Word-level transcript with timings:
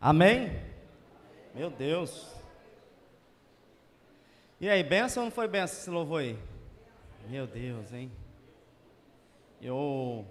Amém? 0.00 0.62
Meu 1.52 1.70
Deus. 1.70 2.26
E 4.60 4.68
aí, 4.68 4.84
benção 4.84 5.24
ou 5.24 5.28
não 5.28 5.34
foi 5.34 5.48
benção 5.48 5.78
esse 5.80 5.90
louvor 5.90 6.20
aí? 6.20 6.38
Meu 7.28 7.46
Deus, 7.46 7.92
hein? 7.92 8.12
Eu, 9.60 10.24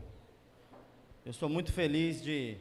eu 1.26 1.34
sou 1.34 1.50
muito 1.50 1.74
feliz 1.74 2.24
de, 2.24 2.58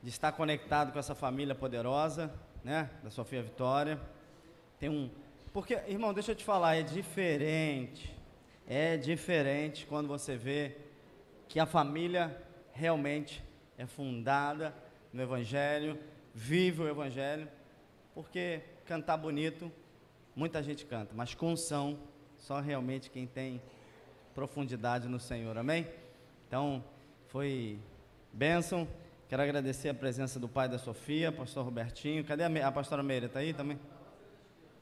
de 0.00 0.08
estar 0.08 0.30
conectado 0.30 0.92
com 0.92 1.00
essa 1.00 1.16
família 1.16 1.54
poderosa, 1.54 2.32
né? 2.62 2.90
Da 3.02 3.10
Sofia 3.10 3.42
Vitória. 3.42 4.00
Tem 4.78 4.88
um. 4.88 5.10
Porque, 5.52 5.74
irmão, 5.88 6.14
deixa 6.14 6.30
eu 6.30 6.36
te 6.36 6.44
falar, 6.44 6.76
é 6.76 6.82
diferente. 6.82 8.16
É 8.68 8.96
diferente 8.96 9.84
quando 9.84 10.06
você 10.06 10.36
vê 10.36 10.76
que 11.48 11.58
a 11.58 11.66
família 11.66 12.36
realmente 12.72 13.42
é 13.76 13.86
fundada 13.86 14.74
no 15.12 15.22
Evangelho, 15.22 15.98
vive 16.34 16.82
o 16.82 16.88
Evangelho, 16.88 17.48
porque 18.14 18.60
cantar 18.84 19.16
bonito, 19.16 19.72
muita 20.36 20.62
gente 20.62 20.84
canta, 20.84 21.12
mas 21.14 21.34
com 21.34 21.52
unção, 21.52 21.98
só 22.36 22.60
realmente 22.60 23.10
quem 23.10 23.26
tem 23.26 23.60
profundidade 24.34 25.08
no 25.08 25.18
Senhor, 25.18 25.56
amém? 25.56 25.86
Então, 26.46 26.84
foi 27.28 27.78
bênção, 28.32 28.86
quero 29.28 29.42
agradecer 29.42 29.88
a 29.88 29.94
presença 29.94 30.38
do 30.38 30.48
pai 30.48 30.68
da 30.68 30.78
Sofia, 30.78 31.32
pastor 31.32 31.64
Robertinho, 31.64 32.24
cadê 32.24 32.44
a, 32.44 32.68
a 32.68 32.72
pastora 32.72 33.02
Meira, 33.02 33.26
está 33.26 33.40
aí 33.40 33.52
também? 33.52 33.78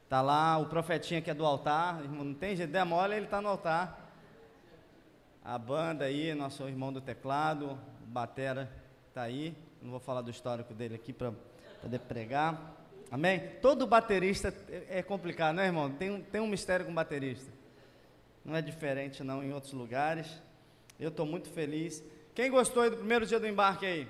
Está 0.03 0.21
lá, 0.21 0.57
o 0.57 0.67
profetinha 0.67 1.21
que 1.21 1.29
é 1.29 1.33
do 1.33 1.45
altar, 1.45 2.01
não 2.03 2.33
tem 2.33 2.55
jeito, 2.55 2.71
der 2.71 2.85
mole, 2.85 3.15
ele 3.15 3.25
está 3.25 3.41
no 3.41 3.49
altar, 3.49 4.06
a 5.47 5.57
banda 5.57 6.03
aí, 6.03 6.35
nosso 6.35 6.67
irmão 6.67 6.91
do 6.91 6.99
teclado, 6.99 7.79
Batera 8.07 8.69
está 9.07 9.21
aí. 9.21 9.55
Não 9.81 9.91
vou 9.91 9.99
falar 9.99 10.21
do 10.21 10.29
histórico 10.29 10.73
dele 10.73 10.95
aqui 10.95 11.13
para 11.13 11.31
poder 11.81 11.99
pregar. 11.99 12.75
Amém? 13.09 13.39
Todo 13.61 13.87
baterista 13.87 14.53
é, 14.69 14.99
é 14.99 15.01
complicado, 15.01 15.55
né, 15.55 15.67
irmão? 15.67 15.89
Tem, 15.89 16.21
tem 16.21 16.41
um 16.41 16.47
mistério 16.47 16.85
com 16.85 16.93
baterista. 16.93 17.49
Não 18.43 18.57
é 18.57 18.61
diferente, 18.61 19.23
não, 19.23 19.41
em 19.41 19.53
outros 19.53 19.71
lugares. 19.71 20.27
Eu 20.99 21.07
estou 21.07 21.25
muito 21.25 21.49
feliz. 21.49 22.03
Quem 22.35 22.51
gostou 22.51 22.89
do 22.89 22.97
primeiro 22.97 23.25
dia 23.25 23.39
do 23.39 23.47
embarque 23.47 23.85
aí? 23.85 24.07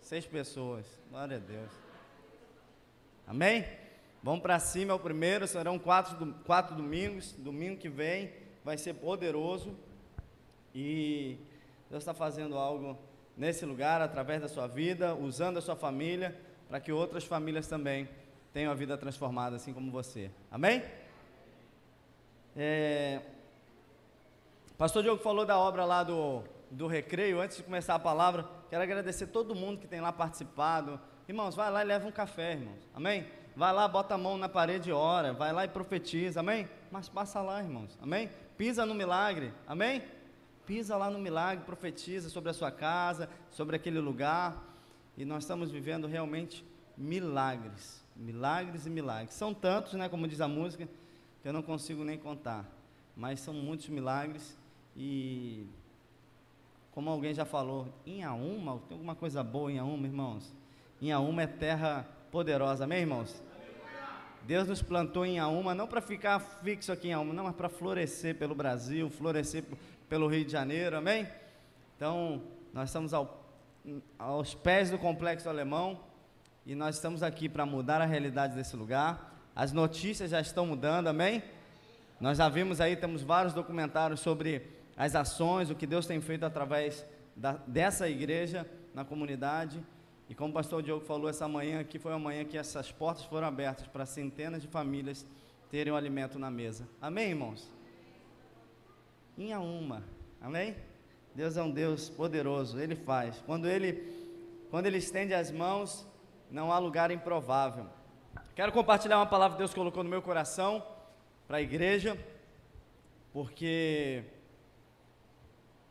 Seis 0.00 0.24
pessoas. 0.24 0.86
Glória 1.10 1.36
a 1.36 1.40
Deus. 1.40 1.70
Amém? 3.26 3.62
Vamos 4.22 4.40
para 4.40 4.58
cima, 4.58 4.92
é 4.92 4.94
o 4.94 4.98
primeiro. 4.98 5.46
Serão 5.46 5.78
quatro, 5.78 6.34
quatro 6.46 6.74
domingos. 6.74 7.32
Domingo 7.32 7.76
que 7.76 7.90
vem 7.90 8.39
vai 8.64 8.76
ser 8.76 8.94
poderoso 8.94 9.74
e 10.74 11.38
Deus 11.88 12.02
está 12.02 12.14
fazendo 12.14 12.56
algo 12.56 12.98
nesse 13.36 13.64
lugar, 13.64 14.00
através 14.00 14.40
da 14.40 14.48
sua 14.48 14.66
vida, 14.66 15.14
usando 15.14 15.56
a 15.56 15.60
sua 15.60 15.74
família, 15.74 16.38
para 16.68 16.78
que 16.78 16.92
outras 16.92 17.24
famílias 17.24 17.66
também 17.66 18.08
tenham 18.52 18.70
a 18.70 18.74
vida 18.74 18.96
transformada, 18.96 19.56
assim 19.56 19.72
como 19.72 19.90
você. 19.90 20.30
Amém? 20.50 20.82
É... 22.56 23.20
Pastor 24.76 25.02
Diogo 25.02 25.22
falou 25.22 25.44
da 25.44 25.58
obra 25.58 25.84
lá 25.84 26.02
do, 26.02 26.42
do 26.70 26.86
recreio. 26.86 27.40
Antes 27.40 27.58
de 27.58 27.62
começar 27.62 27.94
a 27.94 27.98
palavra, 27.98 28.46
quero 28.68 28.82
agradecer 28.82 29.26
todo 29.28 29.54
mundo 29.54 29.78
que 29.78 29.86
tem 29.86 30.00
lá 30.00 30.12
participado. 30.12 31.00
Irmãos, 31.28 31.54
vai 31.54 31.70
lá 31.70 31.82
e 31.82 31.86
leva 31.86 32.06
um 32.06 32.12
café, 32.12 32.52
irmãos. 32.52 32.88
Amém? 32.94 33.26
Vai 33.56 33.72
lá, 33.72 33.86
bota 33.86 34.14
a 34.14 34.18
mão 34.18 34.38
na 34.38 34.48
parede 34.48 34.90
e 34.90 34.92
ora. 34.92 35.32
Vai 35.32 35.52
lá 35.52 35.64
e 35.64 35.68
profetiza. 35.68 36.40
Amém? 36.40 36.68
Mas 36.90 37.08
passa 37.08 37.40
lá, 37.40 37.60
irmãos. 37.62 37.98
Amém? 38.00 38.30
Pisa 38.60 38.84
no 38.84 38.94
milagre, 38.94 39.54
amém? 39.66 40.02
Pisa 40.66 40.94
lá 40.94 41.10
no 41.10 41.18
milagre, 41.18 41.64
profetiza 41.64 42.28
sobre 42.28 42.50
a 42.50 42.52
sua 42.52 42.70
casa, 42.70 43.26
sobre 43.50 43.74
aquele 43.74 43.98
lugar. 43.98 44.62
E 45.16 45.24
nós 45.24 45.44
estamos 45.44 45.70
vivendo 45.70 46.06
realmente 46.06 46.62
milagres, 46.94 48.04
milagres 48.14 48.84
e 48.84 48.90
milagres. 48.90 49.32
São 49.32 49.54
tantos, 49.54 49.94
né, 49.94 50.10
como 50.10 50.28
diz 50.28 50.42
a 50.42 50.46
música, 50.46 50.86
que 51.40 51.48
eu 51.48 51.54
não 51.54 51.62
consigo 51.62 52.04
nem 52.04 52.18
contar. 52.18 52.66
Mas 53.16 53.40
são 53.40 53.54
muitos 53.54 53.88
milagres 53.88 54.54
e 54.94 55.66
como 56.92 57.08
alguém 57.08 57.32
já 57.32 57.46
falou, 57.46 57.88
em 58.04 58.22
Auma, 58.24 58.78
tem 58.86 58.94
alguma 58.94 59.14
coisa 59.14 59.42
boa 59.42 59.72
em 59.72 59.78
Auma, 59.78 60.06
irmãos? 60.06 60.54
Em 61.00 61.10
Auma 61.10 61.44
é 61.44 61.46
terra 61.46 62.06
poderosa, 62.30 62.84
amém, 62.84 63.00
irmãos? 63.00 63.42
Deus 64.42 64.66
nos 64.66 64.82
plantou 64.82 65.24
em 65.24 65.38
Auma 65.38 65.74
não 65.74 65.86
para 65.86 66.00
ficar 66.00 66.40
fixo 66.40 66.90
aqui 66.90 67.08
em 67.08 67.12
Auma, 67.12 67.32
não, 67.32 67.44
mas 67.44 67.54
para 67.54 67.68
florescer 67.68 68.34
pelo 68.36 68.54
Brasil, 68.54 69.10
florescer 69.10 69.64
pelo 70.08 70.26
Rio 70.26 70.44
de 70.44 70.52
Janeiro, 70.52 70.96
amém? 70.96 71.28
Então, 71.96 72.42
nós 72.72 72.88
estamos 72.88 73.12
ao, 73.12 73.44
aos 74.18 74.54
pés 74.54 74.90
do 74.90 74.98
complexo 74.98 75.48
alemão 75.48 76.00
e 76.64 76.74
nós 76.74 76.96
estamos 76.96 77.22
aqui 77.22 77.48
para 77.48 77.66
mudar 77.66 78.00
a 78.00 78.06
realidade 78.06 78.54
desse 78.54 78.76
lugar. 78.76 79.34
As 79.54 79.72
notícias 79.72 80.30
já 80.30 80.40
estão 80.40 80.66
mudando, 80.66 81.08
amém? 81.08 81.42
Nós 82.20 82.38
já 82.38 82.48
vimos 82.48 82.80
aí, 82.80 82.96
temos 82.96 83.22
vários 83.22 83.52
documentários 83.52 84.20
sobre 84.20 84.66
as 84.96 85.14
ações, 85.14 85.70
o 85.70 85.74
que 85.74 85.86
Deus 85.86 86.06
tem 86.06 86.20
feito 86.20 86.44
através 86.44 87.04
da, 87.34 87.52
dessa 87.66 88.08
igreja 88.08 88.68
na 88.94 89.04
comunidade. 89.04 89.82
E 90.30 90.34
como 90.34 90.50
o 90.50 90.54
pastor 90.54 90.80
Diogo 90.80 91.04
falou 91.04 91.28
essa 91.28 91.48
manhã 91.48 91.80
aqui, 91.80 91.98
foi 91.98 92.12
uma 92.12 92.18
manhã 92.20 92.44
que 92.44 92.56
essas 92.56 92.92
portas 92.92 93.24
foram 93.24 93.48
abertas 93.48 93.88
para 93.88 94.06
centenas 94.06 94.62
de 94.62 94.68
famílias 94.68 95.26
terem 95.68 95.92
o 95.92 95.96
alimento 95.96 96.38
na 96.38 96.48
mesa. 96.48 96.88
Amém, 97.02 97.30
irmãos? 97.30 97.68
Em 99.36 99.52
uma. 99.56 100.04
Amém? 100.40 100.76
Deus 101.34 101.56
é 101.56 101.62
um 101.64 101.70
Deus 101.72 102.08
poderoso, 102.08 102.78
Ele 102.78 102.94
faz. 102.94 103.42
Quando 103.44 103.66
Ele, 103.66 104.30
quando 104.70 104.86
Ele 104.86 104.98
estende 104.98 105.34
as 105.34 105.50
mãos, 105.50 106.06
não 106.48 106.70
há 106.70 106.78
lugar 106.78 107.10
improvável. 107.10 107.86
Quero 108.54 108.70
compartilhar 108.70 109.18
uma 109.18 109.26
palavra 109.26 109.56
que 109.56 109.62
Deus 109.62 109.74
colocou 109.74 110.04
no 110.04 110.10
meu 110.10 110.22
coração 110.22 110.86
para 111.48 111.56
a 111.56 111.60
igreja, 111.60 112.16
porque 113.32 114.22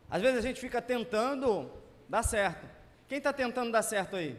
às 0.09 0.21
vezes 0.21 0.37
a 0.37 0.41
gente 0.41 0.61
fica 0.61 0.81
tentando 0.81 1.69
dar 2.07 2.23
certo. 2.23 2.78
Quem 3.09 3.17
está 3.17 3.33
tentando 3.33 3.71
dar 3.71 3.81
certo 3.81 4.15
aí? 4.15 4.37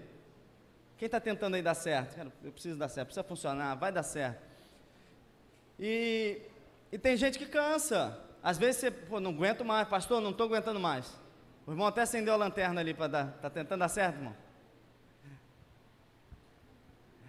Quem 0.96 1.06
está 1.06 1.18
tentando 1.18 1.56
aí 1.56 1.62
dar 1.62 1.74
certo? 1.74 2.16
eu 2.44 2.52
preciso 2.52 2.78
dar 2.78 2.88
certo, 2.88 3.08
precisa 3.08 3.24
funcionar, 3.24 3.74
vai 3.74 3.90
dar 3.90 4.04
certo. 4.04 4.40
E, 5.76 6.40
e 6.92 6.96
tem 6.96 7.16
gente 7.16 7.36
que 7.36 7.46
cansa. 7.46 8.16
Às 8.40 8.56
vezes 8.58 8.80
você, 8.80 8.90
pô, 8.92 9.18
não 9.18 9.32
aguento 9.32 9.64
mais, 9.64 9.88
pastor, 9.88 10.20
não 10.20 10.30
estou 10.30 10.46
aguentando 10.46 10.78
mais. 10.78 11.18
O 11.66 11.72
irmão 11.72 11.88
até 11.88 12.02
acendeu 12.02 12.32
a 12.32 12.36
lanterna 12.36 12.80
ali 12.80 12.94
para 12.94 13.08
dar, 13.08 13.34
está 13.34 13.50
tentando 13.50 13.80
dar 13.80 13.88
certo, 13.88 14.18
irmão? 14.18 14.36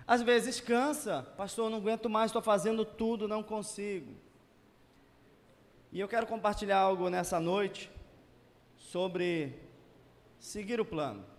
Às 0.06 0.22
vezes 0.22 0.62
cansa, 0.62 1.24
pastor, 1.35 1.72
não 1.72 1.80
aguento 1.80 2.07
mais, 2.07 2.30
estou 2.30 2.41
fazendo 2.41 2.85
tudo, 2.85 3.28
não 3.28 3.41
consigo. 3.41 4.13
E 5.91 6.00
eu 6.00 6.07
quero 6.07 6.28
compartilhar 6.28 6.78
algo 6.78 7.09
nessa 7.09 7.40
noite 7.40 7.90
sobre 8.78 9.56
seguir 10.40 10.80
o 10.80 10.85
plano. 10.85 11.31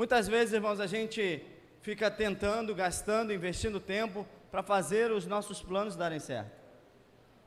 Muitas 0.00 0.26
vezes, 0.26 0.54
irmãos, 0.54 0.80
a 0.80 0.86
gente 0.86 1.44
fica 1.82 2.10
tentando, 2.10 2.74
gastando, 2.74 3.34
investindo 3.34 3.78
tempo 3.78 4.26
para 4.50 4.62
fazer 4.62 5.12
os 5.12 5.26
nossos 5.26 5.60
planos 5.60 5.94
darem 5.94 6.18
certo. 6.18 6.58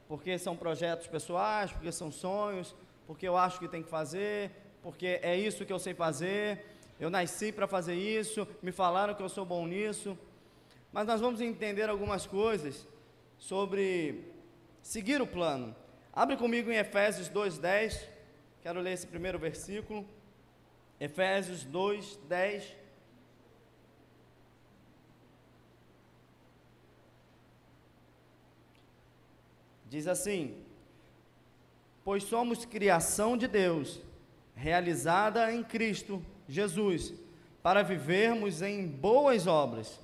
Porque 0.08 0.38
são 0.38 0.56
projetos 0.56 1.08
pessoais, 1.08 1.72
porque 1.72 1.91
são 1.91 2.12
sonhos, 2.12 2.75
porque 3.08 3.28
eu 3.28 3.36
acho 3.36 3.58
que 3.58 3.68
tem 3.68 3.81
que 3.81 3.90
fazer, 3.90 4.52
porque 4.84 5.19
é 5.24 5.36
isso 5.36 5.66
que 5.66 5.74
eu 5.74 5.80
sei 5.80 5.96
fazer, 5.96 6.64
eu 7.00 7.09
nasci 7.09 7.52
para 7.52 7.66
fazer 7.66 7.96
isso, 7.96 8.47
me 8.62 8.72
falaram 8.72 9.16
que 9.16 9.24
eu 9.24 9.30
sou 9.30 9.44
bom 9.44 9.66
nisso. 9.66 10.16
Mas 10.91 11.08
nós 11.08 11.20
vamos 11.20 11.41
entender 11.41 11.90
algumas 11.90 12.28
coisas 12.28 12.88
sobre 13.35 14.31
seguir 14.80 15.20
o 15.24 15.25
plano. 15.25 15.75
Abre 16.14 16.38
comigo 16.38 16.70
em 16.70 16.75
Efésios 16.75 17.30
2:10. 17.30 18.08
Quero 18.62 18.79
ler 18.79 18.91
esse 18.91 19.08
primeiro 19.08 19.40
versículo. 19.40 20.08
Efésios 20.99 21.63
2, 21.63 22.19
10. 22.28 22.75
Diz 29.90 30.07
assim: 30.07 30.57
Pois 32.03 32.23
somos 32.23 32.66
criação 32.66 33.37
de 33.37 33.47
Deus, 33.47 34.01
realizada 34.55 35.53
em 35.53 35.63
Cristo 35.63 36.23
Jesus, 36.47 37.13
para 37.61 37.84
vivermos 37.84 38.61
em 38.61 38.87
boas 38.87 39.47
obras, 39.47 39.99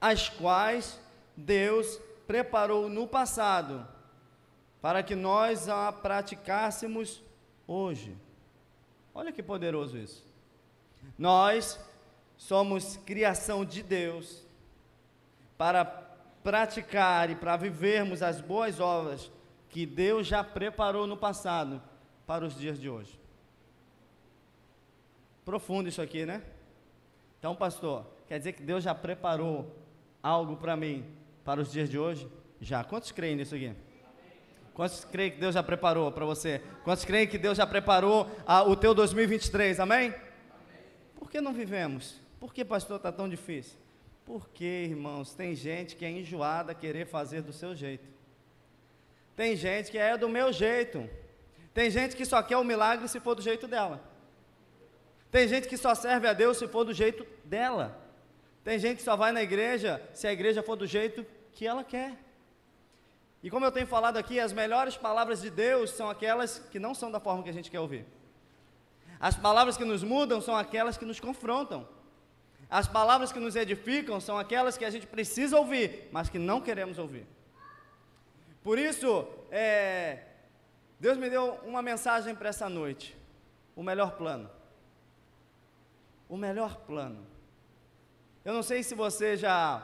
as 0.00 0.28
quais 0.28 0.98
Deus 1.36 2.00
preparou 2.26 2.88
no 2.88 3.06
passado, 3.06 3.86
para 4.80 5.02
que 5.02 5.14
nós 5.14 5.68
a 5.68 5.92
praticássemos 5.92 7.22
hoje. 7.66 8.16
Olha 9.14 9.32
que 9.32 9.42
poderoso 9.42 9.98
isso. 9.98 10.24
Nós 11.18 11.78
somos 12.36 12.96
criação 12.98 13.64
de 13.64 13.82
Deus 13.82 14.42
para 15.58 15.84
praticar 16.42 17.30
e 17.30 17.34
para 17.34 17.56
vivermos 17.56 18.22
as 18.22 18.40
boas 18.40 18.80
obras 18.80 19.30
que 19.68 19.84
Deus 19.86 20.26
já 20.26 20.42
preparou 20.42 21.06
no 21.06 21.16
passado, 21.16 21.82
para 22.26 22.44
os 22.44 22.56
dias 22.56 22.80
de 22.80 22.88
hoje. 22.88 23.18
Profundo 25.44 25.88
isso 25.88 26.00
aqui, 26.00 26.24
né? 26.24 26.42
Então, 27.38 27.56
pastor, 27.56 28.06
quer 28.28 28.38
dizer 28.38 28.52
que 28.52 28.62
Deus 28.62 28.84
já 28.84 28.94
preparou 28.94 29.74
algo 30.22 30.56
para 30.56 30.76
mim 30.76 31.04
para 31.44 31.60
os 31.60 31.72
dias 31.72 31.90
de 31.90 31.98
hoje? 31.98 32.28
Já. 32.60 32.84
Quantos 32.84 33.10
creem 33.10 33.36
nisso 33.36 33.54
aqui? 33.54 33.74
Quantos 34.74 35.04
creem 35.04 35.32
que 35.32 35.38
Deus 35.38 35.54
já 35.54 35.62
preparou 35.62 36.10
para 36.12 36.24
você? 36.24 36.62
Quantos 36.84 37.04
creem 37.04 37.26
que 37.26 37.38
Deus 37.38 37.58
já 37.58 37.66
preparou 37.66 38.30
a, 38.46 38.62
o 38.62 38.76
teu 38.76 38.94
2023? 38.94 39.80
Amém? 39.80 40.08
Amém? 40.08 40.14
Por 41.18 41.30
que 41.30 41.40
não 41.40 41.52
vivemos? 41.52 42.20
Por 42.38 42.54
que, 42.54 42.64
pastor, 42.64 42.96
está 42.96 43.12
tão 43.12 43.28
difícil? 43.28 43.78
Porque, 44.24 44.86
irmãos, 44.88 45.34
tem 45.34 45.54
gente 45.54 45.96
que 45.96 46.04
é 46.04 46.10
enjoada 46.10 46.72
a 46.72 46.74
querer 46.74 47.06
fazer 47.06 47.42
do 47.42 47.52
seu 47.52 47.74
jeito. 47.74 48.08
Tem 49.36 49.56
gente 49.56 49.90
que 49.90 49.98
é 49.98 50.16
do 50.16 50.28
meu 50.28 50.52
jeito. 50.52 51.08
Tem 51.74 51.90
gente 51.90 52.16
que 52.16 52.24
só 52.24 52.42
quer 52.42 52.56
o 52.56 52.64
milagre 52.64 53.08
se 53.08 53.20
for 53.20 53.34
do 53.34 53.42
jeito 53.42 53.66
dela. 53.66 54.02
Tem 55.30 55.46
gente 55.46 55.68
que 55.68 55.76
só 55.76 55.94
serve 55.94 56.26
a 56.26 56.32
Deus 56.32 56.58
se 56.58 56.66
for 56.66 56.84
do 56.84 56.92
jeito 56.92 57.26
dela. 57.44 57.98
Tem 58.64 58.78
gente 58.78 58.98
que 58.98 59.02
só 59.02 59.16
vai 59.16 59.32
na 59.32 59.42
igreja 59.42 60.02
se 60.12 60.26
a 60.26 60.32
igreja 60.32 60.62
for 60.62 60.76
do 60.76 60.86
jeito 60.86 61.24
que 61.52 61.66
ela 61.66 61.84
quer. 61.84 62.16
E 63.42 63.50
como 63.50 63.64
eu 63.64 63.72
tenho 63.72 63.86
falado 63.86 64.16
aqui, 64.16 64.38
as 64.38 64.52
melhores 64.52 64.96
palavras 64.96 65.40
de 65.40 65.50
Deus 65.50 65.90
são 65.90 66.10
aquelas 66.10 66.58
que 66.70 66.78
não 66.78 66.94
são 66.94 67.10
da 67.10 67.18
forma 67.18 67.42
que 67.42 67.48
a 67.48 67.52
gente 67.52 67.70
quer 67.70 67.80
ouvir. 67.80 68.06
As 69.18 69.36
palavras 69.36 69.76
que 69.76 69.84
nos 69.84 70.02
mudam 70.02 70.40
são 70.40 70.56
aquelas 70.56 70.98
que 70.98 71.04
nos 71.04 71.20
confrontam. 71.20 71.86
As 72.70 72.86
palavras 72.86 73.32
que 73.32 73.40
nos 73.40 73.56
edificam 73.56 74.20
são 74.20 74.38
aquelas 74.38 74.76
que 74.78 74.84
a 74.84 74.90
gente 74.90 75.06
precisa 75.06 75.58
ouvir, 75.58 76.08
mas 76.12 76.28
que 76.28 76.38
não 76.38 76.60
queremos 76.60 76.98
ouvir. 76.98 77.26
Por 78.62 78.78
isso, 78.78 79.26
é, 79.50 80.24
Deus 80.98 81.16
me 81.16 81.28
deu 81.30 81.54
uma 81.64 81.82
mensagem 81.82 82.34
para 82.34 82.50
essa 82.50 82.68
noite: 82.68 83.16
o 83.74 83.82
melhor 83.82 84.12
plano. 84.12 84.50
O 86.28 86.36
melhor 86.36 86.76
plano. 86.76 87.26
Eu 88.44 88.52
não 88.52 88.62
sei 88.62 88.82
se 88.82 88.94
você 88.94 89.36
já 89.36 89.82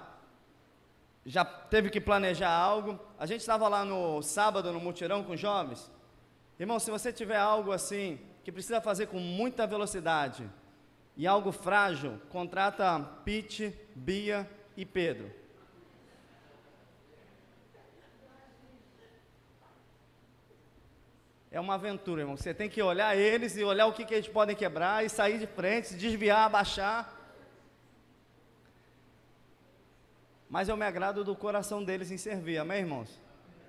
já 1.26 1.44
teve 1.44 1.90
que 1.90 2.00
planejar 2.00 2.50
algo. 2.50 2.98
A 3.18 3.26
gente 3.26 3.40
estava 3.40 3.66
lá 3.66 3.84
no 3.84 4.22
sábado 4.22 4.72
no 4.72 4.78
mutirão 4.78 5.24
com 5.24 5.36
jovens. 5.36 5.90
Irmão, 6.58 6.78
se 6.78 6.90
você 6.90 7.12
tiver 7.12 7.36
algo 7.36 7.72
assim 7.72 8.20
que 8.44 8.52
precisa 8.52 8.80
fazer 8.80 9.08
com 9.08 9.18
muita 9.18 9.66
velocidade 9.66 10.48
e 11.16 11.26
algo 11.26 11.50
frágil, 11.50 12.20
contrata 12.30 13.00
Pete, 13.24 13.76
Bia 13.94 14.48
e 14.76 14.86
Pedro. 14.86 15.30
É 21.50 21.58
uma 21.58 21.74
aventura, 21.74 22.20
irmão. 22.20 22.36
Você 22.36 22.54
tem 22.54 22.68
que 22.68 22.82
olhar 22.82 23.16
eles 23.16 23.56
e 23.56 23.64
olhar 23.64 23.86
o 23.86 23.92
que, 23.92 24.04
que 24.04 24.14
eles 24.14 24.28
podem 24.28 24.54
quebrar 24.54 25.04
e 25.04 25.08
sair 25.08 25.38
de 25.38 25.46
frente, 25.46 25.94
desviar, 25.94 26.46
abaixar. 26.46 27.15
Mas 30.48 30.68
eu 30.68 30.76
me 30.76 30.84
agrado 30.84 31.24
do 31.24 31.34
coração 31.34 31.82
deles 31.82 32.10
em 32.10 32.16
servir, 32.16 32.58
amém, 32.58 32.80
irmãos? 32.80 33.20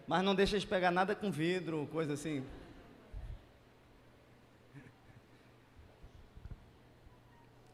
Mas 0.07 0.23
não 0.23 0.35
deixa 0.35 0.55
eles 0.55 0.65
pegar 0.65 0.91
nada 0.91 1.15
com 1.15 1.31
vidro, 1.31 1.87
coisa 1.91 2.13
assim. 2.13 2.45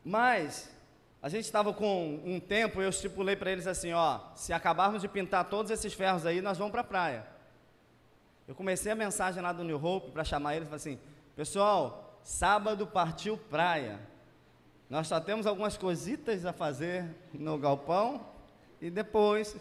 Mas 0.04 0.74
a 1.22 1.30
gente 1.30 1.46
estava 1.46 1.74
com 1.74 2.22
um 2.26 2.40
tempo, 2.40 2.82
eu 2.82 2.90
estipulei 2.90 3.36
para 3.36 3.52
eles 3.52 3.68
assim, 3.68 3.94
ó, 3.94 4.20
se 4.36 4.52
acabarmos 4.52 5.02
de 5.02 5.08
pintar 5.08 5.46
todos 5.46 5.72
esses 5.72 5.94
ferros 5.94 6.26
aí, 6.26 6.42
nós 6.42 6.58
vamos 6.58 6.72
para 6.72 6.82
a 6.82 6.84
praia. 6.86 7.26
Eu 8.46 8.54
comecei 8.54 8.92
a 8.92 8.96
mensagem 8.96 9.42
lá 9.42 9.54
do 9.54 9.64
New 9.64 9.84
Hope 9.84 10.12
para 10.12 10.26
chamar 10.26 10.56
eles, 10.56 10.68
falei 10.68 10.76
assim, 10.76 11.00
pessoal, 11.36 12.20
sábado 12.24 12.86
partiu 12.86 13.38
praia. 13.38 14.00
Nós 14.90 15.08
só 15.08 15.20
temos 15.20 15.48
algumas 15.48 15.78
cositas 15.78 16.46
a 16.46 16.52
fazer 16.52 17.06
no 17.34 17.58
galpão, 17.58 18.33
e 18.84 18.90
depois 18.90 19.56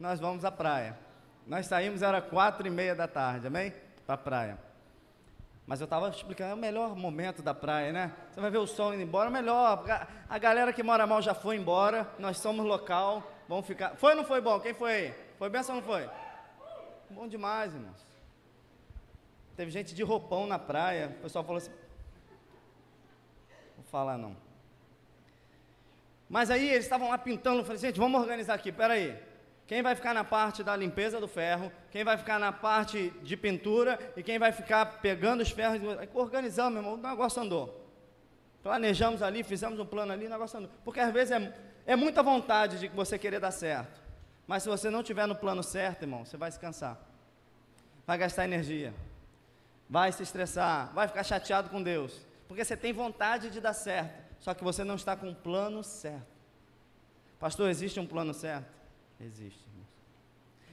nós 0.00 0.18
vamos 0.18 0.46
à 0.46 0.50
praia. 0.50 0.98
Nós 1.46 1.66
saímos, 1.66 2.00
era 2.00 2.22
quatro 2.22 2.66
e 2.66 2.70
meia 2.70 2.94
da 2.94 3.06
tarde, 3.06 3.46
amém? 3.46 3.70
Para 4.06 4.14
a 4.14 4.18
praia. 4.18 4.58
Mas 5.66 5.80
eu 5.80 5.84
estava 5.84 6.08
explicando, 6.08 6.52
é 6.52 6.54
o 6.54 6.56
melhor 6.56 6.96
momento 6.96 7.42
da 7.42 7.52
praia, 7.52 7.92
né? 7.92 8.12
Você 8.30 8.40
vai 8.40 8.50
ver 8.50 8.56
o 8.58 8.66
sol 8.66 8.94
indo 8.94 9.02
embora, 9.02 9.28
melhor. 9.28 9.84
A 10.26 10.38
galera 10.38 10.72
que 10.72 10.82
mora 10.82 11.06
mal 11.06 11.20
já 11.20 11.34
foi 11.34 11.56
embora, 11.56 12.10
nós 12.18 12.38
somos 12.38 12.64
local, 12.64 13.30
vamos 13.46 13.66
ficar. 13.66 13.94
Foi 13.96 14.12
ou 14.12 14.16
não 14.16 14.24
foi 14.24 14.40
bom? 14.40 14.58
Quem 14.58 14.72
foi 14.72 14.92
aí? 14.92 15.14
Foi 15.38 15.50
bem 15.50 15.60
ou 15.60 15.74
não 15.74 15.82
foi? 15.82 16.08
Bom 17.10 17.28
demais, 17.28 17.74
irmãos. 17.74 18.06
Teve 19.54 19.70
gente 19.70 19.94
de 19.94 20.02
roupão 20.02 20.46
na 20.46 20.58
praia, 20.58 21.14
o 21.18 21.22
pessoal 21.24 21.44
falou 21.44 21.58
assim. 21.58 21.72
Vou 23.76 23.84
falar 23.90 24.16
não. 24.16 24.34
Mas 26.32 26.50
aí 26.50 26.66
eles 26.66 26.86
estavam 26.86 27.10
lá 27.10 27.18
pintando, 27.18 27.60
eu 27.60 27.64
falei, 27.64 27.78
gente, 27.78 28.00
vamos 28.00 28.18
organizar 28.18 28.54
aqui, 28.54 28.72
peraí. 28.72 29.14
Quem 29.66 29.82
vai 29.82 29.94
ficar 29.94 30.14
na 30.14 30.24
parte 30.24 30.64
da 30.64 30.74
limpeza 30.74 31.20
do 31.20 31.28
ferro, 31.28 31.70
quem 31.90 32.02
vai 32.02 32.16
ficar 32.16 32.38
na 32.38 32.50
parte 32.50 33.10
de 33.22 33.36
pintura 33.36 33.98
e 34.16 34.22
quem 34.22 34.38
vai 34.38 34.50
ficar 34.50 35.02
pegando 35.02 35.42
os 35.42 35.50
ferros. 35.50 35.78
Organizamos, 36.14 36.72
meu 36.72 36.80
irmão, 36.80 36.94
o 36.94 37.06
negócio 37.06 37.42
andou. 37.42 37.86
Planejamos 38.62 39.20
ali, 39.20 39.42
fizemos 39.42 39.78
um 39.78 39.84
plano 39.84 40.10
ali, 40.10 40.24
o 40.24 40.30
negócio 40.30 40.58
andou. 40.58 40.70
Porque 40.82 41.00
às 41.00 41.12
vezes 41.12 41.32
é, 41.32 41.54
é 41.84 41.96
muita 41.96 42.22
vontade 42.22 42.78
de 42.78 42.88
você 42.88 43.18
querer 43.18 43.38
dar 43.38 43.50
certo. 43.50 44.00
Mas 44.46 44.62
se 44.62 44.70
você 44.70 44.88
não 44.88 45.02
tiver 45.02 45.26
no 45.26 45.36
plano 45.36 45.62
certo, 45.62 46.04
irmão, 46.04 46.24
você 46.24 46.38
vai 46.38 46.50
se 46.50 46.58
cansar. 46.58 46.98
Vai 48.06 48.16
gastar 48.16 48.44
energia. 48.44 48.94
Vai 49.86 50.10
se 50.12 50.22
estressar, 50.22 50.94
vai 50.94 51.06
ficar 51.06 51.24
chateado 51.24 51.68
com 51.68 51.82
Deus. 51.82 52.26
Porque 52.48 52.64
você 52.64 52.74
tem 52.74 52.90
vontade 52.90 53.50
de 53.50 53.60
dar 53.60 53.74
certo 53.74 54.21
só 54.42 54.52
que 54.52 54.64
você 54.64 54.82
não 54.82 54.96
está 54.96 55.16
com 55.16 55.30
o 55.30 55.34
plano 55.34 55.84
certo. 55.84 56.26
Pastor, 57.38 57.70
existe 57.70 58.00
um 58.00 58.06
plano 58.06 58.34
certo? 58.34 58.66
Existe, 59.20 59.60
irmão. 59.68 59.86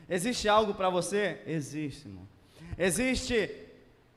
Existe 0.10 0.50
algo 0.50 0.74
para 0.74 0.90
você? 0.90 1.40
Existe, 1.46 2.08
irmão. 2.08 2.28
Existe 2.76 3.68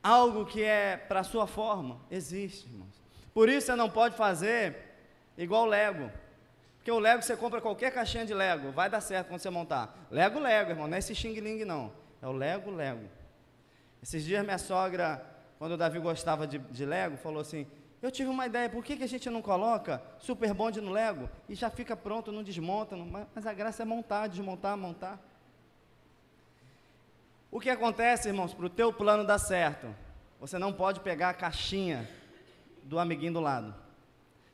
algo 0.02 0.46
que 0.46 0.62
é 0.62 0.96
para 0.96 1.20
a 1.20 1.22
sua 1.22 1.46
forma? 1.46 2.00
Existe, 2.10 2.66
irmãos. 2.66 3.02
Por 3.34 3.50
isso 3.50 3.66
você 3.66 3.76
não 3.76 3.90
pode 3.90 4.16
fazer 4.16 4.75
igual 5.37 5.66
Lego. 5.66 6.10
Porque 6.78 6.90
o 6.90 6.98
Lego 6.98 7.22
você 7.22 7.37
compra 7.37 7.60
qualquer 7.60 7.93
caixinha 7.93 8.25
de 8.25 8.32
Lego, 8.32 8.72
vai 8.72 8.88
dar 8.88 9.02
certo 9.02 9.28
quando 9.28 9.40
você 9.40 9.50
montar. 9.50 9.94
Lego, 10.10 10.40
Lego, 10.40 10.70
irmão, 10.70 10.88
não 10.88 10.96
é 10.96 10.98
esse 10.98 11.14
Xing 11.14 11.38
Ling 11.38 11.66
não. 11.66 11.93
É 12.22 12.26
o 12.26 12.32
Lego, 12.32 12.70
Lego. 12.70 13.06
Esses 14.02 14.25
dias 14.25 14.43
minha 14.43 14.56
sogra, 14.56 15.22
quando 15.58 15.72
o 15.72 15.76
Davi 15.76 15.98
gostava 15.98 16.46
de, 16.46 16.58
de 16.58 16.87
Lego, 16.87 17.19
falou 17.19 17.43
assim: 17.43 17.66
eu 18.02 18.10
tive 18.10 18.28
uma 18.28 18.46
ideia, 18.46 18.68
por 18.68 18.84
que, 18.84 18.96
que 18.96 19.04
a 19.04 19.08
gente 19.08 19.30
não 19.30 19.40
coloca 19.40 20.02
super 20.18 20.52
bonde 20.52 20.80
no 20.80 20.90
Lego 20.90 21.30
e 21.48 21.54
já 21.54 21.70
fica 21.70 21.96
pronto, 21.96 22.32
não 22.32 22.42
desmonta, 22.42 22.96
não, 22.96 23.06
mas 23.06 23.46
a 23.46 23.52
graça 23.52 23.82
é 23.82 23.86
montar, 23.86 24.26
desmontar, 24.26 24.76
montar. 24.76 25.20
O 27.48 27.60
que 27.60 27.70
acontece, 27.70 28.28
irmãos, 28.28 28.52
para 28.52 28.66
o 28.66 28.70
teu 28.70 28.92
plano 28.92 29.24
dar 29.24 29.38
certo? 29.38 29.94
Você 30.40 30.58
não 30.58 30.72
pode 30.72 30.98
pegar 30.98 31.30
a 31.30 31.34
caixinha 31.34 32.08
do 32.82 32.98
amiguinho 32.98 33.34
do 33.34 33.40
lado. 33.40 33.72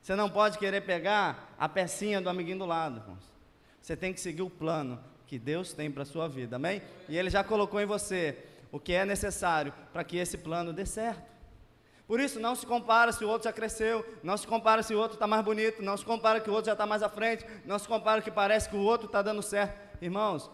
Você 0.02 0.14
não 0.14 0.28
pode 0.28 0.58
querer 0.58 0.82
pegar 0.82 1.54
a 1.58 1.68
pecinha 1.68 2.20
do 2.20 2.28
amiguinho 2.28 2.58
do 2.58 2.66
lado, 2.66 2.98
irmãos. 3.00 3.24
Você 3.80 3.96
tem 3.96 4.12
que 4.12 4.20
seguir 4.20 4.42
o 4.42 4.50
plano 4.50 5.02
que 5.26 5.38
Deus 5.38 5.72
tem 5.72 5.90
para 5.90 6.02
a 6.02 6.06
sua 6.06 6.28
vida, 6.28 6.56
amém? 6.56 6.82
E 7.08 7.16
Ele 7.16 7.30
já 7.30 7.42
colocou 7.42 7.80
em 7.80 7.86
você 7.86 8.36
o 8.70 8.78
que 8.78 8.92
é 8.92 9.06
necessário 9.06 9.72
para 9.92 10.04
que 10.04 10.18
esse 10.18 10.36
plano 10.36 10.72
dê 10.72 10.84
certo. 10.84 11.38
Por 12.08 12.18
isso, 12.18 12.40
não 12.40 12.54
se 12.56 12.64
compara 12.64 13.12
se 13.12 13.22
o 13.22 13.28
outro 13.28 13.44
já 13.44 13.52
cresceu, 13.52 14.02
não 14.22 14.34
se 14.34 14.46
compara 14.46 14.82
se 14.82 14.94
o 14.94 14.98
outro 14.98 15.16
está 15.16 15.26
mais 15.26 15.44
bonito, 15.44 15.82
não 15.82 15.94
se 15.94 16.06
compara 16.06 16.40
que 16.40 16.48
o 16.48 16.52
outro 16.54 16.68
já 16.68 16.72
está 16.72 16.86
mais 16.86 17.02
à 17.02 17.08
frente, 17.10 17.44
não 17.66 17.78
se 17.78 17.86
compara 17.86 18.22
que 18.22 18.30
parece 18.30 18.66
que 18.66 18.74
o 18.74 18.80
outro 18.80 19.06
está 19.06 19.20
dando 19.20 19.42
certo. 19.42 19.78
Irmãos, 20.00 20.50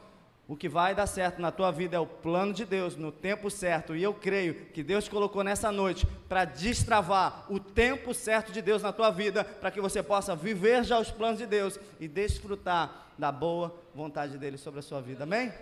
o 0.49 0.57
que 0.57 0.69
vai 0.69 0.97
dar 0.97 1.07
certo 1.07 1.41
na 1.41 1.53
tua 1.53 1.71
vida 1.71 1.97
é 1.97 2.01
o 2.01 2.07
plano 2.07 2.53
de 2.53 2.65
Deus 2.65 2.97
no 2.97 3.13
tempo 3.13 3.49
certo. 3.53 3.95
E 3.95 4.03
eu 4.03 4.13
creio 4.13 4.67
que 4.73 4.83
Deus 4.83 5.09
colocou 5.09 5.45
nessa 5.45 5.71
noite 5.71 6.05
para 6.29 6.45
destravar 6.45 7.47
o 7.49 7.61
tempo 7.61 8.13
certo 8.13 8.51
de 8.51 8.61
Deus 8.61 8.83
na 8.83 8.93
tua 8.93 9.13
vida, 9.13 9.45
para 9.45 9.71
que 9.71 9.81
você 9.81 10.03
possa 10.03 10.35
viver 10.35 10.83
já 10.83 10.99
os 10.99 11.13
planos 11.13 11.39
de 11.39 11.47
Deus 11.47 11.79
e 12.01 12.09
desfrutar 12.09 13.13
da 13.17 13.31
boa 13.31 13.73
vontade 13.95 14.37
dele 14.39 14.59
sobre 14.59 14.81
a 14.81 14.83
sua 14.83 15.01
vida. 15.01 15.23
Amém? 15.23 15.53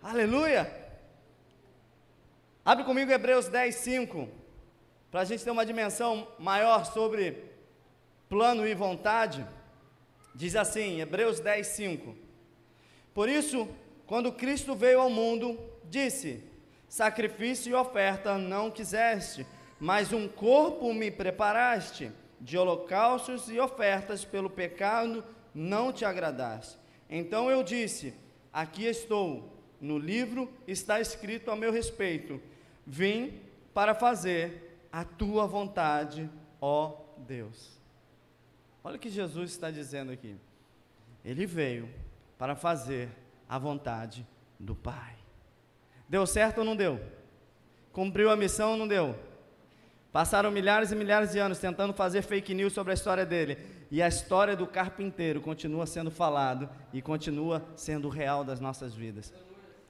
Aleluia! 0.00 0.72
Abre 2.64 2.84
comigo 2.84 3.10
Hebreus 3.10 3.48
10, 3.48 3.74
5 3.74 4.46
para 5.10 5.20
a 5.20 5.24
gente 5.24 5.42
ter 5.42 5.50
uma 5.50 5.64
dimensão 5.64 6.28
maior 6.38 6.84
sobre 6.84 7.44
plano 8.28 8.66
e 8.66 8.74
vontade, 8.74 9.46
diz 10.34 10.54
assim, 10.54 11.00
Hebreus 11.00 11.40
10, 11.40 11.66
5. 11.66 12.16
Por 13.14 13.28
isso, 13.28 13.68
quando 14.06 14.32
Cristo 14.32 14.74
veio 14.74 15.00
ao 15.00 15.10
mundo, 15.10 15.58
disse: 15.84 16.44
Sacrifício 16.88 17.70
e 17.70 17.74
oferta 17.74 18.36
não 18.36 18.70
quiseste, 18.70 19.46
mas 19.80 20.12
um 20.12 20.28
corpo 20.28 20.92
me 20.92 21.10
preparaste, 21.10 22.12
de 22.40 22.56
holocaustos 22.56 23.50
e 23.50 23.58
ofertas 23.58 24.24
pelo 24.24 24.48
pecado 24.48 25.24
não 25.54 25.92
te 25.92 26.04
agradaste. 26.04 26.78
Então 27.08 27.50
eu 27.50 27.62
disse: 27.62 28.14
Aqui 28.52 28.84
estou, 28.84 29.52
no 29.80 29.98
livro 29.98 30.52
está 30.66 31.00
escrito 31.00 31.50
a 31.50 31.56
meu 31.56 31.72
respeito: 31.72 32.40
Vim 32.86 33.40
para 33.74 33.94
fazer 33.94 34.67
a 34.92 35.04
tua 35.04 35.46
vontade, 35.46 36.28
ó 36.60 36.96
Deus. 37.18 37.78
Olha 38.82 38.96
o 38.96 38.98
que 38.98 39.10
Jesus 39.10 39.50
está 39.50 39.70
dizendo 39.70 40.12
aqui. 40.12 40.36
Ele 41.24 41.46
veio 41.46 41.88
para 42.38 42.54
fazer 42.54 43.10
a 43.48 43.58
vontade 43.58 44.26
do 44.58 44.74
Pai. 44.74 45.14
Deu 46.08 46.26
certo 46.26 46.58
ou 46.58 46.64
não 46.64 46.76
deu? 46.76 47.00
Cumpriu 47.92 48.30
a 48.30 48.36
missão 48.36 48.72
ou 48.72 48.76
não 48.76 48.88
deu? 48.88 49.14
Passaram 50.10 50.50
milhares 50.50 50.90
e 50.90 50.96
milhares 50.96 51.32
de 51.32 51.38
anos 51.38 51.58
tentando 51.58 51.92
fazer 51.92 52.22
fake 52.22 52.54
news 52.54 52.72
sobre 52.72 52.92
a 52.92 52.94
história 52.94 53.26
dele. 53.26 53.58
E 53.90 54.02
a 54.02 54.08
história 54.08 54.56
do 54.56 54.66
carpinteiro 54.66 55.40
continua 55.40 55.86
sendo 55.86 56.10
falado 56.10 56.68
e 56.92 57.02
continua 57.02 57.64
sendo 57.76 58.08
real 58.08 58.42
das 58.42 58.60
nossas 58.60 58.94
vidas. 58.94 59.32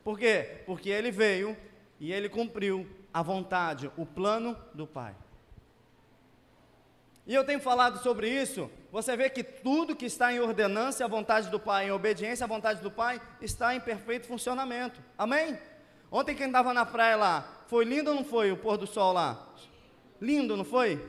Por 0.02 0.18
quê? 0.18 0.62
Porque 0.66 0.90
ele 0.90 1.10
veio 1.10 1.56
e 2.00 2.12
ele 2.12 2.28
cumpriu 2.28 2.86
a 3.18 3.22
vontade, 3.22 3.90
o 3.96 4.06
plano 4.06 4.56
do 4.72 4.86
Pai. 4.86 5.12
E 7.26 7.34
eu 7.34 7.44
tenho 7.44 7.58
falado 7.58 7.98
sobre 8.00 8.30
isso, 8.30 8.70
você 8.92 9.16
vê 9.16 9.28
que 9.28 9.42
tudo 9.42 9.96
que 9.96 10.06
está 10.06 10.32
em 10.32 10.38
ordenância 10.38 11.04
à 11.04 11.08
vontade 11.08 11.50
do 11.50 11.58
Pai, 11.58 11.88
em 11.88 11.90
obediência 11.90 12.44
à 12.44 12.46
vontade 12.46 12.80
do 12.80 12.92
Pai, 12.92 13.20
está 13.42 13.74
em 13.74 13.80
perfeito 13.80 14.28
funcionamento. 14.28 15.02
Amém? 15.18 15.58
Ontem 16.12 16.36
quem 16.36 16.46
estava 16.46 16.72
na 16.72 16.86
praia 16.86 17.16
lá, 17.16 17.64
foi 17.66 17.84
lindo 17.84 18.10
ou 18.10 18.16
não 18.16 18.24
foi 18.24 18.52
o 18.52 18.56
pôr 18.56 18.78
do 18.78 18.86
sol 18.86 19.12
lá? 19.12 19.48
Lindo, 20.20 20.56
não 20.56 20.64
foi? 20.64 21.04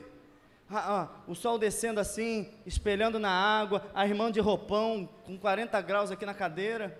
Ah, 0.67 1.01
ah, 1.01 1.07
o 1.27 1.35
sol 1.35 1.59
descendo 1.59 1.99
assim, 1.99 2.51
espelhando 2.65 3.19
na 3.19 3.29
água, 3.29 3.85
a 3.93 4.03
irmã 4.07 4.31
de 4.31 4.39
roupão, 4.39 5.07
com 5.25 5.37
40 5.37 5.79
graus 5.81 6.09
aqui 6.09 6.25
na 6.25 6.33
cadeira. 6.33 6.99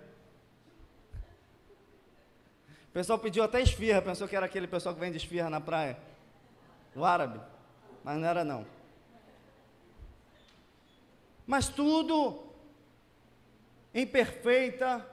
O 2.90 2.92
pessoal 2.92 3.18
pediu 3.18 3.42
até 3.42 3.62
esfirra, 3.62 4.02
pensou 4.02 4.28
que 4.28 4.36
era 4.36 4.46
aquele 4.46 4.66
pessoal 4.66 4.94
que 4.94 5.00
vende 5.00 5.16
esfirra 5.16 5.48
na 5.48 5.60
praia. 5.60 5.96
O 6.94 7.04
árabe. 7.04 7.40
Mas 8.04 8.18
não 8.18 8.28
era 8.28 8.44
não. 8.44 8.66
Mas 11.46 11.68
tudo 11.68 12.42
em 13.94 14.06
perfeita 14.06 15.06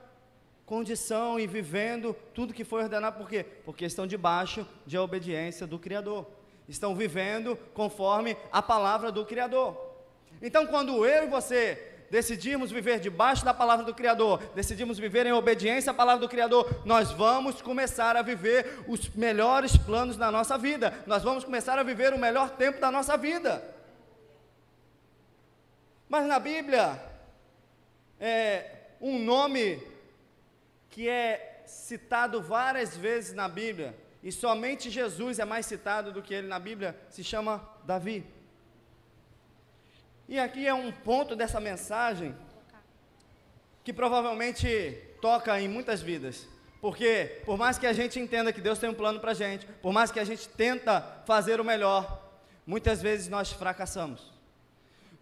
condição 0.66 1.40
e 1.40 1.46
vivendo 1.46 2.14
tudo 2.34 2.52
que 2.52 2.64
foi 2.64 2.82
ordenado, 2.82 3.16
por 3.16 3.28
quê? 3.28 3.44
Porque 3.64 3.84
estão 3.84 4.06
debaixo 4.06 4.66
de 4.86 4.98
obediência 4.98 5.66
do 5.66 5.78
Criador 5.78 6.26
estão 6.68 6.94
vivendo 6.94 7.56
conforme 7.72 8.36
a 8.52 8.60
palavra 8.60 9.10
do 9.10 9.24
Criador. 9.24 9.76
Então, 10.42 10.66
quando 10.66 11.04
eu 11.04 11.24
e 11.24 11.30
você 11.30 11.87
decidimos 12.10 12.70
viver 12.70 13.00
debaixo 13.00 13.44
da 13.44 13.52
palavra 13.52 13.84
do 13.84 13.94
Criador, 13.94 14.42
decidimos 14.54 14.98
viver 14.98 15.26
em 15.26 15.32
obediência 15.32 15.90
à 15.90 15.94
palavra 15.94 16.20
do 16.20 16.28
Criador, 16.28 16.82
nós 16.84 17.12
vamos 17.12 17.60
começar 17.60 18.16
a 18.16 18.22
viver 18.22 18.84
os 18.86 19.08
melhores 19.10 19.76
planos 19.76 20.16
da 20.16 20.30
nossa 20.30 20.56
vida, 20.56 21.02
nós 21.06 21.22
vamos 21.22 21.44
começar 21.44 21.78
a 21.78 21.82
viver 21.82 22.14
o 22.14 22.18
melhor 22.18 22.50
tempo 22.50 22.80
da 22.80 22.90
nossa 22.90 23.16
vida. 23.16 23.62
Mas 26.08 26.26
na 26.26 26.38
Bíblia, 26.38 27.00
é 28.18 28.76
um 29.00 29.18
nome 29.18 29.82
que 30.88 31.08
é 31.08 31.62
citado 31.66 32.40
várias 32.40 32.96
vezes 32.96 33.34
na 33.34 33.48
Bíblia, 33.48 33.94
e 34.22 34.32
somente 34.32 34.90
Jesus 34.90 35.38
é 35.38 35.44
mais 35.44 35.66
citado 35.66 36.10
do 36.10 36.22
que 36.22 36.34
ele 36.34 36.48
na 36.48 36.58
Bíblia, 36.58 36.98
se 37.10 37.22
chama 37.22 37.62
Davi. 37.84 38.37
E 40.28 40.38
aqui 40.38 40.66
é 40.66 40.74
um 40.74 40.92
ponto 40.92 41.34
dessa 41.34 41.58
mensagem 41.58 42.36
que 43.82 43.94
provavelmente 43.94 45.02
toca 45.22 45.58
em 45.58 45.66
muitas 45.66 46.02
vidas. 46.02 46.46
Porque, 46.80 47.40
por 47.46 47.56
mais 47.56 47.78
que 47.78 47.86
a 47.86 47.92
gente 47.94 48.20
entenda 48.20 48.52
que 48.52 48.60
Deus 48.60 48.78
tem 48.78 48.90
um 48.90 48.94
plano 48.94 49.18
para 49.18 49.30
a 49.30 49.34
gente, 49.34 49.64
por 49.80 49.92
mais 49.92 50.12
que 50.12 50.20
a 50.20 50.24
gente 50.24 50.46
tenta 50.46 51.00
fazer 51.24 51.60
o 51.60 51.64
melhor, 51.64 52.30
muitas 52.66 53.00
vezes 53.00 53.28
nós 53.28 53.50
fracassamos. 53.50 54.30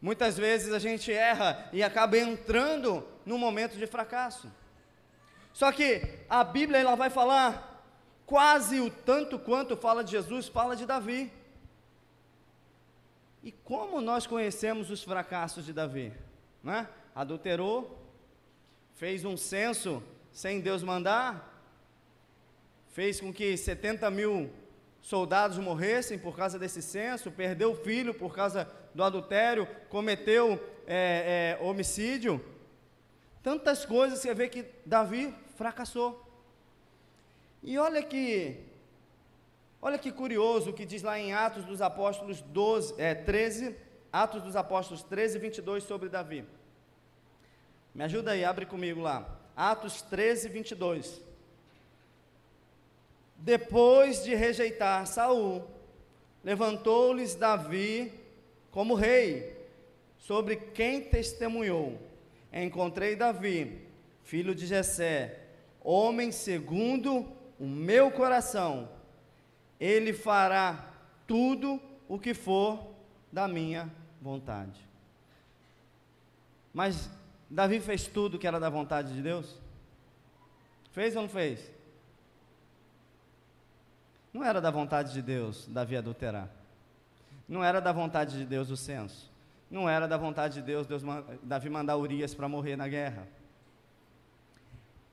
Muitas 0.03 0.37
vezes 0.37 0.73
a 0.73 0.79
gente 0.81 1.13
erra 1.13 1.71
e 1.73 1.83
acaba 1.83 2.19
entrando 2.19 3.07
num 3.25 3.39
momento 3.39 3.79
de 3.79 3.87
fracasso. 3.87 4.51
Só 5.53 5.71
que 5.71 6.03
a 6.29 6.43
Bíblia 6.43 6.81
ela 6.81 6.97
vai 6.97 7.09
falar 7.09 7.85
quase 8.27 8.81
o 8.81 8.91
tanto 8.91 9.39
quanto 9.39 9.77
fala 9.77 10.03
de 10.03 10.11
Jesus, 10.11 10.49
fala 10.49 10.75
de 10.77 10.85
Davi. 10.85 11.33
E 13.47 13.53
como 13.53 14.01
nós 14.01 14.27
conhecemos 14.27 14.91
os 14.91 15.05
fracassos 15.05 15.65
de 15.65 15.73
Davi? 15.73 16.13
Né? 16.65 16.89
Adulterou, 17.15 17.97
fez 18.97 19.25
um 19.25 19.37
censo 19.37 20.03
sem 20.33 20.61
Deus 20.61 20.83
mandar, 20.83 21.65
fez 22.89 23.21
com 23.21 23.33
que 23.33 23.57
70 23.57 24.11
mil 24.11 24.51
soldados 25.01 25.59
morressem 25.59 26.19
por 26.19 26.37
causa 26.37 26.59
desse 26.59 26.83
censo, 26.83 27.31
perdeu 27.31 27.71
o 27.71 27.77
filho 27.77 28.13
por 28.13 28.35
causa 28.35 28.69
do 28.93 29.05
adultério, 29.05 29.69
cometeu 29.91 30.55
é, 30.85 31.57
é, 31.57 31.65
homicídio. 31.65 32.45
Tantas 33.45 33.85
coisas 33.85 34.19
você 34.19 34.35
vê 34.35 34.49
que 34.49 34.65
Davi 34.85 35.33
fracassou. 35.55 36.21
E 37.63 37.79
olha 37.79 38.03
que, 38.03 38.57
olha 39.87 39.99
que 39.99 40.11
curioso 40.11 40.71
o 40.71 40.73
que 40.73 40.85
diz 40.85 41.01
lá 41.05 41.17
em 41.17 41.33
Atos 41.33 41.65
dos 41.65 41.81
Apóstolos 41.81 42.41
12, 42.41 43.01
é, 43.01 43.15
13, 43.15 43.77
Atos 44.13 44.43
dos 44.43 44.57
Apóstolos 44.57 45.05
13, 45.05 45.39
22 45.39 45.85
sobre 45.85 46.09
Davi. 46.09 46.45
Me 47.95 48.03
ajuda 48.03 48.33
aí, 48.33 48.45
abre 48.45 48.67
comigo 48.67 49.01
lá. 49.01 49.39
Atos 49.55 50.03
13, 50.03 50.49
22. 50.49 51.23
Depois 53.37 54.25
de 54.25 54.35
rejeitar 54.35 55.07
Saul, 55.07 55.65
levantou-lhes 56.43 57.37
Davi 57.37 58.13
como 58.73 58.97
rei, 58.97 59.57
sobre 60.19 60.57
quem 60.57 61.01
testemunhou: 61.01 61.97
Encontrei 62.53 63.15
Davi, 63.15 63.87
filho 64.25 64.53
de 64.53 64.67
Jessé, 64.67 65.43
homem 65.81 66.33
segundo 66.33 67.33
o 67.57 67.65
meu 67.65 68.11
coração, 68.11 68.96
ele 69.79 70.13
fará 70.13 70.91
tudo 71.27 71.81
o 72.09 72.19
que 72.19 72.35
for 72.35 72.95
da 73.33 73.47
minha 73.47 73.91
vontade. 74.21 74.81
Mas 76.73 77.11
Davi 77.49 77.81
fez 77.81 78.07
tudo 78.07 78.39
que 78.39 78.47
era 78.47 78.61
da 78.61 78.69
vontade 78.69 79.15
de 79.15 79.23
Deus? 79.23 79.59
Fez 80.93 81.15
ou 81.17 81.23
não 81.23 81.29
fez? 81.29 81.71
Não 84.33 84.45
era 84.45 84.61
da 84.61 84.71
vontade 84.71 85.13
de 85.13 85.23
Deus 85.23 85.67
Davi 85.67 85.97
adulterar. 85.97 86.49
Não 87.49 87.63
era 87.63 87.81
da 87.81 87.93
vontade 87.93 88.39
de 88.39 88.45
Deus 88.45 88.71
o 88.71 88.77
censo. 88.77 89.31
Não 89.71 89.89
era 89.89 90.07
da 90.07 90.17
vontade 90.17 90.55
de 90.55 90.63
Deus, 90.63 90.87
Deus 90.87 91.03
Davi 91.43 91.69
mandar 91.69 91.97
Urias 91.97 92.35
para 92.35 92.49
morrer 92.49 92.77
na 92.77 92.87
guerra. 92.89 93.27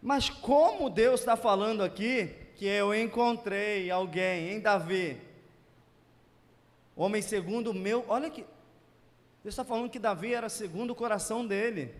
Mas 0.01 0.29
como 0.29 0.89
Deus 0.89 1.21
está 1.21 1.35
falando 1.35 1.81
aqui 1.81 2.42
que 2.55 2.65
eu 2.65 2.93
encontrei 2.93 3.89
alguém 3.89 4.51
em 4.51 4.59
Davi, 4.59 5.19
homem 6.95 7.21
segundo 7.21 7.71
o 7.71 7.73
meu, 7.73 8.05
olha 8.07 8.29
que 8.29 8.45
Deus 9.43 9.53
está 9.53 9.63
falando 9.63 9.89
que 9.89 9.99
Davi 9.99 10.33
era 10.33 10.47
segundo 10.47 10.91
o 10.91 10.95
coração 10.95 11.45
dele 11.45 11.93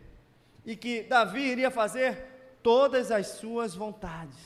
e 0.66 0.76
que 0.76 1.04
Davi 1.04 1.42
iria 1.42 1.70
fazer 1.70 2.58
todas 2.64 3.12
as 3.12 3.28
suas 3.28 3.76
vontades. 3.76 4.38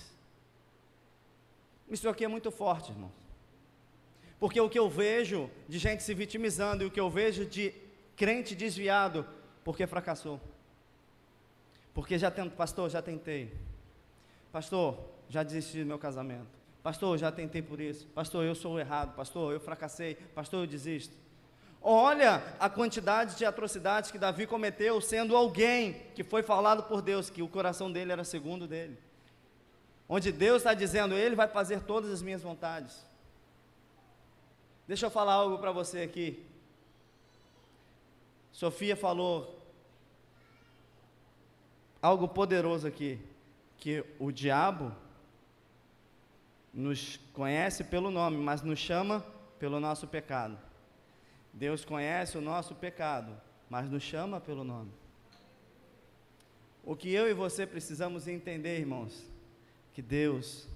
Isso 1.88 2.10
aqui 2.10 2.26
é 2.26 2.28
muito 2.28 2.50
forte, 2.52 2.92
irmãos. 2.92 3.12
Porque 4.40 4.60
o 4.60 4.70
que 4.70 4.80
eu 4.80 4.90
vejo 4.90 5.50
de 5.68 5.78
gente 5.78 6.04
se 6.04 6.14
vitimizando 6.14 6.84
e 6.84 6.88
o 6.88 6.92
que 6.92 7.00
eu 7.00 7.10
vejo 7.10 7.46
de 7.46 7.74
crente 8.16 8.56
desviado 8.56 9.28
porque 9.64 9.86
fracassou. 9.86 10.40
Porque 11.94 12.18
já 12.18 12.32
tento, 12.32 12.56
pastor, 12.56 12.90
já 12.90 13.02
tentei. 13.02 13.54
Pastor, 14.52 14.98
já 15.30 15.44
desisti 15.44 15.80
do 15.80 15.86
meu 15.86 16.00
casamento. 16.00 16.48
Pastor, 16.82 17.18
já 17.18 17.32
tentei 17.32 17.62
por 17.62 17.82
isso. 17.82 18.08
Pastor, 18.08 18.46
eu 18.46 18.56
sou 18.56 18.80
errado. 18.80 19.14
Pastor, 19.16 19.54
eu 19.54 19.60
fracassei. 19.60 20.16
Pastor, 20.16 20.64
eu 20.64 20.68
desisto. 20.68 21.16
Olha 21.82 22.44
a 22.60 22.70
quantidade 22.70 23.36
de 23.36 23.46
atrocidades 23.46 24.12
que 24.12 24.18
Davi 24.18 24.48
cometeu, 24.48 25.00
sendo 25.00 25.36
alguém 25.36 26.02
que 26.16 26.24
foi 26.24 26.42
falado 26.42 26.84
por 26.84 27.02
Deus, 27.02 27.30
que 27.30 27.42
o 27.42 27.48
coração 27.48 27.92
dele 27.92 28.12
era 28.12 28.24
segundo 28.24 28.68
dele. 28.68 28.98
Onde 30.10 30.32
Deus 30.32 30.58
está 30.58 30.74
dizendo, 30.74 31.16
Ele 31.16 31.36
vai 31.36 31.48
fazer 31.48 31.82
todas 31.82 32.12
as 32.12 32.22
minhas 32.22 32.42
vontades. 32.42 33.06
Deixa 34.88 35.06
eu 35.06 35.10
falar 35.10 35.34
algo 35.34 35.58
para 35.60 35.72
você 35.72 36.02
aqui. 36.02 36.46
Sofia 38.52 38.96
falou 38.96 39.62
algo 42.02 42.28
poderoso 42.28 42.88
aqui, 42.88 43.20
que 43.78 44.04
o 44.18 44.32
diabo 44.32 44.96
nos 46.78 47.20
conhece 47.34 47.84
pelo 47.84 48.12
nome, 48.12 48.38
mas 48.38 48.62
nos 48.62 48.78
chama 48.78 49.26
pelo 49.58 49.80
nosso 49.80 50.08
pecado. 50.08 50.56
Deus 51.52 51.84
conhece 51.84 52.38
o 52.38 52.42
nosso 52.42 52.76
pecado, 52.76 53.36
mas 53.68 53.90
nos 53.90 54.04
chama 54.04 54.40
pelo 54.40 54.64
nome. 54.64 54.92
O 56.86 56.96
que 56.96 57.12
eu 57.12 57.28
e 57.28 57.34
você 57.34 57.66
precisamos 57.66 58.28
entender, 58.28 58.78
irmãos, 58.78 59.26
que 59.92 60.04
Deus, 60.04 60.68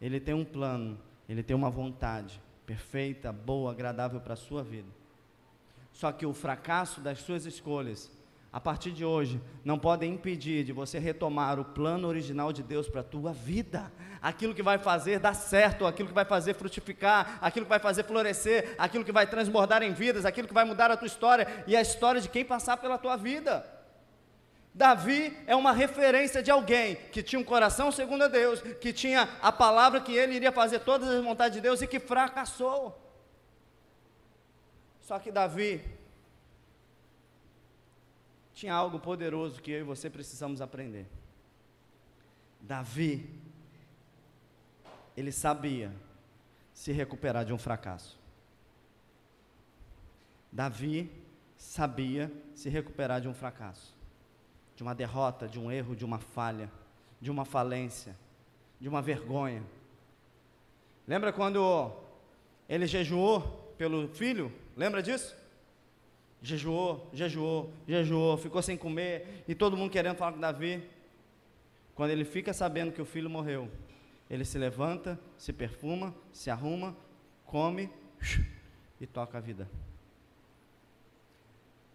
Ele 0.00 0.18
tem 0.18 0.32
um 0.32 0.46
plano, 0.46 0.98
Ele 1.28 1.42
tem 1.42 1.54
uma 1.54 1.68
vontade, 1.68 2.40
perfeita, 2.64 3.30
boa, 3.30 3.70
agradável 3.70 4.20
para 4.22 4.32
a 4.32 4.38
sua 4.38 4.64
vida. 4.64 4.88
Só 5.92 6.10
que 6.10 6.24
o 6.24 6.32
fracasso 6.32 7.02
das 7.02 7.18
suas 7.18 7.44
escolhas, 7.44 8.10
a 8.54 8.60
partir 8.60 8.92
de 8.92 9.04
hoje, 9.04 9.42
não 9.64 9.76
podem 9.76 10.12
impedir 10.12 10.62
de 10.62 10.70
você 10.72 10.96
retomar 10.96 11.58
o 11.58 11.64
plano 11.64 12.06
original 12.06 12.52
de 12.52 12.62
Deus 12.62 12.88
para 12.88 13.00
a 13.00 13.04
tua 13.04 13.32
vida. 13.32 13.92
Aquilo 14.22 14.54
que 14.54 14.62
vai 14.62 14.78
fazer 14.78 15.18
dar 15.18 15.34
certo, 15.34 15.84
aquilo 15.84 16.08
que 16.08 16.14
vai 16.14 16.24
fazer 16.24 16.54
frutificar, 16.54 17.36
aquilo 17.40 17.66
que 17.66 17.70
vai 17.70 17.80
fazer 17.80 18.04
florescer, 18.04 18.76
aquilo 18.78 19.04
que 19.04 19.10
vai 19.10 19.26
transbordar 19.26 19.82
em 19.82 19.92
vidas, 19.92 20.24
aquilo 20.24 20.46
que 20.46 20.54
vai 20.54 20.64
mudar 20.64 20.88
a 20.88 20.96
tua 20.96 21.08
história 21.08 21.64
e 21.66 21.74
a 21.74 21.82
história 21.82 22.20
de 22.20 22.28
quem 22.28 22.44
passar 22.44 22.76
pela 22.76 22.96
tua 22.96 23.16
vida. 23.16 23.66
Davi 24.72 25.36
é 25.48 25.56
uma 25.56 25.72
referência 25.72 26.40
de 26.40 26.52
alguém 26.52 26.94
que 27.10 27.24
tinha 27.24 27.40
um 27.40 27.44
coração 27.44 27.90
segundo 27.90 28.22
a 28.22 28.28
Deus, 28.28 28.60
que 28.80 28.92
tinha 28.92 29.28
a 29.42 29.50
palavra 29.50 30.00
que 30.00 30.14
ele 30.14 30.36
iria 30.36 30.52
fazer 30.52 30.78
todas 30.78 31.08
as 31.08 31.24
vontades 31.24 31.56
de 31.56 31.60
Deus 31.60 31.82
e 31.82 31.88
que 31.88 31.98
fracassou. 31.98 32.96
Só 35.00 35.18
que 35.18 35.32
Davi 35.32 36.03
tinha 38.54 38.72
algo 38.72 38.98
poderoso 38.98 39.60
que 39.60 39.70
eu 39.70 39.80
e 39.80 39.82
você 39.82 40.08
precisamos 40.08 40.60
aprender. 40.60 41.06
Davi, 42.60 43.28
ele 45.16 45.32
sabia 45.32 45.92
se 46.72 46.92
recuperar 46.92 47.44
de 47.44 47.52
um 47.52 47.58
fracasso. 47.58 48.18
Davi 50.50 51.10
sabia 51.56 52.32
se 52.54 52.68
recuperar 52.68 53.20
de 53.20 53.28
um 53.28 53.34
fracasso 53.34 53.94
de 54.76 54.82
uma 54.82 54.94
derrota, 54.94 55.46
de 55.46 55.58
um 55.58 55.70
erro, 55.70 55.94
de 55.94 56.04
uma 56.04 56.18
falha, 56.18 56.70
de 57.20 57.30
uma 57.30 57.44
falência, 57.44 58.16
de 58.80 58.88
uma 58.88 59.00
vergonha. 59.00 59.62
Lembra 61.06 61.32
quando 61.32 61.92
ele 62.68 62.86
jejuou 62.86 63.40
pelo 63.78 64.08
filho? 64.08 64.52
Lembra 64.76 65.02
disso? 65.02 65.36
Jejuou, 66.44 67.08
jejuou, 67.10 67.72
jejuou, 67.88 68.36
ficou 68.36 68.60
sem 68.60 68.76
comer 68.76 69.42
e 69.48 69.54
todo 69.54 69.78
mundo 69.78 69.90
querendo 69.90 70.16
falar 70.16 70.32
com 70.32 70.40
Davi. 70.40 70.84
Quando 71.94 72.10
ele 72.10 72.22
fica 72.22 72.52
sabendo 72.52 72.92
que 72.92 73.00
o 73.00 73.04
filho 73.06 73.30
morreu, 73.30 73.70
ele 74.28 74.44
se 74.44 74.58
levanta, 74.58 75.18
se 75.38 75.54
perfuma, 75.54 76.14
se 76.34 76.50
arruma, 76.50 76.94
come 77.46 77.88
e 79.00 79.06
toca 79.06 79.38
a 79.38 79.40
vida. 79.40 79.66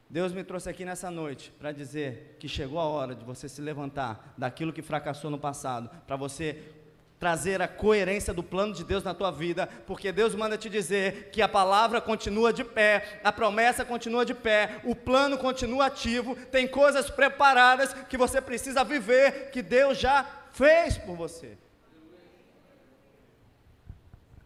Deus 0.10 0.34
me 0.34 0.44
trouxe 0.44 0.68
aqui 0.68 0.84
nessa 0.84 1.12
noite 1.12 1.54
para 1.60 1.72
dizer 1.72 2.36
que 2.40 2.48
chegou 2.48 2.80
a 2.80 2.86
hora 2.86 3.14
de 3.14 3.24
você 3.24 3.48
se 3.48 3.62
levantar 3.62 4.34
daquilo 4.36 4.74
que 4.74 4.82
fracassou 4.82 5.30
no 5.30 5.38
passado, 5.38 5.92
para 6.08 6.16
você 6.16 6.74
trazer 7.20 7.62
a 7.62 7.68
coerência 7.68 8.34
do 8.34 8.42
plano 8.42 8.74
de 8.74 8.84
Deus 8.84 9.04
na 9.04 9.14
tua 9.14 9.30
vida, 9.30 9.68
porque 9.86 10.12
Deus 10.12 10.34
manda 10.34 10.58
te 10.58 10.70
dizer 10.70 11.30
que 11.32 11.42
a 11.42 11.50
palavra 11.50 12.00
continua 12.00 12.54
de 12.54 12.64
pé, 12.64 13.20
a 13.24 13.32
promessa 13.32 13.84
continua 13.84 14.26
de 14.26 14.34
pé, 14.34 14.80
o 14.86 14.96
plano 14.96 15.38
continua 15.38 15.88
ativo, 15.88 16.36
tem 16.50 16.66
coisas 16.66 17.10
preparadas 17.10 17.94
que 17.94 18.18
você 18.18 18.40
precisa 18.40 18.86
viver, 18.86 19.52
que 19.52 19.62
Deus 19.62 19.98
já 19.98 20.26
fez 20.54 20.98
por 20.98 21.18
você. 21.18 21.58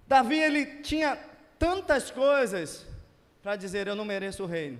Davi 0.08 0.40
ele 0.40 0.66
tinha 0.82 1.18
tantas 1.60 2.10
coisas 2.10 2.86
para 3.42 3.56
dizer 3.56 3.88
eu 3.88 3.96
não 3.96 4.06
mereço 4.06 4.44
o 4.44 4.48
reino. 4.48 4.80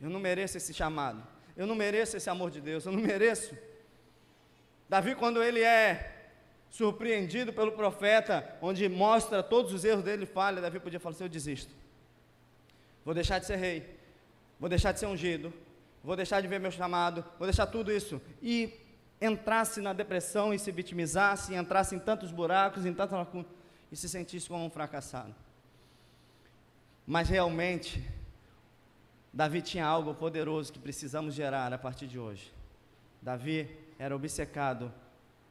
Eu 0.00 0.10
não 0.10 0.20
mereço 0.20 0.56
esse 0.56 0.74
chamado. 0.74 1.26
Eu 1.56 1.66
não 1.66 1.74
mereço 1.74 2.16
esse 2.16 2.28
amor 2.28 2.50
de 2.50 2.60
Deus. 2.60 2.84
Eu 2.84 2.92
não 2.92 3.00
mereço. 3.00 3.56
Davi, 4.88 5.14
quando 5.14 5.42
ele 5.42 5.62
é 5.62 6.15
surpreendido 6.76 7.54
pelo 7.54 7.72
profeta, 7.72 8.56
onde 8.60 8.86
mostra 8.86 9.42
todos 9.42 9.72
os 9.72 9.82
erros 9.82 10.04
dele, 10.04 10.26
falha, 10.26 10.60
Davi 10.60 10.78
podia 10.78 11.00
falar 11.00 11.14
assim: 11.14 11.24
Eu 11.24 11.28
desisto. 11.28 11.74
Vou 13.02 13.14
deixar 13.14 13.38
de 13.38 13.46
ser 13.46 13.56
rei. 13.56 13.98
Vou 14.60 14.68
deixar 14.68 14.92
de 14.92 15.00
ser 15.00 15.06
ungido. 15.06 15.52
Vou 16.04 16.14
deixar 16.14 16.42
de 16.42 16.48
ver 16.48 16.60
meu 16.60 16.70
chamado. 16.70 17.24
Vou 17.38 17.46
deixar 17.46 17.66
tudo 17.66 17.90
isso. 17.90 18.20
E 18.42 18.74
entrasse 19.20 19.80
na 19.80 19.94
depressão 19.94 20.52
e 20.52 20.58
se 20.58 20.70
vitimizasse, 20.70 21.54
e 21.54 21.56
entrasse 21.56 21.94
em 21.94 21.98
tantos 21.98 22.30
buracos, 22.30 22.84
em 22.84 22.92
tantas 22.92 23.18
lacunas, 23.18 23.46
e 23.90 23.96
se 23.96 24.08
sentisse 24.08 24.46
como 24.46 24.64
um 24.64 24.70
fracassado. 24.70 25.34
Mas 27.06 27.28
realmente, 27.28 28.06
Davi 29.32 29.62
tinha 29.62 29.86
algo 29.86 30.14
poderoso 30.14 30.72
que 30.72 30.78
precisamos 30.78 31.32
gerar 31.32 31.72
a 31.72 31.78
partir 31.78 32.06
de 32.06 32.18
hoje. 32.18 32.52
Davi 33.22 33.66
era 33.98 34.14
obcecado 34.14 34.92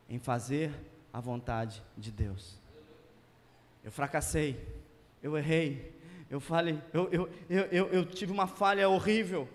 em 0.08 0.20
fazer 0.20 0.72
a 1.16 1.22
vontade 1.22 1.82
de 1.98 2.12
Deus. 2.12 2.60
Eu 3.82 3.92
fracassei, 3.92 4.68
eu 5.24 5.38
errei, 5.38 5.98
eu 6.30 6.42
falei, 6.42 6.82
eu, 6.92 7.10
eu, 7.10 7.30
eu, 7.50 7.88
eu, 7.88 8.06
tive 8.06 8.34
uma 8.34 8.48
falha 8.48 8.90
horrível, 8.90 9.48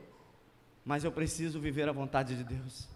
mas 0.83 1.05
eu 1.05 1.13
preciso 1.13 1.61
viver 1.61 1.87
a 1.87 1.93
vontade 1.93 2.35
de 2.35 2.45
Deus. 2.45 2.89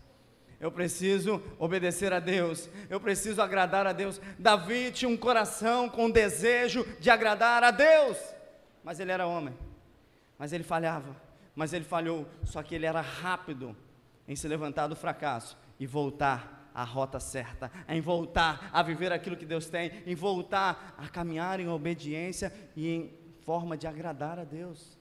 Eu 0.58 0.72
preciso 0.72 1.42
obedecer 1.58 2.12
a 2.14 2.20
Deus, 2.20 2.70
eu 2.88 2.98
preciso 2.98 3.42
agradar 3.42 3.86
a 3.86 3.92
Deus. 3.92 4.18
Davi 4.38 4.90
tinha 4.90 5.10
um 5.10 5.16
coração 5.16 5.88
com 5.88 6.10
desejo 6.10 6.86
de 6.98 7.10
agradar 7.10 7.62
a 7.62 7.70
Deus, 7.70 8.16
mas 8.82 8.98
ele 8.98 9.12
era 9.12 9.26
homem, 9.26 9.54
mas 10.38 10.54
ele 10.54 10.64
falhava 10.64 11.22
mas 11.54 11.72
ele 11.72 11.84
falhou. 11.84 12.26
Só 12.44 12.62
que 12.62 12.74
ele 12.74 12.86
era 12.86 13.00
rápido 13.00 13.76
em 14.26 14.34
se 14.34 14.48
levantar 14.48 14.86
do 14.86 14.96
fracasso 14.96 15.56
e 15.78 15.86
voltar 15.86 16.53
à 16.74 16.82
rota 16.82 17.20
certa, 17.20 17.70
em 17.88 18.00
voltar 18.00 18.68
a 18.72 18.82
viver 18.82 19.12
aquilo 19.12 19.36
que 19.36 19.46
Deus 19.46 19.66
tem, 19.66 20.02
em 20.04 20.14
voltar 20.14 20.94
a 20.98 21.08
caminhar 21.08 21.60
em 21.60 21.68
obediência 21.68 22.52
e 22.74 22.90
em 22.90 23.14
forma 23.42 23.76
de 23.76 23.86
agradar 23.86 24.38
a 24.38 24.44
Deus. 24.44 24.98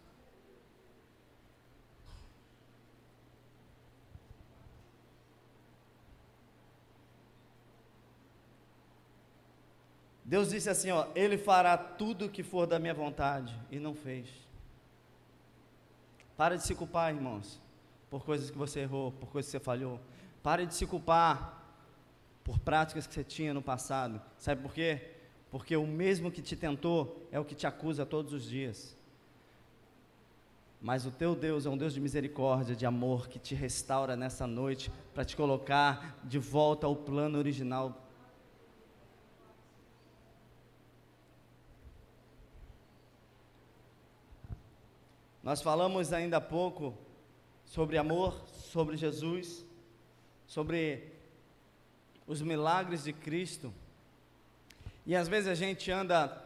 Deus 10.25 10.49
disse 10.49 10.69
assim, 10.69 10.89
ó, 10.89 11.07
ele 11.13 11.37
fará 11.37 11.77
tudo 11.77 12.25
o 12.25 12.29
que 12.29 12.43
for 12.43 12.65
da 12.65 12.79
minha 12.79 12.93
vontade 12.93 13.55
e 13.69 13.77
não 13.77 13.93
fez. 13.93 14.27
Para 16.35 16.55
de 16.55 16.63
se 16.63 16.73
culpar, 16.73 17.13
irmãos, 17.13 17.61
por 18.09 18.25
coisas 18.25 18.49
que 18.49 18.57
você 18.57 18.79
errou, 18.79 19.11
por 19.11 19.29
coisas 19.29 19.51
que 19.51 19.57
você 19.57 19.63
falhou. 19.63 19.99
Pare 20.41 20.65
de 20.65 20.73
se 20.73 20.85
culpar 20.87 21.62
por 22.43 22.59
práticas 22.59 23.07
que 23.07 23.13
você 23.13 23.23
tinha 23.23 23.53
no 23.53 23.61
passado. 23.61 24.21
Sabe 24.37 24.61
por 24.61 24.73
quê? 24.73 25.01
Porque 25.49 25.75
o 25.75 25.85
mesmo 25.85 26.31
que 26.31 26.41
te 26.41 26.55
tentou 26.55 27.27
é 27.31 27.39
o 27.39 27.45
que 27.45 27.55
te 27.55 27.67
acusa 27.67 28.05
todos 28.05 28.33
os 28.33 28.47
dias. 28.47 28.97
Mas 30.81 31.05
o 31.05 31.11
teu 31.11 31.33
Deus 31.33 31.65
é 31.65 31.69
um 31.69 31.77
Deus 31.77 31.93
de 31.93 32.01
misericórdia, 32.01 32.75
de 32.75 32.85
amor, 32.85 33.29
que 33.29 33.39
te 33.39 33.55
restaura 33.55 34.15
nessa 34.15 34.45
noite 34.45 34.91
para 35.13 35.23
te 35.23 35.35
colocar 35.35 36.19
de 36.23 36.37
volta 36.37 36.85
ao 36.85 36.95
plano 36.95 37.37
original 37.37 38.03
Nós 45.43 45.61
falamos 45.61 46.13
ainda 46.13 46.37
há 46.37 46.41
pouco 46.41 46.97
sobre 47.65 47.97
amor, 47.97 48.47
sobre 48.47 48.95
Jesus, 48.95 49.65
sobre 50.47 51.12
os 52.27 52.41
milagres 52.41 53.03
de 53.03 53.13
Cristo. 53.13 53.73
E 55.05 55.15
às 55.15 55.27
vezes 55.27 55.49
a 55.49 55.55
gente 55.55 55.91
anda 55.91 56.41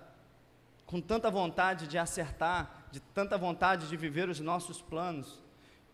com 0.85 1.01
tanta 1.01 1.29
vontade 1.29 1.87
de 1.87 1.97
acertar, 1.97 2.87
de 2.91 2.99
tanta 2.99 3.37
vontade 3.37 3.87
de 3.87 3.97
viver 3.97 4.29
os 4.29 4.39
nossos 4.39 4.81
planos. 4.81 5.41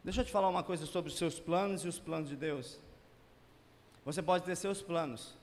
Deixa 0.03 0.21
eu 0.21 0.25
te 0.25 0.31
falar 0.31 0.49
uma 0.49 0.63
coisa 0.63 0.85
sobre 0.85 1.11
os 1.11 1.17
seus 1.17 1.39
planos 1.39 1.83
e 1.83 1.87
os 1.87 1.99
planos 1.99 2.29
de 2.29 2.35
Deus. 2.35 2.79
Você 4.05 4.21
pode 4.21 4.43
ter 4.43 4.55
seus 4.55 4.81
planos, 4.81 5.35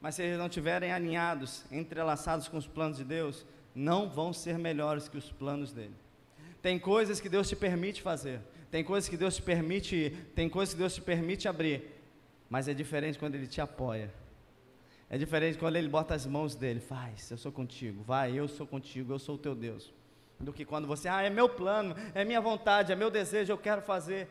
mas 0.00 0.16
se 0.16 0.22
eles 0.22 0.38
não 0.38 0.46
estiverem 0.46 0.92
alinhados, 0.92 1.64
entrelaçados 1.70 2.48
com 2.48 2.56
os 2.56 2.66
planos 2.66 2.98
de 2.98 3.04
Deus, 3.04 3.46
não 3.74 4.08
vão 4.08 4.32
ser 4.32 4.58
melhores 4.58 5.08
que 5.08 5.16
os 5.16 5.30
planos 5.30 5.72
dele. 5.72 5.94
Tem 6.60 6.78
coisas 6.78 7.20
que 7.20 7.28
Deus 7.28 7.48
te 7.48 7.56
permite 7.56 8.02
fazer, 8.02 8.40
tem 8.70 8.84
coisas 8.84 9.08
que 9.08 9.16
Deus 9.16 9.36
te 9.36 9.42
permite 9.42 10.16
tem 10.34 10.48
coisas 10.48 10.74
que 10.74 10.80
Deus 10.80 10.94
te 10.94 11.00
permite 11.00 11.48
abrir, 11.48 11.99
mas 12.50 12.66
é 12.66 12.74
diferente 12.74 13.18
quando 13.18 13.36
Ele 13.36 13.46
te 13.46 13.60
apoia. 13.60 14.12
É 15.08 15.16
diferente 15.16 15.56
quando 15.56 15.76
Ele 15.76 15.88
bota 15.88 16.14
as 16.14 16.26
mãos 16.26 16.56
dele, 16.56 16.80
faz, 16.80 17.30
eu 17.30 17.38
sou 17.38 17.52
contigo, 17.52 18.02
vai, 18.02 18.32
eu 18.32 18.48
sou 18.48 18.66
contigo, 18.66 19.12
eu 19.12 19.18
sou 19.18 19.36
o 19.36 19.38
teu 19.38 19.54
Deus. 19.54 19.92
Do 20.40 20.52
que 20.52 20.64
quando 20.64 20.86
você, 20.86 21.08
ah, 21.08 21.22
é 21.22 21.30
meu 21.30 21.48
plano, 21.48 21.94
é 22.14 22.24
minha 22.24 22.40
vontade, 22.40 22.92
é 22.92 22.96
meu 22.96 23.10
desejo, 23.10 23.52
eu 23.52 23.58
quero 23.58 23.82
fazer. 23.82 24.28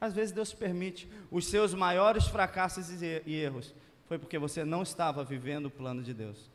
Às 0.00 0.14
vezes 0.14 0.32
Deus 0.32 0.52
permite. 0.52 1.08
Os 1.30 1.46
seus 1.46 1.74
maiores 1.74 2.26
fracassos 2.26 3.02
e 3.02 3.22
erros 3.26 3.74
foi 4.06 4.18
porque 4.18 4.38
você 4.38 4.64
não 4.64 4.82
estava 4.82 5.22
vivendo 5.22 5.66
o 5.66 5.70
plano 5.70 6.02
de 6.02 6.14
Deus. 6.14 6.50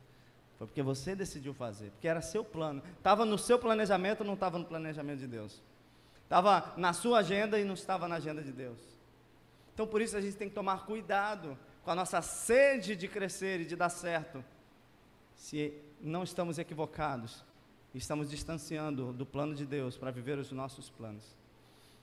Foi 0.58 0.68
porque 0.68 0.82
você 0.82 1.16
decidiu 1.16 1.54
fazer, 1.54 1.92
porque 1.92 2.08
era 2.08 2.22
seu 2.22 2.44
plano. 2.44 2.82
Estava 2.98 3.26
no 3.26 3.38
seu 3.38 3.58
planejamento, 3.58 4.24
não 4.24 4.34
estava 4.34 4.58
no 4.58 4.66
planejamento 4.66 5.20
de 5.20 5.28
Deus. 5.28 5.62
Estava 6.24 6.74
na 6.76 6.92
sua 6.92 7.20
agenda 7.20 7.60
e 7.60 7.64
não 7.64 7.76
estava 7.76 8.08
na 8.08 8.16
agenda 8.16 8.42
de 8.42 8.52
Deus. 8.52 8.99
Então 9.80 9.88
por 9.88 10.02
isso 10.02 10.18
a 10.18 10.20
gente 10.20 10.36
tem 10.36 10.50
que 10.50 10.54
tomar 10.54 10.86
cuidado 10.86 11.58
com 11.84 11.90
a 11.90 11.96
nossa 11.96 12.22
sede 12.22 12.98
de 12.98 13.08
crescer 13.08 13.62
e 13.62 13.66
de 13.66 13.78
dar 13.78 13.88
certo. 13.88 14.44
Se 15.38 15.74
não 16.02 16.22
estamos 16.22 16.60
equivocados 16.60 17.46
estamos 17.96 18.30
distanciando 18.30 19.14
do 19.14 19.26
plano 19.26 19.56
de 19.56 19.66
Deus 19.66 19.98
para 19.98 20.12
viver 20.12 20.38
os 20.38 20.52
nossos 20.52 20.90
planos. 20.90 21.24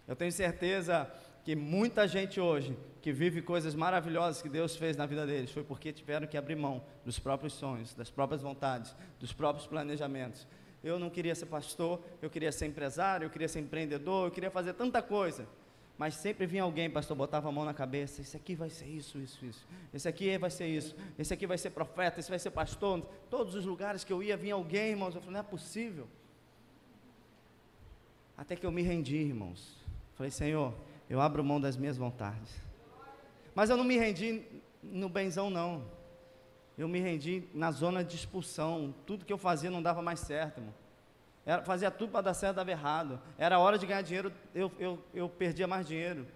Eu 0.08 0.16
tenho 0.16 0.32
certeza 0.32 1.06
que 1.44 1.54
muita 1.54 2.08
gente 2.08 2.40
hoje 2.40 2.74
que 3.02 3.12
vive 3.12 3.42
coisas 3.42 3.74
maravilhosas 3.74 4.40
que 4.40 4.48
Deus 4.48 4.74
fez 4.74 4.96
na 4.96 5.04
vida 5.04 5.26
deles 5.26 5.50
foi 5.50 5.62
porque 5.62 5.92
tiveram 5.92 6.26
que 6.26 6.38
abrir 6.38 6.56
mão 6.56 6.82
dos 7.04 7.18
próprios 7.18 7.52
sonhos, 7.52 7.92
das 7.92 8.08
próprias 8.08 8.40
vontades, 8.40 8.96
dos 9.20 9.34
próprios 9.34 9.66
planejamentos. 9.66 10.46
Eu 10.82 10.98
não 10.98 11.10
queria 11.10 11.34
ser 11.34 11.44
pastor, 11.44 12.02
eu 12.22 12.30
queria 12.30 12.50
ser 12.50 12.64
empresário, 12.64 13.26
eu 13.26 13.30
queria 13.30 13.48
ser 13.48 13.60
empreendedor, 13.60 14.28
eu 14.28 14.30
queria 14.30 14.50
fazer 14.50 14.72
tanta 14.72 15.02
coisa. 15.02 15.46
Mas 15.98 16.14
sempre 16.14 16.46
vinha 16.46 16.62
alguém, 16.62 16.90
pastor, 16.90 17.16
botava 17.16 17.48
a 17.48 17.52
mão 17.52 17.64
na 17.64 17.72
cabeça, 17.72 18.20
esse 18.20 18.37
aqui 18.37 18.54
vai 18.54 18.68
ser 18.68 18.87
isso, 18.87 19.18
isso, 19.18 19.44
isso. 19.44 19.66
Esse 19.94 20.06
aqui 20.06 20.37
vai 20.37 20.50
ser 20.50 20.66
isso. 20.66 20.94
Esse 21.18 21.32
aqui 21.32 21.46
vai 21.46 21.56
ser 21.56 21.70
profeta, 21.70 22.20
esse 22.20 22.28
vai 22.28 22.38
ser 22.38 22.50
pastor. 22.50 23.00
Todos 23.30 23.54
os 23.54 23.64
lugares 23.64 24.04
que 24.04 24.12
eu 24.12 24.22
ia, 24.22 24.37
vinha 24.37 24.54
alguém, 24.54 24.90
irmãos. 24.90 25.14
Eu 25.14 25.22
falei, 25.22 25.32
não 25.32 25.40
é 25.40 25.42
possível. 25.42 26.06
Até 28.37 28.54
que 28.54 28.66
eu 28.66 28.70
me 28.70 28.82
rendi, 28.82 29.16
irmãos. 29.16 29.74
Falei, 30.14 30.30
Senhor, 30.30 30.74
eu 31.09 31.20
abro 31.20 31.42
mão 31.42 31.59
das 31.59 31.78
minhas 31.78 31.96
vontades. 31.96 32.54
Mas 33.54 33.70
eu 33.70 33.76
não 33.76 33.85
me 33.85 33.96
rendi 33.96 34.42
no 34.82 35.09
benzão, 35.09 35.48
não. 35.48 35.82
Eu 36.76 36.87
me 36.87 37.00
rendi 37.00 37.44
na 37.54 37.70
zona 37.70 38.04
de 38.04 38.16
expulsão. 38.16 38.94
Tudo 39.06 39.24
que 39.24 39.32
eu 39.32 39.38
fazia 39.38 39.70
não 39.70 39.82
dava 39.82 40.02
mais 40.02 40.20
certo, 40.20 40.59
irmão. 40.59 40.74
Era, 41.46 41.62
fazia 41.62 41.92
tudo 41.92 42.11
para 42.11 42.22
dar 42.22 42.35
certo, 42.35 42.56
dava 42.56 42.72
errado. 42.72 43.20
Era 43.38 43.61
hora 43.61 43.78
de 43.78 43.87
ganhar 43.87 44.02
dinheiro, 44.02 44.32
eu, 44.52 44.70
eu, 44.80 45.02
eu 45.14 45.28
perdia 45.28 45.68
mais 45.68 45.87
dinheiro. 45.87 46.26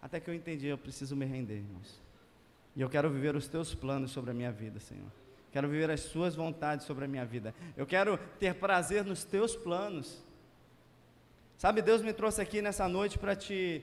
Até 0.00 0.20
que 0.20 0.28
eu 0.28 0.34
entendi, 0.34 0.66
eu 0.66 0.76
preciso 0.76 1.16
me 1.16 1.24
render, 1.24 1.56
irmãos. 1.56 2.02
E 2.76 2.82
eu 2.82 2.90
quero 2.90 3.08
viver 3.08 3.34
os 3.34 3.48
teus 3.48 3.74
planos 3.74 4.10
sobre 4.10 4.30
a 4.30 4.34
minha 4.34 4.52
vida, 4.52 4.78
Senhor. 4.78 5.10
Quero 5.50 5.68
viver 5.68 5.90
as 5.90 6.00
suas 6.00 6.34
vontades 6.34 6.84
sobre 6.86 7.04
a 7.06 7.08
minha 7.08 7.24
vida. 7.24 7.54
Eu 7.76 7.86
quero 7.86 8.18
ter 8.38 8.54
prazer 8.54 9.04
nos 9.04 9.24
teus 9.24 9.56
planos. 9.56 10.22
Sabe, 11.56 11.80
Deus 11.80 12.02
me 12.02 12.12
trouxe 12.12 12.40
aqui 12.42 12.60
nessa 12.60 12.88
noite 12.88 13.18
para 13.18 13.36
te 13.36 13.82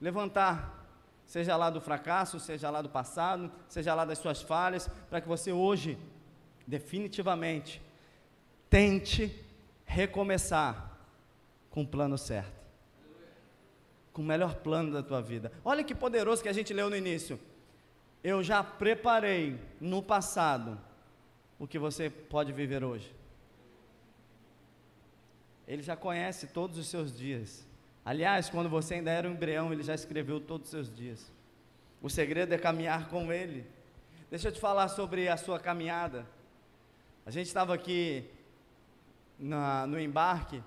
levantar, 0.00 0.88
seja 1.26 1.56
lá 1.56 1.70
do 1.70 1.80
fracasso, 1.80 2.40
seja 2.40 2.70
lá 2.70 2.80
do 2.80 2.88
passado, 2.88 3.50
seja 3.68 3.94
lá 3.94 4.04
das 4.04 4.18
suas 4.18 4.42
falhas, 4.42 4.88
para 5.10 5.20
que 5.20 5.28
você 5.28 5.52
hoje, 5.52 5.98
definitivamente, 6.66 7.82
tente 8.70 9.43
recomeçar 9.84 10.98
com 11.70 11.82
o 11.82 11.86
plano 11.86 12.16
certo. 12.16 12.64
Com 14.12 14.22
o 14.22 14.24
melhor 14.24 14.56
plano 14.56 14.92
da 14.92 15.02
tua 15.02 15.20
vida. 15.20 15.50
Olha 15.64 15.82
que 15.82 15.94
poderoso 15.94 16.42
que 16.42 16.48
a 16.48 16.52
gente 16.52 16.72
leu 16.72 16.88
no 16.88 16.96
início. 16.96 17.38
Eu 18.22 18.42
já 18.42 18.62
preparei 18.62 19.58
no 19.80 20.02
passado 20.02 20.80
o 21.58 21.66
que 21.66 21.78
você 21.78 22.08
pode 22.08 22.52
viver 22.52 22.84
hoje. 22.84 23.14
Ele 25.66 25.82
já 25.82 25.96
conhece 25.96 26.46
todos 26.46 26.78
os 26.78 26.86
seus 26.88 27.16
dias. 27.16 27.66
Aliás, 28.04 28.50
quando 28.50 28.68
você 28.68 28.94
ainda 28.94 29.10
era 29.10 29.28
um 29.28 29.32
embrião, 29.32 29.72
ele 29.72 29.82
já 29.82 29.94
escreveu 29.94 30.38
todos 30.38 30.66
os 30.66 30.70
seus 30.70 30.94
dias. 30.94 31.32
O 32.02 32.10
segredo 32.10 32.52
é 32.52 32.58
caminhar 32.58 33.08
com 33.08 33.32
ele. 33.32 33.66
Deixa 34.30 34.48
eu 34.48 34.52
te 34.52 34.60
falar 34.60 34.88
sobre 34.88 35.28
a 35.28 35.36
sua 35.36 35.58
caminhada. 35.58 36.26
A 37.24 37.30
gente 37.30 37.46
estava 37.46 37.74
aqui 37.74 38.30
na, 39.38 39.86
no 39.86 40.00
embarque 40.00 40.62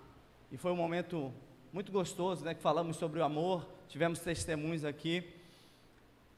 e 0.51 0.57
foi 0.57 0.71
um 0.71 0.75
momento 0.75 1.33
muito 1.73 1.91
gostoso, 1.91 2.45
né? 2.45 2.53
Que 2.53 2.61
falamos 2.61 2.97
sobre 2.97 3.19
o 3.19 3.23
amor, 3.23 3.67
tivemos 3.89 4.19
testemunhos 4.19 4.85
aqui. 4.85 5.33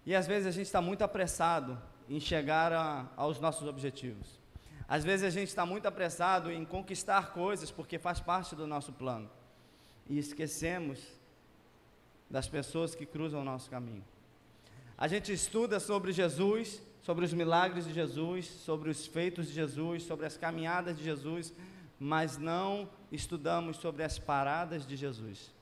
E 0.06 0.16
às 0.16 0.26
vezes 0.26 0.48
a 0.48 0.52
gente 0.52 0.66
está 0.66 0.82
muito 0.82 1.04
apressado 1.04 1.80
em 2.10 2.20
chegar 2.20 2.74
a, 2.74 3.08
aos 3.16 3.40
nossos 3.40 3.68
objetivos. 3.68 4.40
Às 4.88 5.04
vezes 5.04 5.24
a 5.26 5.30
gente 5.30 5.50
está 5.50 5.66
muito 5.66 5.88
apressado 5.88 6.52
em 6.52 6.66
conquistar 6.66 7.32
coisas 7.32 7.70
porque 7.70 8.00
faz 8.00 8.20
parte 8.20 8.56
do 8.56 8.66
nosso 8.66 8.92
plano. 8.92 9.30
E 10.08 10.18
esquecemos 10.18 11.00
das 12.28 12.48
pessoas 12.48 12.96
que 12.96 13.06
cruzam 13.06 13.42
o 13.42 13.46
nosso 13.46 13.70
caminho. 13.70 14.04
A 14.98 15.08
gente 15.08 15.32
estuda 15.32 15.80
sobre 15.80 16.12
Jesus, 16.12 16.82
sobre 17.02 17.24
os 17.24 17.32
milagres 17.32 17.86
de 17.86 17.94
Jesus, 17.94 18.48
sobre 18.48 18.90
os 18.90 19.06
feitos 19.06 19.48
de 19.48 19.54
Jesus, 19.54 20.04
sobre 20.04 20.26
as 20.26 20.36
caminhadas 20.36 20.98
de 20.98 21.04
Jesus, 21.04 21.54
mas 22.00 22.38
não 22.38 22.90
estudamos 23.12 23.78
sobre 23.78 24.04
as 24.04 24.18
paradas 24.18 24.88
de 24.88 24.96
Jesus. 24.96 25.54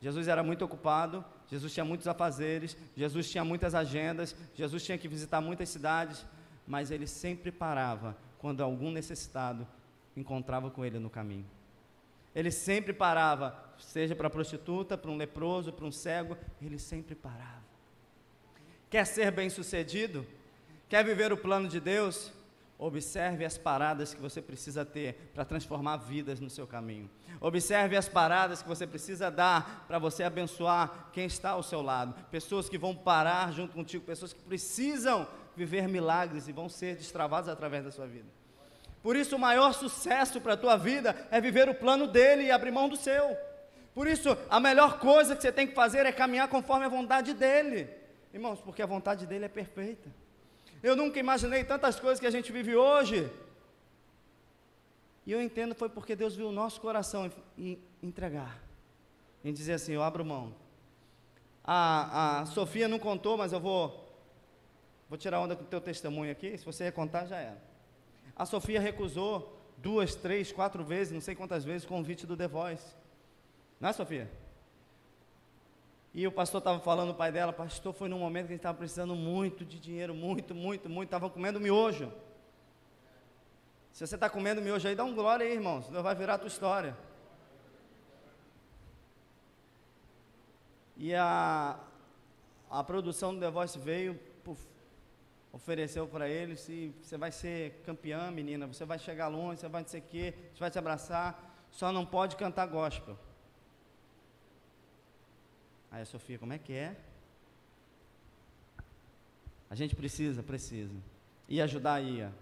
Jesus 0.00 0.28
era 0.28 0.42
muito 0.42 0.64
ocupado, 0.64 1.24
Jesus 1.48 1.72
tinha 1.72 1.84
muitos 1.84 2.08
afazeres, 2.08 2.76
Jesus 2.96 3.30
tinha 3.30 3.44
muitas 3.44 3.74
agendas, 3.74 4.34
Jesus 4.54 4.84
tinha 4.84 4.98
que 4.98 5.08
visitar 5.08 5.40
muitas 5.40 5.68
cidades, 5.68 6.26
mas 6.66 6.90
ele 6.90 7.06
sempre 7.06 7.52
parava 7.52 8.16
quando 8.38 8.62
algum 8.62 8.90
necessitado 8.90 9.66
encontrava 10.16 10.70
com 10.70 10.84
ele 10.84 10.98
no 10.98 11.08
caminho. 11.08 11.46
Ele 12.34 12.50
sempre 12.50 12.92
parava, 12.92 13.56
seja 13.78 14.14
para 14.14 14.28
prostituta, 14.28 14.98
para 14.98 15.10
um 15.10 15.16
leproso, 15.16 15.72
para 15.72 15.86
um 15.86 15.92
cego, 15.92 16.36
ele 16.60 16.78
sempre 16.78 17.14
parava. 17.14 17.62
Quer 18.90 19.06
ser 19.06 19.30
bem-sucedido? 19.30 20.26
Quer 20.88 21.04
viver 21.04 21.32
o 21.32 21.36
plano 21.36 21.68
de 21.68 21.80
Deus? 21.80 22.32
Observe 22.78 23.44
as 23.44 23.56
paradas 23.56 24.12
que 24.12 24.20
você 24.20 24.42
precisa 24.42 24.84
ter 24.84 25.30
para 25.32 25.44
transformar 25.44 25.96
vidas 25.98 26.40
no 26.40 26.50
seu 26.50 26.66
caminho. 26.66 27.08
Observe 27.40 27.96
as 27.96 28.08
paradas 28.08 28.62
que 28.62 28.68
você 28.68 28.86
precisa 28.86 29.30
dar 29.30 29.84
para 29.86 29.98
você 29.98 30.24
abençoar 30.24 31.10
quem 31.12 31.26
está 31.26 31.50
ao 31.50 31.62
seu 31.62 31.80
lado. 31.80 32.14
Pessoas 32.30 32.68
que 32.68 32.76
vão 32.76 32.94
parar 32.94 33.52
junto 33.52 33.74
contigo, 33.74 34.04
pessoas 34.04 34.32
que 34.32 34.42
precisam 34.42 35.26
viver 35.56 35.88
milagres 35.88 36.48
e 36.48 36.52
vão 36.52 36.68
ser 36.68 36.96
destravados 36.96 37.48
através 37.48 37.84
da 37.84 37.92
sua 37.92 38.06
vida. 38.06 38.26
Por 39.02 39.14
isso, 39.14 39.36
o 39.36 39.38
maior 39.38 39.72
sucesso 39.72 40.40
para 40.40 40.54
a 40.54 40.56
tua 40.56 40.76
vida 40.76 41.14
é 41.30 41.40
viver 41.40 41.68
o 41.68 41.74
plano 41.74 42.08
dele 42.08 42.44
e 42.44 42.50
abrir 42.50 42.72
mão 42.72 42.88
do 42.88 42.96
seu. 42.96 43.36
Por 43.94 44.08
isso, 44.08 44.36
a 44.50 44.58
melhor 44.58 44.98
coisa 44.98 45.36
que 45.36 45.42
você 45.42 45.52
tem 45.52 45.66
que 45.66 45.74
fazer 45.74 46.06
é 46.06 46.10
caminhar 46.10 46.48
conforme 46.48 46.86
a 46.86 46.88
vontade 46.88 47.34
dele. 47.34 47.88
Irmãos, 48.32 48.60
porque 48.60 48.82
a 48.82 48.86
vontade 48.86 49.26
dele 49.26 49.44
é 49.44 49.48
perfeita. 49.48 50.10
Eu 50.84 50.94
nunca 50.94 51.18
imaginei 51.18 51.64
tantas 51.64 51.98
coisas 51.98 52.20
que 52.20 52.26
a 52.26 52.30
gente 52.30 52.52
vive 52.52 52.76
hoje. 52.76 53.28
E 55.26 55.32
eu 55.32 55.42
entendo 55.42 55.74
foi 55.74 55.88
porque 55.88 56.14
Deus 56.14 56.36
viu 56.36 56.48
o 56.50 56.52
nosso 56.52 56.80
coração 56.80 57.32
em 57.58 57.78
entregar. 58.02 58.62
Em 59.42 59.52
dizer 59.52 59.72
assim, 59.72 59.94
eu 59.94 60.02
abro 60.02 60.24
mão. 60.24 60.54
A, 61.64 62.40
a 62.40 62.46
Sofia 62.46 62.86
não 62.86 62.98
contou, 62.98 63.38
mas 63.38 63.52
eu 63.52 63.58
vou 63.58 64.04
Vou 65.08 65.18
tirar 65.18 65.40
onda 65.40 65.54
com 65.54 65.62
o 65.62 65.66
teu 65.66 65.80
testemunho 65.80 66.32
aqui. 66.32 66.56
Se 66.58 66.64
você 66.64 66.90
contar, 66.90 67.26
já 67.26 67.38
era. 67.38 67.62
A 68.34 68.44
Sofia 68.44 68.80
recusou 68.80 69.60
duas, 69.78 70.14
três, 70.14 70.50
quatro 70.50 70.84
vezes, 70.84 71.12
não 71.12 71.20
sei 71.20 71.34
quantas 71.34 71.64
vezes, 71.64 71.84
o 71.84 71.88
convite 71.88 72.26
do 72.26 72.36
The 72.36 72.48
Voice. 72.48 72.84
Não 73.80 73.88
é, 73.88 73.92
Sofia? 73.92 74.30
E 76.14 76.28
o 76.28 76.30
pastor 76.30 76.58
estava 76.58 76.78
falando, 76.78 77.10
o 77.10 77.14
pai 77.14 77.32
dela, 77.32 77.52
pastor, 77.52 77.92
foi 77.92 78.08
num 78.08 78.20
momento 78.20 78.46
que 78.46 78.52
a 78.52 78.54
gente 78.54 78.60
estava 78.60 78.78
precisando 78.78 79.16
muito 79.16 79.64
de 79.64 79.80
dinheiro, 79.80 80.14
muito, 80.14 80.54
muito, 80.54 80.88
muito, 80.88 81.08
estava 81.08 81.28
comendo 81.28 81.58
miojo. 81.58 82.12
Se 83.90 84.06
você 84.06 84.14
está 84.14 84.30
comendo 84.30 84.62
miojo 84.62 84.86
aí, 84.86 84.94
dá 84.94 85.02
um 85.02 85.12
glória 85.12 85.44
aí, 85.44 85.52
irmão, 85.52 85.82
senão 85.82 86.04
vai 86.04 86.14
virar 86.14 86.34
a 86.34 86.38
tua 86.38 86.46
história. 86.46 86.96
E 90.96 91.12
a, 91.16 91.80
a 92.70 92.84
produção 92.84 93.34
do 93.34 93.40
The 93.40 93.50
Voice 93.50 93.76
veio, 93.76 94.14
puf, 94.44 94.64
ofereceu 95.52 96.06
para 96.06 96.28
ele 96.28 96.54
se 96.54 96.94
você 97.02 97.18
vai 97.18 97.32
ser 97.32 97.82
campeã, 97.84 98.30
menina, 98.30 98.68
você 98.68 98.84
vai 98.84 99.00
chegar 99.00 99.26
longe, 99.26 99.60
você 99.60 99.68
vai 99.68 99.82
não 99.82 99.88
sei 99.88 99.98
o 99.98 100.04
quê, 100.04 100.34
você 100.52 100.60
vai 100.60 100.70
te 100.70 100.78
abraçar, 100.78 101.56
só 101.72 101.90
não 101.90 102.06
pode 102.06 102.36
cantar 102.36 102.66
gospel. 102.66 103.18
Aí 105.94 106.02
a 106.02 106.06
Sofia, 106.06 106.36
como 106.40 106.52
é 106.52 106.58
que 106.58 106.72
é? 106.72 106.96
A 109.70 109.76
gente 109.76 109.94
precisa, 109.94 110.42
precisa. 110.42 110.92
E 111.48 111.62
ajudar 111.62 112.00
ia. 112.00 112.32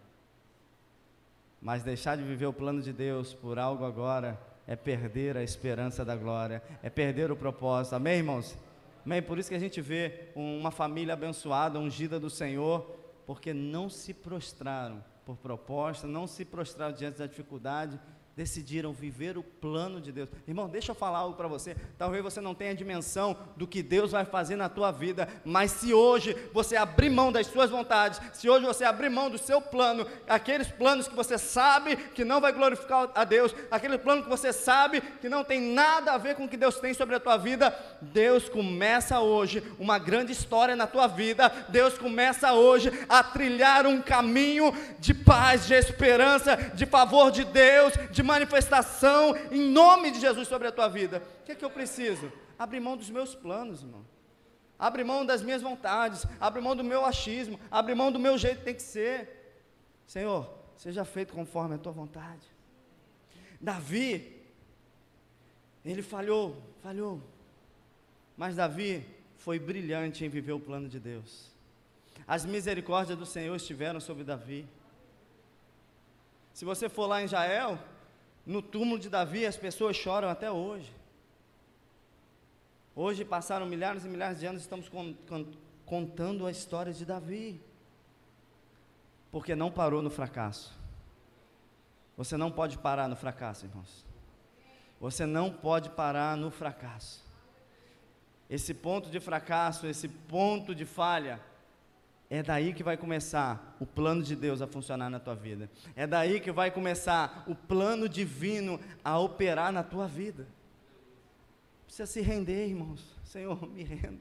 Mas 1.61 1.83
deixar 1.83 2.17
de 2.17 2.23
viver 2.23 2.47
o 2.47 2.53
plano 2.55 2.81
de 2.81 2.95
Deus 2.95 3.35
por 3.35 3.59
algo 3.59 3.85
agora 3.85 4.41
é 4.67 4.75
perder 4.75 5.37
a 5.37 5.43
esperança 5.43 6.03
da 6.03 6.17
glória, 6.17 6.63
é 6.83 6.89
perder 6.89 7.31
o 7.31 7.37
propósito. 7.37 7.95
Amém, 7.95 8.21
irmãos? 8.21 8.57
Amém? 9.05 9.21
Por 9.21 9.39
isso 9.39 9.51
que 9.51 9.55
a 9.55 9.61
gente 9.61 9.83
vê 9.83 10.31
uma 10.35 10.71
família 10.71 11.13
abençoada, 11.13 11.79
ungida 11.79 12.19
do 12.19 12.31
Senhor, 12.31 12.99
porque 13.27 13.53
não 13.53 13.91
se 13.91 14.15
prostraram 14.15 15.05
por 15.27 15.37
proposta, 15.37 16.07
não 16.07 16.27
se 16.27 16.47
prostraram 16.47 16.95
diante 16.95 17.19
da 17.19 17.27
dificuldade, 17.27 18.01
decidiram 18.37 18.93
viver 18.93 19.37
o 19.37 19.43
plano 19.43 20.01
de 20.01 20.11
Deus. 20.11 20.29
Irmão, 20.47 20.69
deixa 20.69 20.93
eu 20.93 20.97
falar 20.97 21.19
algo 21.19 21.37
para 21.37 21.49
você. 21.49 21.77
Talvez 21.99 22.23
você 22.23 22.41
não 22.41 22.55
tenha 22.55 22.75
dimensão 22.75 23.37
do 23.57 23.67
que 23.67 23.83
Deus 23.83 24.13
vai 24.13 24.25
fazer 24.25 24.57
na 24.57 24.69
tua 24.69 24.91
vida, 24.91 25.29
mas 25.45 25.71
se 25.73 25.93
hoje 25.93 26.37
você 26.53 26.77
abrir 26.77 27.11
mão 27.11 27.31
das 27.31 27.47
suas 27.47 27.71
vontades, 27.71 28.21
se 28.33 28.49
hoje 28.49 28.65
você 28.65 28.85
abrir 28.85 29.11
mão 29.11 29.29
do 29.29 29.39
seu 29.39 29.61
plano, 29.61 30.07
aqueles 30.29 30.69
planos 30.69 31.09
que 31.09 31.15
você 31.15 31.37
sabe 31.37 31.97
que 31.97 32.25
não 32.25 32.41
vai 32.41 32.53
glorificar 32.53 33.11
a 33.15 33.25
Deus, 33.25 33.55
aquele 33.71 33.99
plano 33.99 34.23
que 34.23 34.29
você 34.29 34.53
sabe 34.53 35.01
que 35.01 35.29
não 35.29 35.45
tem 35.45 35.61
nada 35.61 36.13
a 36.13 36.19
ver 36.19 36.35
com 36.35 36.45
o 36.45 36.49
que 36.49 36.57
Deus 36.57 36.81
tem 36.81 36.95
sobre 36.95 37.17
a 37.17 37.21
tua 37.21 37.37
vida, 37.37 37.75
Deus 38.01 38.49
começa 38.49 39.21
hoje 39.21 39.63
uma 39.79 39.99
grande 39.99 40.33
história 40.33 40.75
na 40.77 40.87
tua 40.87 41.07
vida. 41.07 41.51
Deus 41.69 41.99
começa 41.99 42.53
hoje 42.53 42.93
a 43.09 43.23
trilhar 43.23 43.87
um 43.87 44.01
caminho 44.01 44.73
de 44.99 45.15
paz, 45.15 45.67
de 45.67 45.75
esperança, 45.75 46.57
de 46.75 46.87
favor 46.87 47.31
de 47.31 47.45
Deus, 47.45 47.95
de 48.11 48.22
de 48.23 48.27
manifestação 48.27 49.37
em 49.51 49.61
nome 49.71 50.13
de 50.13 50.21
Jesus 50.21 50.47
sobre 50.47 50.69
a 50.69 50.73
tua 50.73 50.89
vida. 50.89 51.21
O 51.41 51.45
que 51.45 51.53
é 51.53 51.55
que 51.57 51.65
eu 51.65 51.71
preciso? 51.71 52.33
Abrir 52.57 52.79
mão 52.79 52.97
dos 52.97 53.11
meus 53.11 53.35
planos, 53.35 53.83
irmão. 53.83 54.05
Abre 54.79 55.05
mão 55.05 55.27
das 55.27 55.43
minhas 55.43 55.61
vontades, 55.61 56.25
abre 56.41 56.61
mão 56.61 56.75
do 56.75 56.85
meu 56.85 57.05
achismo, 57.05 57.59
abre 57.71 57.95
mão 57.95 58.11
do 58.11 58.19
meu 58.19 58.39
jeito 58.39 58.59
que 58.59 58.65
tem 58.65 58.75
que 58.75 58.83
ser. 58.83 59.59
Senhor, 60.07 60.53
seja 60.77 61.05
feito 61.05 61.33
conforme 61.35 61.75
a 61.75 61.79
tua 61.79 61.93
vontade. 61.93 62.47
Davi, 63.61 64.41
ele 65.85 66.03
falhou, 66.03 66.61
falhou. 66.83 67.21
Mas 68.37 68.57
Davi 68.57 69.07
foi 69.37 69.59
brilhante 69.59 70.25
em 70.25 70.29
viver 70.29 70.53
o 70.53 70.61
plano 70.61 70.89
de 70.89 70.99
Deus. 70.99 71.53
As 72.27 72.45
misericórdias 72.45 73.19
do 73.19 73.27
Senhor 73.27 73.55
estiveram 73.55 74.01
sobre 74.01 74.25
Davi. 74.25 74.67
Se 76.53 76.65
você 76.65 76.89
for 76.89 77.07
lá 77.07 77.23
em 77.23 77.25
Israel, 77.25 77.79
no 78.45 78.61
túmulo 78.61 78.99
de 78.99 79.09
Davi, 79.09 79.47
as 79.47 79.57
pessoas 79.57 79.97
choram 79.97 80.29
até 80.29 80.51
hoje. 80.51 80.93
Hoje 82.95 83.25
passaram 83.25 83.65
milhares 83.67 84.05
e 84.05 84.09
milhares 84.09 84.41
de 84.41 84.47
anos, 84.47 84.63
estamos 84.63 84.91
contando 85.87 86.47
a 86.47 86.51
história 86.51 86.93
de 86.93 87.05
Davi. 87.05 87.61
Porque 89.31 89.55
não 89.55 89.71
parou 89.71 90.03
no 90.03 90.11
fracasso. 90.11 90.77
Você 92.17 92.37
não 92.37 92.51
pode 92.51 92.77
parar 92.77 93.09
no 93.09 93.17
fracasso, 93.17 93.65
irmãos. 93.65 94.05
Você 95.01 95.25
não 95.25 95.51
pode 95.51 95.89
parar 95.91 96.37
no 96.37 96.51
fracasso. 96.51 97.25
Esse 98.51 98.75
ponto 98.75 99.09
de 99.09 99.19
fracasso, 99.19 99.87
esse 99.87 100.07
ponto 100.07 100.75
de 100.75 100.85
falha, 100.85 101.41
é 102.35 102.43
daí 102.43 102.73
que 102.73 102.83
vai 102.83 102.97
começar 102.97 103.77
o 103.79 103.85
plano 103.85 104.23
de 104.23 104.35
Deus 104.35 104.63
a 104.63 104.67
funcionar 104.67 105.11
na 105.11 105.21
tua 105.21 105.35
vida. 105.35 105.69
É 105.95 106.07
daí 106.07 106.41
que 106.41 106.51
vai 106.51 106.71
começar 106.71 107.45
o 107.47 107.55
plano 107.55 108.09
divino 108.09 108.81
a 109.05 109.19
operar 109.19 109.71
na 109.71 109.83
tua 109.83 110.09
vida. 110.09 110.47
Precisa 111.85 112.07
se 112.07 112.23
render, 112.23 112.69
irmãos. 112.69 113.05
Senhor, 113.23 113.69
me 113.69 113.83
rendo. 113.83 114.19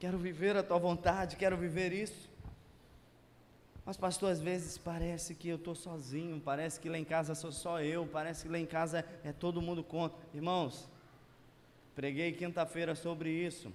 Quero 0.00 0.18
viver 0.18 0.56
a 0.56 0.64
tua 0.64 0.80
vontade, 0.80 1.36
quero 1.36 1.56
viver 1.56 1.92
isso. 1.92 2.28
Mas, 3.86 3.96
pastor, 3.96 4.32
às 4.32 4.40
vezes 4.40 4.76
parece 4.76 5.32
que 5.32 5.48
eu 5.48 5.56
estou 5.56 5.76
sozinho, 5.76 6.40
parece 6.40 6.80
que 6.80 6.88
lá 6.88 6.98
em 6.98 7.04
casa 7.04 7.36
sou 7.36 7.52
só 7.52 7.80
eu, 7.80 8.04
parece 8.04 8.42
que 8.42 8.50
lá 8.50 8.58
em 8.58 8.66
casa 8.66 9.06
é 9.22 9.30
todo 9.30 9.62
mundo 9.62 9.84
contra. 9.84 10.18
Irmãos, 10.34 10.88
preguei 11.94 12.32
quinta-feira 12.32 12.96
sobre 12.96 13.30
isso. 13.30 13.72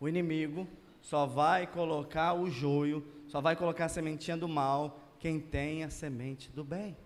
O 0.00 0.08
inimigo 0.08 0.66
só 1.00 1.26
vai 1.26 1.66
colocar 1.66 2.34
o 2.34 2.50
joio, 2.50 3.04
só 3.28 3.40
vai 3.40 3.56
colocar 3.56 3.86
a 3.86 3.88
sementinha 3.88 4.36
do 4.36 4.48
mal 4.48 5.00
quem 5.18 5.38
tem 5.38 5.84
a 5.84 5.90
semente 5.90 6.50
do 6.50 6.64
bem. 6.64 6.96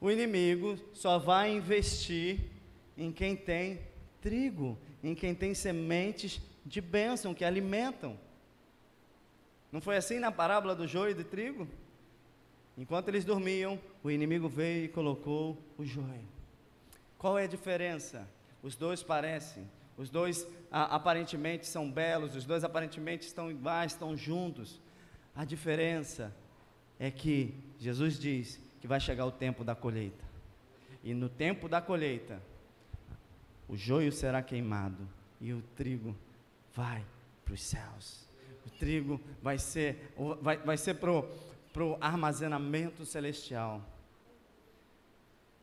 O 0.00 0.10
inimigo 0.10 0.78
só 0.94 1.18
vai 1.18 1.52
investir 1.52 2.40
em 2.96 3.10
quem 3.10 3.34
tem 3.34 3.80
trigo, 4.20 4.78
em 5.02 5.14
quem 5.14 5.34
tem 5.34 5.54
sementes 5.54 6.40
de 6.64 6.80
bênção 6.80 7.34
que 7.34 7.44
alimentam. 7.44 8.18
Não 9.72 9.80
foi 9.80 9.96
assim 9.96 10.18
na 10.18 10.30
parábola 10.30 10.74
do 10.74 10.86
joio 10.86 11.10
e 11.10 11.14
do 11.14 11.24
trigo? 11.24 11.68
Enquanto 12.76 13.08
eles 13.08 13.24
dormiam, 13.24 13.78
o 14.04 14.10
inimigo 14.10 14.48
veio 14.48 14.84
e 14.84 14.88
colocou 14.88 15.58
o 15.76 15.84
joio. 15.84 16.28
Qual 17.18 17.36
é 17.36 17.44
a 17.44 17.48
diferença? 17.48 18.28
Os 18.62 18.76
dois 18.76 19.02
parecem, 19.02 19.68
os 19.98 20.08
dois 20.08 20.46
a, 20.70 20.94
aparentemente 20.94 21.66
são 21.66 21.90
belos, 21.90 22.36
os 22.36 22.44
dois 22.44 22.62
aparentemente 22.62 23.26
estão 23.26 23.50
iguais, 23.50 23.92
estão 23.92 24.16
juntos. 24.16 24.80
A 25.34 25.44
diferença 25.44 26.34
é 26.98 27.10
que 27.10 27.52
Jesus 27.78 28.18
diz 28.18 28.60
que 28.80 28.86
vai 28.86 29.00
chegar 29.00 29.26
o 29.26 29.32
tempo 29.32 29.64
da 29.64 29.74
colheita. 29.74 30.24
E 31.02 31.12
no 31.12 31.28
tempo 31.28 31.68
da 31.68 31.80
colheita, 31.80 32.40
o 33.68 33.76
joio 33.76 34.12
será 34.12 34.40
queimado 34.40 35.08
e 35.40 35.52
o 35.52 35.62
trigo 35.76 36.16
vai 36.74 37.04
para 37.44 37.54
os 37.54 37.62
céus. 37.62 38.28
O 38.66 38.70
trigo 38.70 39.20
vai 39.42 39.58
ser, 39.58 40.14
vai, 40.40 40.56
vai 40.58 40.76
ser 40.76 40.94
para 40.94 41.10
o 41.10 41.98
armazenamento 42.00 43.04
celestial. 43.04 43.82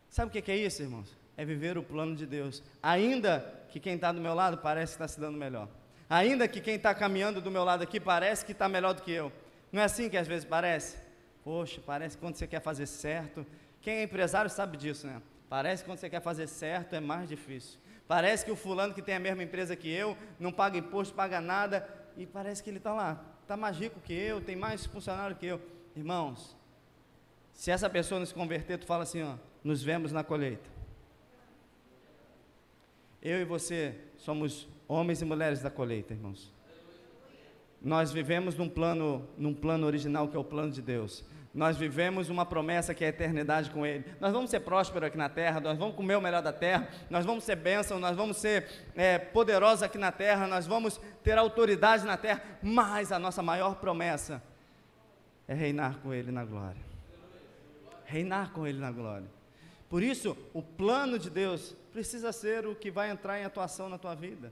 Sabe 0.10 0.30
o 0.38 0.44
que 0.44 0.52
é 0.52 0.58
isso, 0.58 0.82
irmãos? 0.82 1.25
É 1.38 1.44
viver 1.44 1.78
o 1.78 1.84
plano 1.84 2.16
de 2.16 2.26
Deus. 2.26 2.64
Ainda 2.82 3.66
que 3.70 3.80
quem 3.80 3.96
está 3.96 4.12
do 4.12 4.22
meu 4.22 4.34
lado 4.34 4.58
parece 4.58 4.94
que 4.94 5.04
está 5.04 5.08
se 5.08 5.20
dando 5.20 5.38
melhor. 5.38 5.68
Ainda 6.10 6.48
que 6.48 6.62
quem 6.62 6.76
está 6.76 6.94
caminhando 6.94 7.42
do 7.42 7.52
meu 7.52 7.64
lado 7.64 7.84
aqui 7.84 8.00
parece 8.00 8.46
que 8.46 8.52
está 8.52 8.70
melhor 8.70 8.94
do 8.94 9.02
que 9.02 9.12
eu. 9.12 9.32
Não 9.72 9.82
é 9.82 9.86
assim 9.86 10.10
que 10.10 10.18
às 10.18 10.28
vezes 10.28 10.46
parece? 10.46 10.98
Poxa, 11.44 11.82
parece 11.86 12.16
que 12.16 12.22
quando 12.22 12.36
você 12.36 12.48
quer 12.48 12.62
fazer 12.62 12.86
certo, 12.86 13.46
quem 13.82 13.96
é 13.98 14.04
empresário 14.04 14.50
sabe 14.50 14.78
disso, 14.78 15.06
né? 15.08 15.22
Parece 15.50 15.84
que 15.84 15.90
quando 15.90 16.00
você 16.00 16.10
quer 16.10 16.22
fazer 16.22 16.48
certo 16.48 16.96
é 16.96 17.00
mais 17.00 17.30
difícil. 17.30 17.80
Parece 18.08 18.46
que 18.46 18.52
o 18.52 18.56
fulano 18.56 18.94
que 18.94 19.02
tem 19.02 19.16
a 19.16 19.20
mesma 19.20 19.44
empresa 19.44 19.76
que 19.76 19.90
eu, 19.90 20.18
não 20.40 20.52
paga 20.52 20.78
imposto, 20.78 21.14
paga 21.14 21.42
nada, 21.42 21.88
e 22.16 22.26
parece 22.26 22.64
que 22.64 22.70
ele 22.70 22.78
está 22.78 22.94
lá, 22.94 23.24
está 23.42 23.58
mais 23.58 23.78
rico 23.78 24.00
que 24.00 24.14
eu, 24.14 24.42
tem 24.42 24.56
mais 24.56 24.86
funcionário 24.86 25.36
que 25.36 25.46
eu. 25.46 25.62
Irmãos, 25.96 26.56
se 27.54 27.72
essa 27.72 27.90
pessoa 27.90 28.20
não 28.20 28.26
se 28.26 28.34
converter, 28.34 28.78
tu 28.78 28.86
fala 28.86 29.04
assim, 29.04 29.24
ó, 29.24 29.36
nos 29.64 29.82
vemos 29.82 30.12
na 30.12 30.24
colheita. 30.24 30.75
Eu 33.26 33.42
e 33.42 33.44
você 33.44 33.96
somos 34.20 34.68
homens 34.88 35.20
e 35.20 35.26
mulheres 35.26 35.60
da 35.60 35.72
colheita, 35.72 36.14
irmãos. 36.14 36.54
Nós 37.82 38.12
vivemos 38.12 38.56
num 38.56 38.70
plano, 38.70 39.28
num 39.36 39.52
plano 39.52 39.88
original 39.88 40.28
que 40.28 40.38
é 40.38 40.40
o 40.40 40.44
plano 40.44 40.72
de 40.72 40.80
Deus. 40.80 41.26
Nós 41.52 41.76
vivemos 41.76 42.30
uma 42.30 42.46
promessa 42.46 42.94
que 42.94 43.04
é 43.04 43.08
a 43.08 43.10
eternidade 43.10 43.72
com 43.72 43.84
Ele. 43.84 44.06
Nós 44.20 44.32
vamos 44.32 44.52
ser 44.52 44.60
prósperos 44.60 45.08
aqui 45.08 45.18
na 45.18 45.28
terra, 45.28 45.60
nós 45.60 45.76
vamos 45.76 45.96
comer 45.96 46.16
o 46.16 46.22
melhor 46.22 46.44
da 46.44 46.54
terra, 46.54 46.88
nós 47.10 47.26
vamos 47.26 47.44
ser 47.44 47.56
bênçãos, 47.56 48.00
nós 48.00 48.16
vamos 48.16 48.38
ser 48.38 48.68
é, 48.96 49.18
poderosos 49.18 49.82
aqui 49.82 49.98
na 49.98 50.12
terra, 50.12 50.46
nós 50.46 50.68
vamos 50.68 51.02
ter 51.24 51.36
autoridade 51.36 52.06
na 52.06 52.18
terra, 52.18 52.44
mas 52.62 53.12
a 53.12 53.18
nossa 53.18 53.42
maior 53.42 53.78
promessa 53.78 54.40
é 55.48 55.56
reinar 55.56 55.98
com 55.98 56.14
Ele 56.14 56.32
na 56.32 56.46
glória. 56.46 56.82
Reinar 58.06 58.52
com 58.52 58.68
Ele 58.68 58.78
na 58.78 58.92
glória. 58.92 59.35
Por 59.96 60.04
isso, 60.04 60.36
o 60.54 60.62
plano 60.62 61.18
de 61.18 61.30
Deus 61.30 61.74
precisa 61.94 62.34
ser 62.34 62.68
o 62.68 62.76
que 62.76 62.92
vai 62.92 63.10
entrar 63.10 63.40
em 63.40 63.46
atuação 63.46 63.88
na 63.88 63.98
tua 63.98 64.14
vida. 64.14 64.52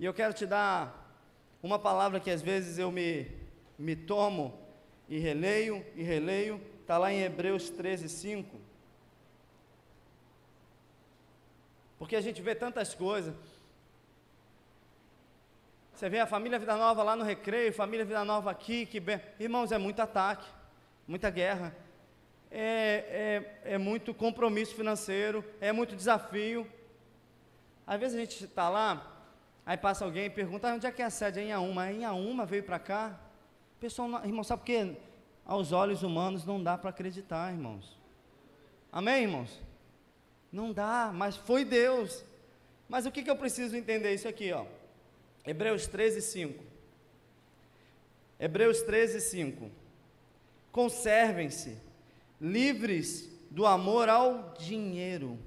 E 0.00 0.06
eu 0.06 0.14
quero 0.14 0.32
te 0.32 0.46
dar 0.46 1.14
uma 1.62 1.78
palavra 1.78 2.18
que 2.18 2.30
às 2.30 2.40
vezes 2.40 2.78
eu 2.78 2.90
me, 2.90 3.30
me 3.78 3.94
tomo 3.94 4.58
e 5.06 5.18
releio 5.18 5.84
e 5.94 6.02
releio, 6.02 6.58
está 6.80 6.96
lá 6.96 7.12
em 7.12 7.20
Hebreus 7.20 7.68
13, 7.68 8.08
5. 8.08 8.56
Porque 11.98 12.16
a 12.16 12.22
gente 12.22 12.40
vê 12.40 12.54
tantas 12.54 12.94
coisas. 12.94 13.34
Você 15.92 16.08
vê 16.08 16.20
a 16.20 16.26
família 16.26 16.58
Vida 16.58 16.74
Nova 16.74 17.02
lá 17.02 17.14
no 17.14 17.22
recreio, 17.22 17.70
família 17.70 18.06
Vida 18.06 18.24
Nova 18.24 18.50
aqui, 18.50 18.86
que 18.86 18.98
bem. 18.98 19.20
Irmãos, 19.38 19.72
é 19.72 19.76
muito 19.76 20.00
ataque, 20.00 20.48
muita 21.06 21.28
guerra 21.28 21.76
é, 22.50 23.52
é, 23.64 23.74
é 23.74 23.78
muito 23.78 24.14
compromisso 24.14 24.74
financeiro, 24.74 25.44
é 25.60 25.72
muito 25.72 25.96
desafio. 25.96 26.66
Às 27.86 28.00
vezes 28.00 28.16
a 28.16 28.20
gente 28.20 28.44
está 28.44 28.68
lá, 28.68 29.24
aí 29.64 29.76
passa 29.76 30.04
alguém 30.04 30.26
e 30.26 30.30
pergunta, 30.30 30.68
ah, 30.68 30.74
onde 30.74 30.86
é 30.86 30.90
que 30.90 31.02
é 31.02 31.04
a 31.04 31.10
sede? 31.10 31.40
É 31.40 31.42
em 31.42 31.52
Auma. 31.52 31.88
É 31.88 31.92
em 31.92 32.04
Auma 32.04 32.46
veio 32.46 32.62
para 32.62 32.78
cá. 32.78 33.18
Pessoal, 33.78 34.24
irmão, 34.24 34.42
sabe 34.42 34.60
por 34.60 34.66
quê? 34.66 34.96
Aos 35.44 35.70
olhos 35.72 36.02
humanos 36.02 36.44
não 36.44 36.62
dá 36.62 36.76
para 36.76 36.90
acreditar, 36.90 37.52
irmãos. 37.52 37.96
Amém, 38.90 39.22
irmãos? 39.22 39.60
Não 40.50 40.72
dá, 40.72 41.12
mas 41.14 41.36
foi 41.36 41.64
Deus. 41.64 42.24
Mas 42.88 43.06
o 43.06 43.12
que, 43.12 43.22
que 43.22 43.30
eu 43.30 43.36
preciso 43.36 43.76
entender 43.76 44.14
isso 44.14 44.26
aqui, 44.26 44.52
ó? 44.52 44.64
Hebreus 45.44 45.86
13, 45.86 46.22
5. 46.22 46.64
Hebreus 48.40 48.82
13, 48.82 49.20
5. 49.20 49.70
Conservem-se 50.72 51.85
livres 52.40 53.30
do 53.50 53.66
amor 53.66 54.08
ao 54.08 54.54
dinheiro. 54.58 55.38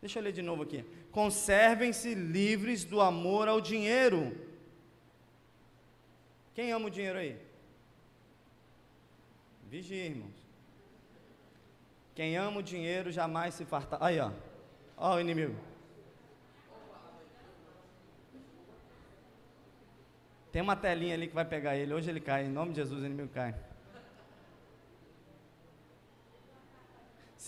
Deixa 0.00 0.18
eu 0.18 0.22
ler 0.22 0.32
de 0.32 0.42
novo 0.42 0.62
aqui. 0.62 0.84
Conservem-se 1.10 2.14
livres 2.14 2.84
do 2.84 3.00
amor 3.00 3.48
ao 3.48 3.60
dinheiro. 3.60 4.36
Quem 6.54 6.72
ama 6.72 6.86
o 6.86 6.90
dinheiro 6.90 7.18
aí? 7.18 7.36
Vigia, 9.68 10.06
irmãos. 10.06 10.40
Quem 12.14 12.36
ama 12.36 12.58
o 12.58 12.62
dinheiro 12.62 13.12
jamais 13.12 13.54
se 13.54 13.64
farta. 13.64 13.98
Aí, 14.00 14.18
ó. 14.18 14.30
Ó 14.96 15.16
o 15.16 15.20
inimigo. 15.20 15.56
Tem 20.50 20.60
uma 20.60 20.74
telinha 20.74 21.14
ali 21.14 21.28
que 21.28 21.34
vai 21.34 21.44
pegar 21.44 21.76
ele. 21.76 21.94
Hoje 21.94 22.10
ele 22.10 22.20
cai. 22.20 22.44
Em 22.44 22.48
nome 22.48 22.72
de 22.72 22.76
Jesus, 22.76 23.02
o 23.02 23.06
inimigo 23.06 23.28
cai. 23.28 23.54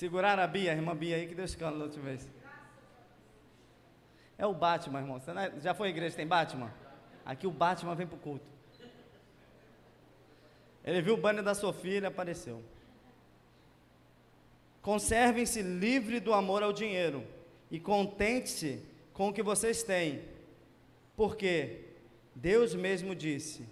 Segurar 0.03 0.37
a 0.37 0.49
Bia, 0.49 0.73
a 0.73 0.75
irmã 0.75 0.97
Bia 0.97 1.15
aí 1.15 1.29
que 1.29 1.35
deu 1.37 1.45
escândalo 1.45 1.79
da 1.79 1.85
última 1.85 2.07
vez. 2.07 2.29
É 4.37 4.45
o 4.45 4.53
Batman, 4.53 4.99
irmão. 4.99 5.21
Você 5.21 5.31
é, 5.31 5.61
já 5.61 5.75
foi 5.75 5.87
à 5.87 5.91
igreja 5.91 6.17
tem 6.17 6.27
Batman? 6.27 6.73
Aqui 7.25 7.47
o 7.47 7.53
Batman 7.53 7.95
vem 7.95 8.09
para 8.09 8.17
o 8.17 8.19
culto. 8.19 8.45
Ele 10.85 11.01
viu 11.01 11.15
o 11.15 11.17
banner 11.17 11.45
da 11.45 11.53
e 11.53 11.89
ele 11.89 12.07
apareceu. 12.07 12.61
Conservem-se 14.81 15.63
livre 15.63 16.19
do 16.19 16.35
amor 16.35 16.65
ao 16.65 16.73
dinheiro 16.73 17.25
e 17.71 17.79
contente-se 17.79 18.83
com 19.13 19.29
o 19.29 19.33
que 19.33 19.41
vocês 19.41 19.85
têm, 19.85 20.21
porque 21.15 21.91
Deus 22.35 22.75
mesmo 22.75 23.15
disse: 23.15 23.65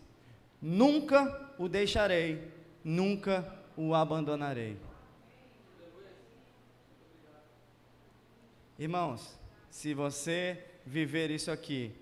Nunca 0.62 1.52
o 1.58 1.68
deixarei, 1.68 2.52
nunca 2.84 3.52
o 3.76 3.96
abandonarei. 3.96 4.89
Irmãos, 8.80 9.38
se 9.68 9.92
você 9.92 10.58
viver 10.86 11.30
isso 11.30 11.50
aqui 11.50 11.94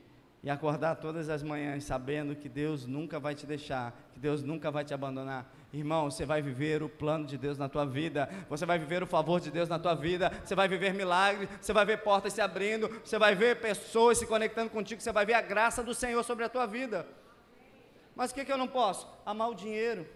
e 0.45 0.49
acordar 0.49 0.95
todas 0.95 1.29
as 1.29 1.43
manhãs 1.43 1.83
sabendo 1.83 2.37
que 2.37 2.49
Deus 2.49 2.87
nunca 2.87 3.19
vai 3.19 3.35
te 3.35 3.45
deixar, 3.45 3.93
que 4.15 4.21
Deus 4.21 4.45
nunca 4.45 4.71
vai 4.71 4.85
te 4.85 4.95
abandonar, 4.95 5.53
Irmão, 5.73 6.09
você 6.09 6.25
vai 6.25 6.41
viver 6.41 6.81
o 6.81 6.89
plano 6.89 7.27
de 7.27 7.37
Deus 7.37 7.59
na 7.59 7.69
tua 7.69 7.85
vida, 7.85 8.31
você 8.49 8.65
vai 8.65 8.79
viver 8.79 9.03
o 9.03 9.09
favor 9.09 9.41
de 9.41 9.51
Deus 9.51 9.69
na 9.69 9.77
tua 9.77 9.97
vida, 9.97 10.31
você 10.45 10.55
vai 10.55 10.69
viver 10.69 10.95
milagres, 10.95 11.49
você 11.61 11.73
vai 11.73 11.85
ver 11.85 11.99
portas 12.05 12.33
se 12.33 12.41
abrindo, 12.41 12.89
você 13.05 13.19
vai 13.19 13.35
ver 13.35 13.61
pessoas 13.61 14.17
se 14.17 14.27
conectando 14.27 14.71
contigo, 14.71 15.03
você 15.03 15.11
vai 15.11 15.27
ver 15.27 15.35
a 15.35 15.43
graça 15.43 15.83
do 15.83 15.93
Senhor 15.93 16.23
sobre 16.23 16.45
a 16.45 16.49
tua 16.49 16.65
vida. 16.65 17.05
Mas 18.15 18.31
o 18.31 18.35
que, 18.35 18.45
que 18.45 18.53
eu 18.53 18.57
não 18.57 18.69
posso? 18.69 19.09
Amar 19.27 19.51
o 19.51 19.55
dinheiro, 19.55 20.07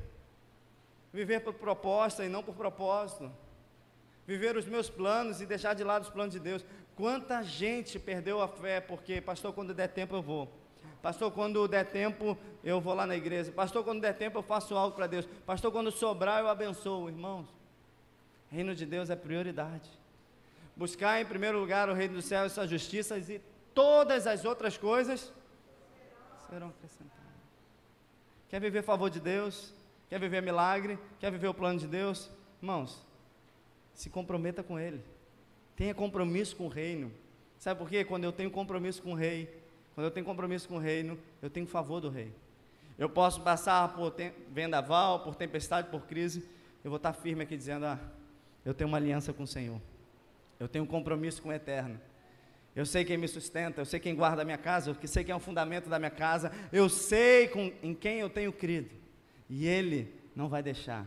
viver 1.12 1.40
por 1.40 1.55
proposta 1.55 2.25
e 2.25 2.29
não 2.29 2.44
por 2.44 2.55
propósito, 2.55 3.29
viver 4.33 4.57
os 4.57 4.64
meus 4.64 4.88
planos 4.88 5.42
e 5.42 5.47
deixar 5.47 5.75
de 5.75 5.85
lado 5.85 6.05
os 6.05 6.09
planos 6.09 6.33
de 6.33 6.40
Deus. 6.40 6.64
Quanta 6.97 7.42
gente 7.42 7.99
perdeu 7.99 8.40
a 8.40 8.49
fé 8.49 8.81
porque, 8.81 9.21
pastor, 9.21 9.53
quando 9.53 9.75
der 9.75 9.88
tempo 9.88 10.14
eu 10.14 10.23
vou. 10.23 10.51
Pastor, 11.03 11.31
quando 11.31 11.68
der 11.68 11.85
tempo, 11.85 12.38
eu 12.64 12.81
vou 12.81 12.95
lá 12.95 13.07
na 13.07 13.14
igreja. 13.14 13.53
Pastor, 13.53 13.85
quando 13.85 14.01
der 14.01 14.14
tempo, 14.14 14.38
eu 14.38 14.42
faço 14.42 14.75
algo 14.75 14.97
para 14.97 15.07
Deus. 15.07 15.27
Pastor, 15.45 15.71
quando 15.71 15.90
sobrar, 15.90 16.40
eu 16.40 16.49
abençoo. 16.49 17.11
Irmãos, 17.11 17.47
reino 18.51 18.75
de 18.75 18.87
Deus 18.87 19.11
é 19.11 19.16
prioridade. 19.16 19.90
Buscar 20.75 21.21
em 21.21 21.27
primeiro 21.27 21.59
lugar 21.61 21.90
o 21.90 21.92
reino 21.92 22.14
do 22.14 22.23
céu 22.23 22.47
e 22.47 22.51
sua 22.51 22.66
justiça, 22.66 23.18
e 23.18 23.38
todas 23.75 24.27
as 24.27 24.47
outras 24.47 24.79
coisas 24.79 25.31
serão 26.49 26.68
acrescentadas. 26.68 27.23
Quer 28.49 28.61
viver 28.61 28.83
favor 28.83 29.11
de 29.11 29.21
Deus? 29.21 29.75
Quer 30.09 30.18
viver 30.18 30.40
milagre? 30.40 30.99
Quer 31.21 31.31
viver 31.31 31.49
o 31.49 31.55
plano 31.55 31.79
de 31.79 31.87
Deus? 31.87 32.31
Irmãos, 32.62 33.12
se 34.03 34.11
comprometa 34.11 34.65
com 34.65 34.81
Ele. 34.81 35.01
Tenha 35.77 35.95
compromisso 35.95 36.57
com 36.57 36.67
o 36.67 36.69
reino. 36.69 37.12
Sabe 37.57 37.79
por 37.79 37.88
quê? 37.88 38.05
Quando 38.05 38.25
eu 38.25 38.33
tenho 38.33 38.51
compromisso 38.51 39.01
com 39.01 39.12
o 39.12 39.15
rei, 39.15 39.49
quando 39.95 40.07
eu 40.07 40.11
tenho 40.11 40.27
compromisso 40.27 40.69
com 40.69 40.75
o 40.75 40.79
reino, 40.79 41.17
eu 41.41 41.49
tenho 41.49 41.69
favor 41.69 42.01
do 42.01 42.11
rei. 42.11 42.33
Eu 42.99 43.09
posso 43.09 43.41
passar 43.43 43.95
por 43.95 44.12
vendaval, 44.51 45.21
por 45.21 45.37
tempestade, 45.37 45.88
por 45.88 46.03
crise, 46.03 46.49
eu 46.83 46.91
vou 46.91 46.97
estar 46.97 47.12
firme 47.12 47.45
aqui 47.45 47.57
dizendo: 47.57 47.87
ah, 47.87 48.01
eu 48.65 48.75
tenho 48.75 48.88
uma 48.88 48.97
aliança 48.97 49.33
com 49.33 49.45
o 49.45 49.47
Senhor. 49.47 49.81
Eu 50.59 50.67
tenho 50.67 50.85
um 50.85 50.88
compromisso 50.88 51.41
com 51.41 51.51
o 51.51 51.53
eterno. 51.53 52.01
Eu 52.75 52.85
sei 52.85 53.05
quem 53.05 53.17
me 53.17 53.29
sustenta, 53.29 53.83
eu 53.83 53.85
sei 53.85 54.01
quem 54.01 54.17
guarda 54.17 54.43
a 54.43 54.45
minha 54.45 54.59
casa, 54.59 54.91
eu 54.91 55.09
sei 55.09 55.23
quem 55.23 55.33
é 55.33 55.37
o 55.37 55.41
fundamento 55.41 55.88
da 55.88 55.99
minha 56.01 56.11
casa, 56.11 56.51
eu 56.73 56.88
sei 56.88 57.47
com, 57.47 57.73
em 57.85 57.95
quem 57.95 58.19
eu 58.19 58.29
tenho 58.29 58.53
crido. 58.53 58.91
E 59.49 59.65
Ele 59.65 60.12
não 60.35 60.49
vai 60.49 60.61
deixar, 60.61 61.07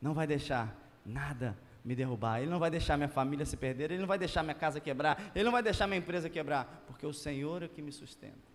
não 0.00 0.14
vai 0.14 0.26
deixar 0.26 0.74
nada 1.04 1.54
me 1.84 1.94
derrubar, 1.94 2.40
Ele 2.40 2.50
não 2.50 2.58
vai 2.58 2.70
deixar 2.70 2.96
minha 2.96 3.08
família 3.08 3.44
se 3.44 3.56
perder, 3.56 3.90
Ele 3.90 4.00
não 4.00 4.06
vai 4.06 4.18
deixar 4.18 4.42
minha 4.42 4.54
casa 4.54 4.80
quebrar, 4.80 5.30
Ele 5.34 5.44
não 5.44 5.52
vai 5.52 5.62
deixar 5.62 5.86
minha 5.86 5.98
empresa 5.98 6.30
quebrar, 6.30 6.82
porque 6.86 7.04
o 7.04 7.12
Senhor 7.12 7.62
é 7.62 7.68
que 7.68 7.82
me 7.82 7.92
sustenta. 7.92 8.54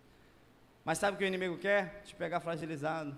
Mas 0.84 0.98
sabe 0.98 1.14
o 1.14 1.18
que 1.18 1.24
o 1.24 1.26
inimigo 1.26 1.56
quer? 1.56 2.02
Te 2.04 2.14
pegar 2.14 2.40
fragilizado, 2.40 3.16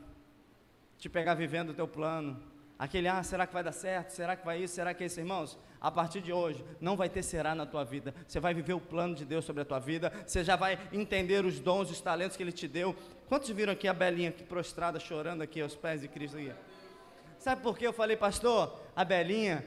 te 0.99 1.09
pegar 1.09 1.35
vivendo 1.35 1.71
o 1.71 1.75
teu 1.75 1.89
plano. 1.89 2.43
Aquele, 2.79 3.07
ah, 3.07 3.23
será 3.23 3.47
que 3.47 3.55
vai 3.55 3.63
dar 3.63 3.73
certo? 3.73 4.11
Será 4.11 4.35
que 4.35 4.45
vai 4.45 4.61
isso? 4.61 4.75
Será 4.75 4.93
que 4.93 5.05
é 5.05 5.07
isso, 5.07 5.21
irmãos? 5.21 5.57
A 5.81 5.91
partir 5.91 6.21
de 6.21 6.33
hoje, 6.33 6.65
não 6.81 6.97
vai 6.97 7.09
ter 7.09 7.23
será 7.23 7.55
na 7.55 7.65
tua 7.65 7.85
vida. 7.85 8.13
Você 8.27 8.41
vai 8.41 8.53
viver 8.53 8.73
o 8.75 8.81
plano 8.81 9.15
de 9.15 9.25
Deus 9.25 9.45
sobre 9.45 9.63
a 9.63 9.65
tua 9.65 9.79
vida. 9.79 10.13
Você 10.27 10.43
já 10.43 10.57
vai 10.57 10.79
entender 10.93 11.45
os 11.45 11.61
dons, 11.61 11.91
os 11.91 12.01
talentos 12.01 12.37
que 12.37 12.43
Ele 12.43 12.53
te 12.53 12.67
deu. 12.67 12.95
Quantos 13.29 13.49
viram 13.51 13.73
aqui 13.73 13.87
a 13.87 13.95
Belinha 13.95 14.31
aqui 14.31 14.43
prostrada, 14.43 14.99
chorando 14.99 15.43
aqui 15.43 15.61
aos 15.61 15.77
pés 15.77 16.01
de 16.01 16.09
Cristo? 16.09 16.37
Aqui? 16.37 16.53
Sabe 17.39 17.63
por 17.63 17.79
que 17.79 17.87
eu 17.87 17.93
falei, 17.93 18.17
pastor? 18.17 18.81
A 18.97 19.05
Belinha, 19.05 19.65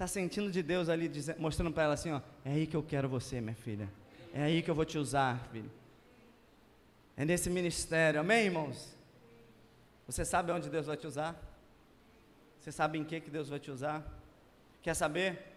Está 0.00 0.06
sentindo 0.06 0.50
de 0.50 0.62
Deus 0.62 0.88
ali, 0.88 1.10
mostrando 1.36 1.74
para 1.74 1.82
ela 1.82 1.92
assim: 1.92 2.10
ó, 2.10 2.22
é 2.42 2.52
aí 2.52 2.66
que 2.66 2.74
eu 2.74 2.82
quero 2.82 3.06
você, 3.06 3.38
minha 3.38 3.54
filha. 3.54 3.86
É 4.32 4.44
aí 4.44 4.62
que 4.62 4.70
eu 4.70 4.74
vou 4.74 4.86
te 4.86 4.96
usar, 4.96 5.46
filho. 5.52 5.70
É 7.18 7.22
nesse 7.22 7.50
ministério, 7.50 8.18
amém, 8.18 8.46
irmãos? 8.46 8.96
Você 10.06 10.24
sabe 10.24 10.52
onde 10.52 10.70
Deus 10.70 10.86
vai 10.86 10.96
te 10.96 11.06
usar? 11.06 11.38
Você 12.58 12.72
sabe 12.72 12.96
em 12.96 13.04
que, 13.04 13.20
que 13.20 13.28
Deus 13.28 13.50
vai 13.50 13.58
te 13.58 13.70
usar? 13.70 14.02
Quer 14.80 14.94
saber? 14.94 15.54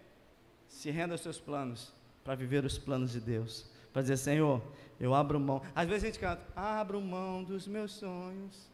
Se 0.68 0.90
renda 0.90 1.14
aos 1.14 1.22
seus 1.22 1.40
planos 1.40 1.90
para 2.22 2.34
viver 2.34 2.66
os 2.66 2.76
planos 2.76 3.12
de 3.12 3.22
Deus. 3.22 3.64
Para 3.94 4.02
dizer, 4.02 4.18
Senhor, 4.18 4.62
eu 5.00 5.14
abro 5.14 5.40
mão. 5.40 5.62
Às 5.74 5.88
vezes 5.88 6.04
a 6.04 6.06
gente 6.08 6.18
canta, 6.18 6.42
abro 6.54 7.00
mão 7.00 7.42
dos 7.42 7.66
meus 7.66 7.92
sonhos, 7.92 8.70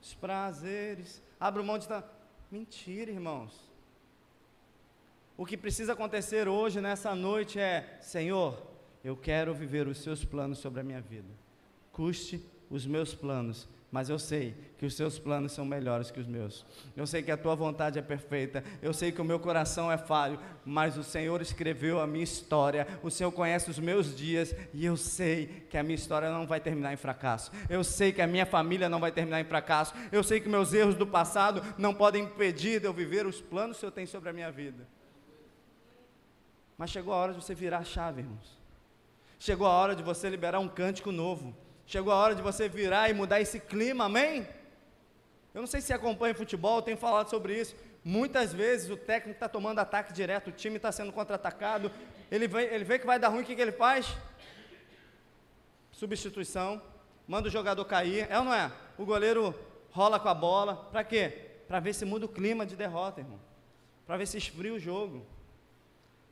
os 0.00 0.14
prazeres, 0.14 1.20
abro 1.40 1.64
mão 1.64 1.76
de. 1.76 1.88
Mentira, 2.52 3.10
irmãos. 3.10 3.69
O 5.40 5.46
que 5.46 5.56
precisa 5.56 5.94
acontecer 5.94 6.46
hoje, 6.48 6.82
nessa 6.82 7.14
noite, 7.14 7.58
é: 7.58 7.96
Senhor, 8.02 8.62
eu 9.02 9.16
quero 9.16 9.54
viver 9.54 9.88
os 9.88 9.96
seus 9.96 10.22
planos 10.22 10.58
sobre 10.58 10.80
a 10.80 10.84
minha 10.84 11.00
vida. 11.00 11.30
Custe 11.90 12.44
os 12.68 12.84
meus 12.84 13.14
planos, 13.14 13.66
mas 13.90 14.10
eu 14.10 14.18
sei 14.18 14.54
que 14.76 14.84
os 14.84 14.94
seus 14.94 15.18
planos 15.18 15.52
são 15.52 15.64
melhores 15.64 16.10
que 16.10 16.20
os 16.20 16.26
meus. 16.26 16.66
Eu 16.94 17.06
sei 17.06 17.22
que 17.22 17.30
a 17.30 17.38
tua 17.38 17.54
vontade 17.54 17.98
é 17.98 18.02
perfeita. 18.02 18.62
Eu 18.82 18.92
sei 18.92 19.10
que 19.12 19.20
o 19.22 19.24
meu 19.24 19.40
coração 19.40 19.90
é 19.90 19.96
falho, 19.96 20.38
mas 20.62 20.98
o 20.98 21.02
Senhor 21.02 21.40
escreveu 21.40 22.00
a 22.00 22.06
minha 22.06 22.22
história. 22.22 22.86
O 23.02 23.10
Senhor 23.10 23.32
conhece 23.32 23.70
os 23.70 23.78
meus 23.78 24.14
dias 24.14 24.54
e 24.74 24.84
eu 24.84 24.94
sei 24.98 25.64
que 25.70 25.78
a 25.78 25.82
minha 25.82 25.94
história 25.94 26.30
não 26.30 26.46
vai 26.46 26.60
terminar 26.60 26.92
em 26.92 26.98
fracasso. 26.98 27.50
Eu 27.70 27.82
sei 27.82 28.12
que 28.12 28.20
a 28.20 28.26
minha 28.26 28.44
família 28.44 28.90
não 28.90 29.00
vai 29.00 29.10
terminar 29.10 29.40
em 29.40 29.44
fracasso. 29.44 29.94
Eu 30.12 30.22
sei 30.22 30.38
que 30.38 30.50
meus 30.50 30.74
erros 30.74 30.96
do 30.96 31.06
passado 31.06 31.62
não 31.78 31.94
podem 31.94 32.24
impedir 32.24 32.78
de 32.78 32.86
eu 32.86 32.92
viver 32.92 33.24
os 33.24 33.40
planos 33.40 33.78
que 33.78 33.78
o 33.78 33.80
Senhor 33.80 33.92
tem 33.92 34.04
sobre 34.04 34.28
a 34.28 34.34
minha 34.34 34.52
vida. 34.52 34.86
Mas 36.80 36.88
chegou 36.88 37.12
a 37.12 37.16
hora 37.18 37.34
de 37.34 37.42
você 37.42 37.54
virar 37.54 37.80
a 37.80 37.84
chave, 37.84 38.22
irmãos. 38.22 38.58
Chegou 39.38 39.66
a 39.66 39.70
hora 39.70 39.94
de 39.94 40.02
você 40.02 40.30
liberar 40.30 40.60
um 40.60 40.66
cântico 40.66 41.12
novo. 41.12 41.54
Chegou 41.86 42.10
a 42.10 42.16
hora 42.16 42.34
de 42.34 42.40
você 42.40 42.70
virar 42.70 43.10
e 43.10 43.12
mudar 43.12 43.38
esse 43.38 43.60
clima, 43.60 44.06
amém? 44.06 44.48
Eu 45.52 45.60
não 45.60 45.66
sei 45.66 45.82
se 45.82 45.92
acompanha 45.92 46.34
futebol, 46.34 46.80
tenho 46.80 46.96
falado 46.96 47.28
sobre 47.28 47.60
isso. 47.60 47.76
Muitas 48.02 48.54
vezes 48.54 48.88
o 48.88 48.96
técnico 48.96 49.36
está 49.36 49.46
tomando 49.46 49.78
ataque 49.78 50.14
direto, 50.14 50.48
o 50.48 50.52
time 50.52 50.76
está 50.76 50.90
sendo 50.90 51.12
contra-atacado. 51.12 51.92
Ele 52.30 52.48
vê, 52.48 52.74
ele 52.74 52.84
vê 52.84 52.98
que 52.98 53.04
vai 53.04 53.18
dar 53.18 53.28
ruim, 53.28 53.42
o 53.42 53.44
que, 53.44 53.54
que 53.54 53.60
ele 53.60 53.72
faz? 53.72 54.16
Substituição, 55.92 56.80
manda 57.28 57.48
o 57.48 57.50
jogador 57.50 57.84
cair, 57.84 58.26
é 58.30 58.38
ou 58.38 58.44
não 58.46 58.54
é? 58.54 58.72
O 58.96 59.04
goleiro 59.04 59.54
rola 59.90 60.18
com 60.18 60.30
a 60.30 60.34
bola, 60.34 60.76
para 60.90 61.04
quê? 61.04 61.50
Para 61.68 61.78
ver 61.78 61.92
se 61.92 62.06
muda 62.06 62.24
o 62.24 62.28
clima 62.28 62.64
de 62.64 62.74
derrota, 62.74 63.20
irmão. 63.20 63.38
Para 64.06 64.16
ver 64.16 64.26
se 64.26 64.38
esfria 64.38 64.72
o 64.72 64.78
jogo. 64.78 65.26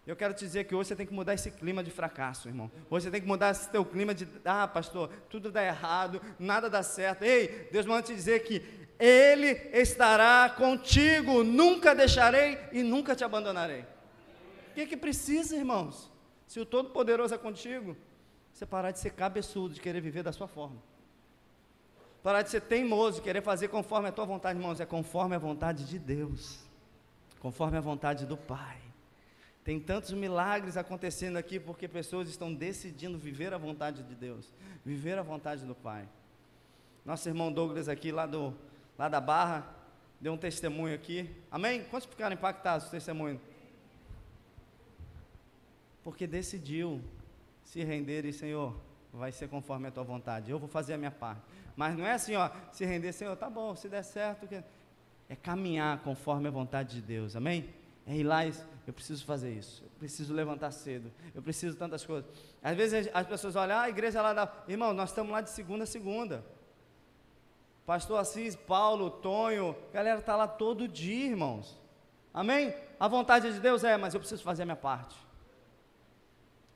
Eu 0.09 0.17
quero 0.17 0.33
te 0.33 0.43
dizer 0.43 0.65
que 0.65 0.75
hoje 0.75 0.89
você 0.89 0.97
tem 0.97 1.05
que 1.05 1.13
mudar 1.13 1.35
esse 1.35 1.51
clima 1.51 1.85
de 1.85 1.91
fracasso, 1.91 2.49
irmão. 2.49 2.71
Hoje 2.89 3.05
você 3.05 3.11
tem 3.11 3.21
que 3.21 3.27
mudar 3.27 3.51
esse 3.51 3.69
teu 3.69 3.85
clima 3.85 4.15
de, 4.15 4.27
ah, 4.43 4.67
pastor, 4.67 5.11
tudo 5.29 5.53
dá 5.53 5.63
errado, 5.63 6.19
nada 6.39 6.71
dá 6.71 6.83
certo. 6.83 7.25
Ei, 7.25 7.69
Deus 7.71 7.85
manda 7.85 8.01
te 8.01 8.15
dizer 8.15 8.43
que 8.43 8.89
Ele 8.99 9.49
estará 9.71 10.49
contigo, 10.49 11.45
nunca 11.45 11.95
deixarei 11.95 12.59
e 12.73 12.83
nunca 12.83 13.15
te 13.15 13.23
abandonarei. 13.23 13.83
O 14.71 14.75
que 14.77 14.81
é 14.81 14.87
que 14.87 14.97
precisa, 14.97 15.55
irmãos? 15.55 16.11
Se 16.47 16.59
o 16.59 16.65
Todo-Poderoso 16.65 17.35
é 17.35 17.39
contigo, 17.39 17.95
você 18.51 18.65
parar 18.65 18.93
de 18.93 19.01
ser 19.01 19.11
cabeçudo, 19.11 19.75
de 19.75 19.81
querer 19.83 20.01
viver 20.01 20.23
da 20.23 20.33
sua 20.33 20.49
forma. 20.49 20.83
Parar 22.23 22.41
de 22.41 22.49
ser 22.49 22.63
teimoso, 22.63 23.17
de 23.17 23.25
querer 23.25 23.43
fazer 23.43 23.69
conforme 23.69 24.09
a 24.09 24.13
tua 24.13 24.25
vontade, 24.25 24.59
irmãos, 24.59 24.81
é 24.81 24.87
conforme 24.87 25.37
a 25.37 25.39
vontade 25.39 25.85
de 25.85 25.99
Deus, 25.99 26.61
conforme 27.41 27.77
a 27.77 27.81
vontade 27.83 28.25
do 28.25 28.39
Pai. 28.39 28.88
Tem 29.69 29.79
tantos 29.79 30.13
milagres 30.13 30.79
acontecendo 30.79 31.37
aqui 31.37 31.61
porque 31.61 31.87
pessoas 31.87 32.27
estão 32.31 32.55
decidindo 32.55 33.19
viver 33.19 33.53
a 33.53 33.59
vontade 33.59 34.03
de 34.03 34.15
Deus, 34.15 34.51
viver 34.83 35.19
a 35.19 35.23
vontade 35.23 35.67
do 35.67 35.75
Pai. 35.75 36.09
Nosso 37.05 37.29
irmão 37.29 37.53
Douglas 37.53 37.87
aqui, 37.87 38.11
lá, 38.11 38.25
do, 38.25 38.55
lá 38.97 39.11
da 39.11 39.21
Barra, 39.21 39.71
deu 40.19 40.33
um 40.33 40.39
testemunho 40.39 40.95
aqui. 40.95 41.29
Amém? 41.51 41.85
Quantos 41.91 42.09
ficaram 42.09 42.33
impactados 42.33 42.85
com 42.85 42.89
o 42.89 42.93
testemunho? 42.93 43.39
Porque 46.03 46.27
decidiu 46.27 47.03
se 47.63 47.85
render 47.85 48.25
e, 48.25 48.33
Senhor, 48.33 48.75
vai 49.13 49.33
ser 49.33 49.49
conforme 49.49 49.89
a 49.89 49.91
tua 49.91 50.03
vontade. 50.03 50.51
Eu 50.51 50.59
vou 50.59 50.71
fazer 50.71 50.95
a 50.95 50.97
minha 50.97 51.11
parte. 51.11 51.43
Mas 51.77 51.95
não 51.95 52.07
é 52.07 52.13
assim, 52.13 52.35
ó, 52.37 52.51
se 52.73 52.87
render, 52.87 53.13
Senhor, 53.13 53.37
tá 53.37 53.51
bom, 53.51 53.77
se 53.77 53.87
der 53.87 54.03
certo. 54.03 54.49
É 55.29 55.37
caminhar 55.37 55.99
conforme 55.99 56.49
a 56.49 56.51
vontade 56.51 56.95
de 56.95 57.03
Deus. 57.03 57.37
Amém? 57.37 57.69
É 58.09 58.17
ir 58.17 58.25
lá 58.25 58.47
e 58.47 58.55
eu 58.87 58.93
preciso 58.95 59.23
fazer 59.27 59.53
isso, 59.53 59.85
eu 59.85 59.91
preciso 59.99 60.33
levantar 60.33 60.71
cedo, 60.71 61.13
eu 61.35 61.43
preciso 61.43 61.77
tantas 61.77 62.07
coisas. 62.07 62.29
Às 62.63 62.75
vezes 62.75 63.11
as 63.13 63.27
pessoas 63.27 63.55
olham, 63.55 63.77
ah, 63.77 63.83
a 63.83 63.91
igreja 63.91 64.23
lá 64.23 64.33
da. 64.33 64.51
Irmão, 64.67 64.95
nós 64.95 65.11
estamos 65.11 65.31
lá 65.31 65.43
de 65.43 65.51
segunda 65.51 65.85
a 65.85 65.87
segunda. 65.87 66.43
Pastor 67.85 68.19
Assis, 68.19 68.57
Paulo, 68.57 69.11
Tonho, 69.11 69.77
galera 69.93 70.21
está 70.21 70.35
lá 70.35 70.49
todo 70.49 70.89
dia, 70.89 71.27
irmãos. 71.27 71.79
Amém? 72.33 72.75
A 72.99 73.07
vontade 73.07 73.53
de 73.53 73.61
Deus 73.61 73.85
é, 73.85 73.99
mas 73.99 74.15
eu 74.15 74.21
preciso 74.21 74.43
fazer 74.43 74.63
a 74.63 74.67
minha 74.67 74.77
parte. 74.77 75.15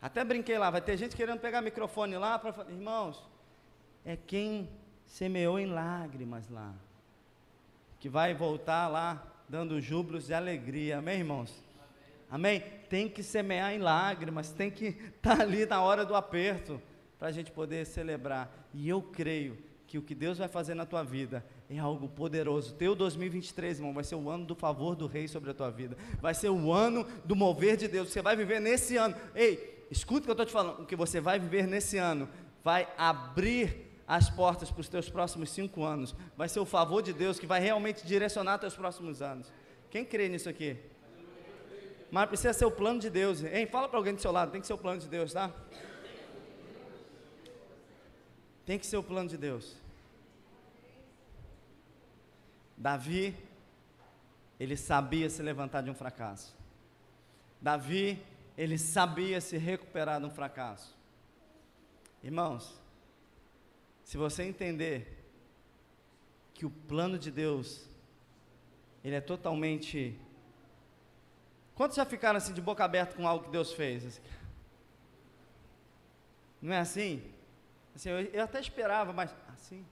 Até 0.03 0.23
brinquei 0.23 0.59
lá, 0.59 0.69
vai 0.69 0.83
ter 0.83 0.99
gente 0.99 1.17
querendo 1.17 1.41
pegar 1.41 1.63
microfone 1.63 2.19
lá 2.19 2.39
para 2.39 2.71
irmãos, 2.71 3.27
é 4.05 4.17
quem 4.17 4.69
semeou 5.07 5.59
em 5.59 5.67
lágrimas 5.67 6.47
lá, 6.51 6.75
que 7.99 8.09
vai 8.11 8.35
voltar 8.35 8.87
lá 8.89 9.32
dando 9.49 9.81
júbilos 9.81 10.27
de 10.27 10.35
alegria, 10.35 10.99
amém, 10.99 11.19
irmãos? 11.19 11.63
Amém? 12.31 12.63
Tem 12.89 13.09
que 13.09 13.23
semear 13.23 13.75
em 13.75 13.79
lágrimas, 13.79 14.51
tem 14.51 14.71
que 14.71 14.87
estar 14.87 15.37
tá 15.37 15.43
ali 15.43 15.67
na 15.67 15.83
hora 15.83 16.05
do 16.05 16.15
aperto, 16.15 16.81
para 17.19 17.29
a 17.29 17.33
gente 17.33 17.53
poder 17.53 17.87
celebrar. 17.87 18.51
E 18.75 18.89
eu 18.89 19.01
creio 19.01 19.57
que 19.87 19.99
o 19.99 20.03
que 20.03 20.15
Deus 20.15 20.39
vai 20.39 20.49
fazer 20.49 20.75
na 20.75 20.87
tua 20.87 21.05
vida 21.05 21.45
é 21.69 21.79
algo 21.79 22.09
poderoso. 22.09 22.75
Teu 22.75 22.95
2023, 22.95 23.79
irmão, 23.79 23.93
vai 23.93 24.03
ser 24.03 24.15
o 24.15 24.31
ano 24.31 24.47
do 24.47 24.55
favor 24.55 24.97
do 24.97 25.07
Rei 25.07 25.29
sobre 25.29 25.51
a 25.51 25.55
tua 25.55 25.71
vida. 25.71 25.97
Vai 26.21 26.35
ser 26.35 26.49
o 26.49 26.73
ano 26.73 27.07
do 27.25 27.37
mover 27.37 27.77
de 27.77 27.87
Deus. 27.87 28.09
Você 28.09 28.23
vai 28.23 28.35
viver 28.35 28.61
nesse 28.61 28.97
ano. 28.97 29.15
Ei, 29.35 29.87
escuta 29.91 30.21
o 30.21 30.25
que 30.25 30.31
eu 30.31 30.33
estou 30.33 30.47
te 30.47 30.53
falando. 30.53 30.81
O 30.81 30.87
que 30.87 30.97
você 30.97 31.21
vai 31.21 31.39
viver 31.39 31.67
nesse 31.67 31.99
ano 31.99 32.29
vai 32.65 32.89
abrir 32.97 33.92
as 34.15 34.29
portas 34.29 34.71
para 34.71 34.83
os 34.83 34.91
teus 34.91 35.09
próximos 35.09 35.49
cinco 35.49 35.83
anos. 35.83 36.15
Vai 36.37 36.47
ser 36.47 36.61
o 36.61 36.67
favor 36.67 37.01
de 37.03 37.15
Deus 37.15 37.39
que 37.39 37.47
vai 37.47 37.61
realmente 37.61 38.07
direcionar 38.07 38.59
teus 38.59 38.77
próximos 38.77 39.23
anos. 39.23 39.51
Quem 39.91 40.05
crê 40.05 40.29
nisso 40.29 40.51
aqui? 40.51 40.77
Mas 42.11 42.29
precisa 42.29 42.53
ser 42.53 42.67
o 42.67 42.71
plano 42.71 43.01
de 43.01 43.09
Deus. 43.09 43.43
Hein? 43.43 43.67
Fala 43.67 43.89
para 43.89 43.99
alguém 43.99 44.15
do 44.15 44.21
seu 44.21 44.31
lado, 44.31 44.53
tem 44.53 44.61
que 44.61 44.67
ser 44.67 44.75
o 44.75 44.79
plano 44.79 45.01
de 45.01 45.09
Deus, 45.09 45.33
tá? 45.33 45.51
Tem 48.67 48.79
que 48.79 48.85
ser 48.85 48.99
o 48.99 49.03
plano 49.03 49.31
de 49.31 49.39
Deus. 49.39 49.79
Davi, 52.77 53.35
ele 54.61 54.77
sabia 54.77 55.31
se 55.31 55.43
levantar 55.43 55.81
de 55.81 55.89
um 55.89 55.95
fracasso. 55.95 56.55
Davi, 57.63 58.23
ele 58.59 58.77
sabia 58.77 59.41
se 59.41 59.57
recuperar 59.57 60.21
de 60.21 60.27
um 60.27 60.31
fracasso. 60.31 60.95
Irmãos, 62.23 62.82
se 64.05 64.17
você 64.17 64.43
entender 64.43 65.23
que 66.55 66.67
o 66.67 66.71
plano 66.71 67.19
de 67.19 67.31
Deus, 67.31 67.89
ele 69.05 69.15
é 69.15 69.21
totalmente. 69.21 70.19
Quantos 71.75 71.97
já 71.97 72.05
ficaram 72.05 72.37
assim 72.37 72.53
de 72.53 72.61
boca 72.61 72.85
aberta 72.85 73.17
com 73.17 73.27
algo 73.27 73.45
que 73.47 73.51
Deus 73.51 73.73
fez? 73.73 74.21
Não 76.61 76.73
é 76.73 76.79
assim? 76.79 77.23
assim 77.95 78.11
eu, 78.11 78.21
eu 78.21 78.45
até 78.45 78.61
esperava, 78.61 79.13
mas 79.13 79.35
assim. 79.49 79.85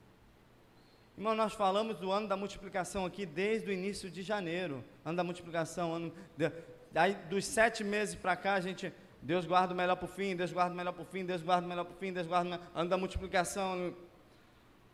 Irmão, 1.16 1.34
nós 1.34 1.52
falamos 1.52 1.98
do 1.98 2.11
ano 2.11 2.28
da 2.28 2.36
multiplicação 2.36 3.04
aqui 3.04 3.26
desde 3.26 3.68
o 3.68 3.72
início 3.72 4.11
de 4.11 4.22
janeiro. 4.22 4.84
Ano 5.04 5.16
da 5.16 5.24
multiplicação, 5.24 5.92
ano. 5.92 6.14
De, 6.36 6.50
aí 6.94 7.14
dos 7.28 7.44
sete 7.44 7.84
meses 7.84 8.14
para 8.14 8.36
cá, 8.36 8.54
a 8.54 8.61
gente. 8.61 8.92
Deus 9.23 9.45
guarda 9.45 9.75
o 9.75 9.77
melhor 9.77 9.97
para 9.97 10.07
o 10.07 10.09
fim, 10.09 10.35
Deus 10.35 10.53
guarda 10.53 10.73
o 10.73 10.77
melhor 10.77 10.93
para 10.93 11.03
o 11.03 11.07
fim, 11.07 11.25
Deus 11.25 11.43
guarda 11.43 11.66
o 11.66 11.68
melhor 11.68 11.85
para 11.85 11.95
o 11.95 11.97
fim, 11.97 12.12
Deus 12.12 12.27
guarda 12.27 12.47
o 12.47 12.51
melhor. 12.51 12.66
Ano 12.75 12.91
da 12.91 12.97
multiplicação. 12.97 13.95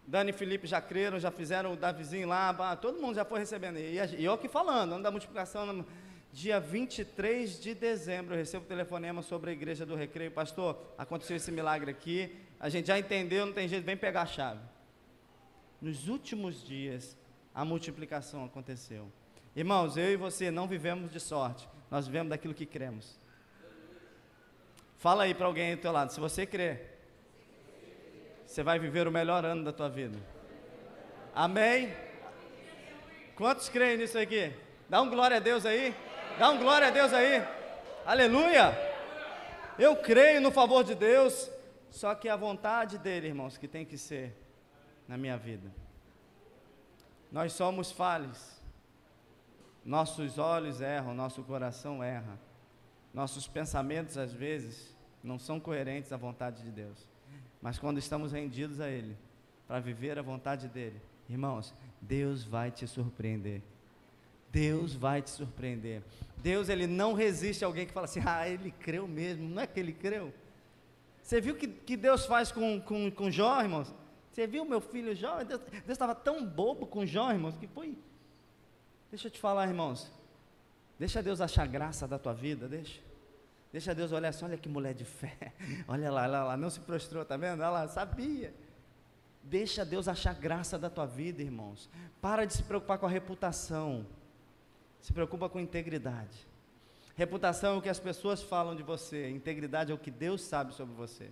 Dani 0.07 0.31
e 0.31 0.33
Felipe 0.33 0.67
já 0.67 0.81
creram, 0.81 1.19
já 1.19 1.31
fizeram 1.31 1.73
o 1.73 1.77
Davizinho 1.77 2.29
lá, 2.29 2.77
todo 2.77 3.01
mundo 3.01 3.17
já 3.17 3.25
foi 3.25 3.41
recebendo. 3.41 3.79
E, 3.79 4.25
eu 4.25 4.33
aqui 4.33 4.49
falando, 4.49 4.95
ano 4.95 5.03
da 5.03 5.11
multiplicação. 5.11 5.85
Dia 6.33 6.61
23 6.61 7.61
de 7.61 7.75
dezembro, 7.75 8.35
eu 8.35 8.39
recebo 8.39 8.67
telefonema 8.67 9.23
sobre 9.23 9.51
a 9.51 9.53
igreja 9.53 9.87
do 9.87 9.95
Recreio. 9.95 10.31
Pastor, 10.31 10.79
aconteceu 10.99 11.37
esse 11.37 11.51
milagre 11.51 11.91
aqui. 11.91 12.37
A 12.61 12.69
gente 12.69 12.87
já 12.87 12.99
entendeu, 12.99 13.47
não 13.47 13.53
tem 13.53 13.67
jeito, 13.67 13.85
vem 13.85 13.97
pegar 13.97 14.23
a 14.23 14.27
chave 14.27 14.61
nos 15.81 16.09
últimos 16.09 16.65
dias, 16.65 17.17
a 17.55 17.65
multiplicação 17.65 18.45
aconteceu. 18.45 19.11
Irmãos, 19.55 19.97
eu 19.97 20.13
e 20.13 20.17
você 20.17 20.51
não 20.51 20.67
vivemos 20.67 21.13
de 21.13 21.21
sorte, 21.21 21.69
nós 21.91 22.07
vivemos 22.07 22.31
daquilo 22.31 22.55
que 22.55 22.67
cremos. 22.67 23.19
Fala 24.99 25.25
aí 25.25 25.35
para 25.35 25.47
alguém 25.47 25.77
do 25.77 25.83
teu 25.83 25.93
lado, 25.93 26.13
se 26.13 26.19
você 26.19 26.47
crê, 26.47 26.81
você 28.47 28.63
vai 28.63 28.79
viver 28.79 29.07
o 29.07 29.13
melhor 29.13 29.45
ano 29.45 29.65
da 29.65 29.73
tua 29.73 29.89
vida. 29.89 30.19
Amém? 31.35 31.95
Quantos 33.35 33.69
creem 33.69 33.99
nisso 33.99 34.19
aqui? 34.19 34.53
Dá 34.89 35.03
um 35.03 35.11
glória 35.11 35.37
a 35.37 35.41
Deus 35.41 35.67
aí. 35.67 35.95
Dá 36.39 36.51
um 36.51 36.59
glória 36.59 36.89
a 36.89 36.91
Deus 36.91 37.13
aí. 37.13 37.43
Aleluia. 38.07 38.73
Eu 39.79 39.97
creio 39.97 40.41
no 40.41 40.51
favor 40.51 40.83
de 40.83 40.95
Deus, 40.95 41.51
só 41.91 42.15
que 42.15 42.29
a 42.29 42.37
vontade 42.37 42.97
dele, 42.97 43.27
irmãos, 43.27 43.59
que 43.59 43.69
tem 43.69 43.85
que 43.85 43.99
ser 43.99 44.35
na 45.07 45.19
minha 45.19 45.37
vida. 45.37 45.71
Nós 47.31 47.53
somos 47.53 47.93
falhos. 47.93 48.57
Nossos 49.85 50.39
olhos 50.39 50.81
erram, 50.81 51.15
nosso 51.15 51.43
coração 51.43 52.03
erra. 52.03 52.39
Nossos 53.17 53.49
pensamentos, 53.49 54.19
às 54.19 54.31
vezes, 54.31 54.95
não 55.25 55.39
são 55.39 55.59
coerentes 55.59 56.13
à 56.13 56.19
vontade 56.19 56.63
de 56.63 56.71
Deus. 56.71 57.09
Mas 57.63 57.79
quando 57.79 57.97
estamos 57.97 58.31
rendidos 58.31 58.79
a 58.79 58.91
Ele, 58.91 59.17
para 59.67 59.81
viver 59.81 60.19
a 60.19 60.23
vontade 60.23 60.69
dEle, 60.69 61.01
irmãos, 61.27 61.73
Deus 61.99 62.45
vai 62.45 62.71
te 62.71 62.87
surpreender. 62.87 63.63
Deus 64.53 64.93
vai 64.93 65.23
te 65.23 65.31
surpreender. 65.31 66.03
Deus, 66.37 66.69
Ele 66.69 66.87
não 66.87 67.15
resiste 67.15 67.65
a 67.65 67.67
alguém 67.67 67.87
que 67.87 67.93
fala 67.95 68.05
assim, 68.05 68.21
ah, 68.23 68.47
Ele 68.47 68.71
creu 68.71 69.09
mesmo. 69.09 69.49
Não 69.49 69.63
é 69.63 69.67
que 69.67 69.81
Ele 69.81 69.95
creu. 69.95 70.31
Você 71.23 71.41
viu 71.41 71.57
que, 71.57 71.69
que 71.69 71.97
Deus 71.97 72.27
faz 72.27 72.53
com, 72.53 72.79
com, 72.83 73.11
com 73.11 73.31
Jó, 73.31 73.63
irmãos? 73.63 73.95
Você 74.31 74.47
viu 74.47 74.63
meu 74.67 74.83
filho 74.83 75.15
Jó? 75.15 75.43
Deus 75.43 75.63
estava 75.89 76.15
tão 76.15 76.45
bobo 76.45 76.87
com 76.87 77.07
Jó, 77.07 77.33
irmãos, 77.33 77.57
que 77.57 77.67
foi. 77.67 77.97
Deixa 79.11 79.29
eu 79.29 79.31
te 79.31 79.41
falar, 79.41 79.67
irmãos. 79.69 80.13
Deixa 80.99 81.23
Deus 81.23 81.41
achar 81.41 81.67
graça 81.67 82.09
da 82.09 82.19
tua 82.19 82.33
vida, 82.33 82.69
deixa. 82.69 83.01
Deixa 83.73 83.95
Deus 83.95 84.13
olhar 84.13 84.31
assim, 84.31 84.45
olha 84.45 84.57
que 84.57 84.69
mulher 84.69 84.95
de 84.95 85.05
fé. 85.05 85.53
Olha 85.87 86.11
lá, 86.11 86.23
olha 86.23 86.43
lá, 86.45 86.57
não 86.57 86.71
se 86.71 86.81
prostrou, 86.81 87.25
tá 87.25 87.37
vendo? 87.37 87.61
Olha 87.61 87.69
lá, 87.69 87.89
sabia. 87.89 88.55
Deixa 89.43 89.85
Deus 89.85 90.09
achar 90.09 90.35
graça 90.35 90.79
da 90.79 90.89
tua 90.89 91.05
vida, 91.05 91.43
irmãos. 91.43 91.91
Para 92.21 92.47
de 92.47 92.55
se 92.55 92.63
preocupar 92.63 92.97
com 92.99 93.05
a 93.05 93.11
reputação. 93.11 94.07
Se 95.01 95.13
preocupa 95.13 95.49
com 95.49 95.61
integridade. 95.61 96.47
Reputação 97.17 97.75
é 97.75 97.79
o 97.79 97.83
que 97.83 97.89
as 97.89 98.01
pessoas 98.01 98.43
falam 98.43 98.75
de 98.75 98.83
você, 98.83 99.29
integridade 99.31 99.91
é 99.91 99.95
o 99.95 99.99
que 99.99 100.11
Deus 100.11 100.43
sabe 100.43 100.75
sobre 100.75 100.95
você. 100.95 101.31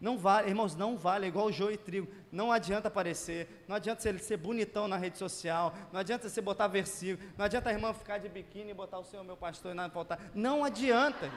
Não 0.00 0.16
vale, 0.16 0.48
irmãos, 0.48 0.74
não 0.74 0.96
vale, 0.96 1.26
é 1.26 1.28
igual 1.28 1.52
joio 1.52 1.74
e 1.74 1.76
trigo. 1.76 2.08
Não 2.32 2.50
adianta 2.50 2.88
aparecer, 2.88 3.64
não 3.68 3.76
adianta 3.76 4.00
você 4.00 4.18
ser 4.18 4.38
bonitão 4.38 4.88
na 4.88 4.96
rede 4.96 5.18
social, 5.18 5.74
não 5.92 6.00
adianta 6.00 6.26
você 6.26 6.40
botar 6.40 6.68
versículo, 6.68 7.28
não 7.36 7.44
adianta 7.44 7.68
a 7.68 7.72
irmã 7.72 7.92
ficar 7.92 8.16
de 8.16 8.28
biquíni 8.28 8.70
e 8.70 8.74
botar 8.74 8.98
o 8.98 9.04
Senhor, 9.04 9.22
meu 9.22 9.36
pastor, 9.36 9.72
e 9.72 9.74
nada 9.74 9.92
faltar. 9.92 10.18
Não 10.34 10.64
adianta. 10.64 11.30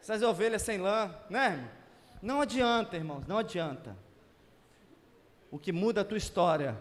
Essas 0.00 0.22
ovelhas 0.22 0.62
sem 0.62 0.78
lã, 0.78 1.14
né? 1.28 1.68
Não 2.22 2.40
adianta, 2.40 2.96
irmãos, 2.96 3.26
não 3.26 3.36
adianta. 3.36 3.94
O 5.50 5.58
que 5.58 5.72
muda 5.72 6.00
a 6.00 6.04
tua 6.04 6.16
história 6.16 6.78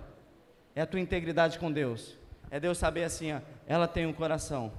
é 0.73 0.81
a 0.81 0.85
tua 0.85 0.99
integridade 0.99 1.59
com 1.59 1.69
Deus. 1.69 2.17
É 2.49 2.57
Deus 2.57 2.77
saber 2.77 3.03
assim, 3.03 3.33
ó, 3.33 3.41
ela 3.67 3.87
tem 3.87 4.05
um 4.05 4.13
coração 4.13 4.71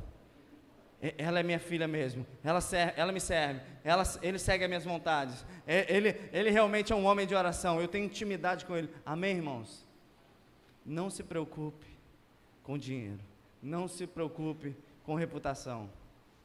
ela 1.16 1.40
é 1.40 1.42
minha 1.42 1.58
filha 1.58 1.88
mesmo, 1.88 2.26
ela, 2.44 2.60
serve, 2.60 2.92
ela 2.96 3.10
me 3.10 3.20
serve, 3.20 3.60
ela, 3.82 4.02
ele 4.20 4.38
segue 4.38 4.64
as 4.64 4.68
minhas 4.68 4.84
vontades, 4.84 5.46
ele, 5.66 6.14
ele 6.32 6.50
realmente 6.50 6.92
é 6.92 6.96
um 6.96 7.06
homem 7.06 7.26
de 7.26 7.34
oração, 7.34 7.80
eu 7.80 7.88
tenho 7.88 8.04
intimidade 8.04 8.66
com 8.66 8.76
ele. 8.76 8.90
Amém, 9.04 9.36
irmãos? 9.36 9.86
Não 10.84 11.08
se 11.08 11.22
preocupe 11.22 11.86
com 12.62 12.76
dinheiro, 12.76 13.20
não 13.62 13.88
se 13.88 14.06
preocupe 14.06 14.76
com 15.04 15.14
reputação, 15.14 15.90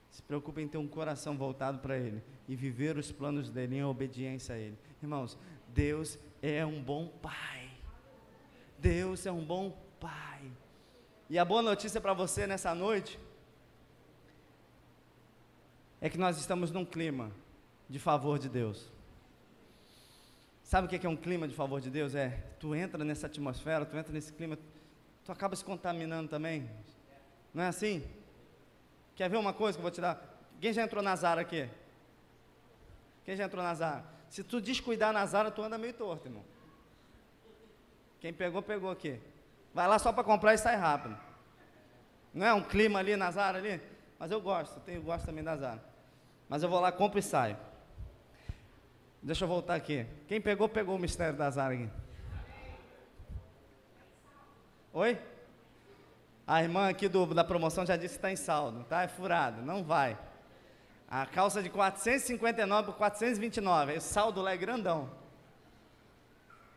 se 0.09 0.21
preocupe 0.21 0.61
em 0.61 0.67
ter 0.67 0.77
um 0.77 0.87
coração 0.87 1.35
voltado 1.35 1.79
para 1.79 1.97
Ele 1.97 2.23
e 2.47 2.55
viver 2.55 2.97
os 2.97 3.11
planos 3.11 3.49
dele 3.49 3.75
em 3.75 3.83
obediência 3.83 4.55
a 4.55 4.57
Ele. 4.57 4.77
Irmãos, 5.01 5.37
Deus 5.73 6.17
é 6.41 6.65
um 6.65 6.81
bom 6.81 7.07
Pai, 7.21 7.69
Deus 8.79 9.25
é 9.25 9.31
um 9.31 9.43
bom 9.43 9.77
Pai. 9.99 10.41
E 11.29 11.37
a 11.37 11.43
boa 11.43 11.61
notícia 11.61 11.99
para 11.99 12.13
você 12.13 12.47
nessa 12.47 12.73
noite 12.73 13.19
é 16.05 16.09
que 16.09 16.19
nós 16.19 16.37
estamos 16.37 16.69
num 16.69 16.85
clima 16.85 17.31
de 17.89 17.97
favor 17.97 18.37
de 18.37 18.47
Deus. 18.47 18.91
Sabe 20.61 20.85
o 20.85 20.87
que 20.87 21.03
é 21.03 21.09
um 21.09 21.15
clima 21.15 21.47
de 21.47 21.55
favor 21.55 21.81
de 21.81 21.89
Deus? 21.89 22.13
É, 22.13 22.29
tu 22.59 22.75
entra 22.75 23.03
nessa 23.03 23.25
atmosfera, 23.25 23.87
tu 23.87 23.97
entra 23.97 24.13
nesse 24.13 24.31
clima, 24.31 24.55
tu 25.25 25.31
acaba 25.31 25.55
se 25.55 25.65
contaminando 25.65 26.29
também. 26.29 26.69
Não 27.51 27.63
é 27.63 27.69
assim? 27.69 28.05
Quer 29.15 29.31
ver 29.31 29.37
uma 29.37 29.51
coisa 29.51 29.75
que 29.75 29.79
eu 29.79 29.81
vou 29.81 29.89
te 29.89 29.99
dar? 29.99 30.23
Quem 30.61 30.71
já 30.71 30.83
entrou 30.83 31.01
na 31.01 31.15
Zara 31.15 31.41
aqui? 31.41 31.67
Quem 33.23 33.35
já 33.35 33.45
entrou 33.45 33.63
na 33.63 33.73
Zara? 33.73 34.05
Se 34.29 34.43
tu 34.43 34.61
descuidar 34.61 35.11
na 35.11 35.25
Zara, 35.25 35.49
tu 35.49 35.63
anda 35.63 35.75
meio 35.75 35.93
torto, 35.93 36.27
irmão. 36.27 36.45
Quem 38.19 38.31
pegou, 38.31 38.61
pegou 38.61 38.91
aqui. 38.91 39.19
Vai 39.73 39.87
lá 39.87 39.97
só 39.97 40.13
para 40.13 40.23
comprar 40.23 40.53
e 40.53 40.59
sai 40.59 40.75
rápido. 40.75 41.17
Não 42.31 42.45
é 42.45 42.53
um 42.53 42.61
clima 42.61 42.99
ali 42.99 43.15
na 43.15 43.31
Zara 43.31 43.57
ali? 43.57 43.81
Mas 44.19 44.29
eu 44.29 44.39
gosto, 44.39 44.79
eu 44.87 45.01
gosto 45.01 45.25
também 45.25 45.43
da 45.43 45.57
Zara. 45.57 45.94
Mas 46.47 46.63
eu 46.63 46.69
vou 46.69 46.79
lá, 46.79 46.91
compro 46.91 47.19
e 47.19 47.23
saio. 47.23 47.57
Deixa 49.21 49.43
eu 49.43 49.47
voltar 49.47 49.75
aqui. 49.75 50.05
Quem 50.27 50.39
pegou, 50.39 50.69
pegou 50.69 50.95
o 50.95 50.99
mistério 50.99 51.35
da 51.35 51.49
Zara 51.49 51.73
aqui. 51.73 51.89
Oi? 54.93 55.19
A 56.47 56.61
irmã 56.61 56.87
aqui 56.89 57.07
do, 57.07 57.25
da 57.33 57.43
promoção 57.43 57.85
já 57.85 57.97
disse 57.97 58.13
que 58.13 58.19
está 58.19 58.31
em 58.31 58.35
saldo, 58.35 58.83
tá? 58.83 59.01
É 59.01 59.07
furado, 59.07 59.63
não 59.63 59.83
vai. 59.83 60.17
A 61.07 61.25
calça 61.25 61.63
de 61.63 61.69
459 61.69 62.91
por 62.91 62.97
429, 62.97 63.93
esse 63.93 64.13
saldo 64.13 64.41
lá 64.41 64.51
é 64.51 64.57
grandão. 64.57 65.09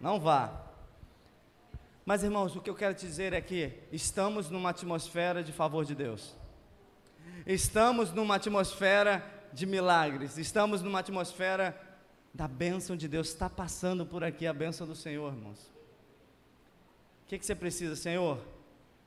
Não 0.01 0.19
vá. 0.19 0.65
Mas 2.05 2.23
irmãos, 2.23 2.57
o 2.57 2.63
que 2.63 2.71
eu 2.71 2.75
quero 2.75 2.95
te 2.95 3.07
dizer 3.07 3.35
é 3.35 3.41
que 3.43 3.73
estamos 3.93 4.49
numa 4.49 4.71
atmosfera 4.71 5.43
de 5.43 5.53
favor 5.53 5.85
de 5.85 5.95
Deus. 5.95 6.35
Estamos 7.47 8.11
numa 8.11 8.37
atmosfera 8.37 9.23
de 9.53 9.67
milagres. 9.67 10.39
Estamos 10.39 10.83
numa 10.83 11.01
atmosfera 11.01 11.79
da 12.33 12.47
bênção 12.47 12.97
de 12.97 13.09
Deus. 13.09 13.29
Está 13.29 13.49
passando 13.49 14.07
por 14.07 14.23
aqui 14.23 14.47
a 14.47 14.53
bênção 14.53 14.87
do 14.87 14.95
Senhor, 14.95 15.33
irmãos. 15.33 15.59
O 17.25 17.29
que, 17.29 17.39
que 17.39 17.45
você 17.45 17.55
precisa, 17.55 17.97
Senhor? 17.97 18.39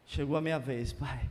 Chegou 0.05 0.35
a 0.35 0.41
minha 0.41 0.59
vez, 0.59 0.93
Pai. 0.93 1.29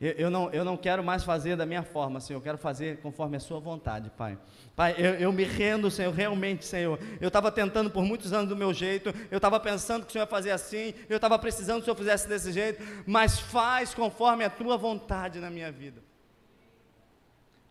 Eu, 0.00 0.12
eu, 0.12 0.30
não, 0.30 0.50
eu 0.50 0.64
não 0.64 0.76
quero 0.76 1.02
mais 1.02 1.24
fazer 1.24 1.56
da 1.56 1.64
minha 1.64 1.82
forma, 1.82 2.20
Senhor. 2.20 2.38
Eu 2.38 2.42
quero 2.42 2.58
fazer 2.58 2.98
conforme 2.98 3.36
a 3.36 3.40
Sua 3.40 3.60
vontade, 3.60 4.10
Pai. 4.10 4.38
Pai, 4.74 4.94
eu, 4.98 5.14
eu 5.14 5.32
me 5.32 5.44
rendo, 5.44 5.90
Senhor, 5.90 6.12
realmente, 6.12 6.64
Senhor. 6.64 6.98
Eu 7.20 7.28
estava 7.28 7.50
tentando 7.50 7.90
por 7.90 8.04
muitos 8.04 8.32
anos 8.32 8.48
do 8.48 8.56
meu 8.56 8.72
jeito. 8.74 9.14
Eu 9.30 9.36
estava 9.36 9.58
pensando 9.60 10.04
que 10.04 10.10
o 10.10 10.12
Senhor 10.12 10.24
ia 10.24 10.30
fazer 10.30 10.50
assim. 10.50 10.94
Eu 11.08 11.16
estava 11.16 11.38
precisando 11.38 11.76
que 11.76 11.82
o 11.82 11.84
Senhor 11.84 11.96
fizesse 11.96 12.28
desse 12.28 12.52
jeito. 12.52 12.82
Mas 13.06 13.38
faz 13.38 13.94
conforme 13.94 14.44
a 14.44 14.50
Tua 14.50 14.76
vontade 14.76 15.38
na 15.38 15.50
minha 15.50 15.70
vida. 15.70 16.02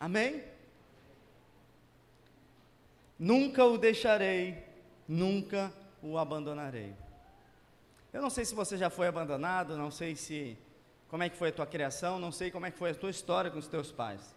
Amém? 0.03 0.43
Nunca 3.17 3.63
o 3.63 3.77
deixarei, 3.77 4.61
nunca 5.07 5.71
o 6.01 6.17
abandonarei. 6.17 6.93
Eu 8.11 8.21
não 8.21 8.29
sei 8.29 8.43
se 8.43 8.53
você 8.53 8.77
já 8.77 8.89
foi 8.89 9.07
abandonado, 9.07 9.77
não 9.77 9.89
sei 9.89 10.13
se 10.17 10.57
como 11.07 11.23
é 11.23 11.29
que 11.29 11.37
foi 11.37 11.49
a 11.49 11.51
tua 11.53 11.65
criação, 11.65 12.19
não 12.19 12.33
sei 12.33 12.51
como 12.51 12.65
é 12.65 12.71
que 12.71 12.77
foi 12.77 12.89
a 12.89 12.93
tua 12.95 13.11
história 13.11 13.49
com 13.49 13.57
os 13.57 13.69
teus 13.69 13.93
pais. 13.93 14.35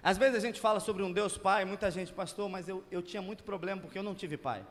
Às 0.00 0.16
vezes 0.16 0.36
a 0.36 0.46
gente 0.46 0.60
fala 0.60 0.78
sobre 0.78 1.02
um 1.02 1.10
Deus 1.10 1.36
Pai, 1.36 1.64
muita 1.64 1.90
gente, 1.90 2.12
pastor, 2.12 2.48
mas 2.48 2.68
eu, 2.68 2.84
eu 2.88 3.02
tinha 3.02 3.20
muito 3.20 3.42
problema 3.42 3.80
porque 3.80 3.98
eu 3.98 4.04
não 4.04 4.14
tive 4.14 4.36
pai. 4.36 4.64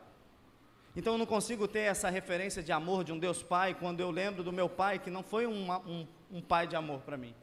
Então 0.96 1.12
eu 1.12 1.18
não 1.18 1.26
consigo 1.26 1.68
ter 1.68 1.80
essa 1.80 2.08
referência 2.08 2.62
de 2.62 2.72
amor 2.72 3.04
de 3.04 3.12
um 3.12 3.18
Deus 3.18 3.42
Pai 3.42 3.74
quando 3.74 4.00
eu 4.00 4.10
lembro 4.10 4.42
do 4.42 4.54
meu 4.54 4.70
pai, 4.70 4.98
que 4.98 5.10
não 5.10 5.22
foi 5.22 5.44
uma, 5.44 5.80
um, 5.80 6.08
um 6.30 6.40
pai 6.40 6.66
de 6.66 6.76
amor 6.76 7.00
para 7.00 7.18
mim. 7.18 7.34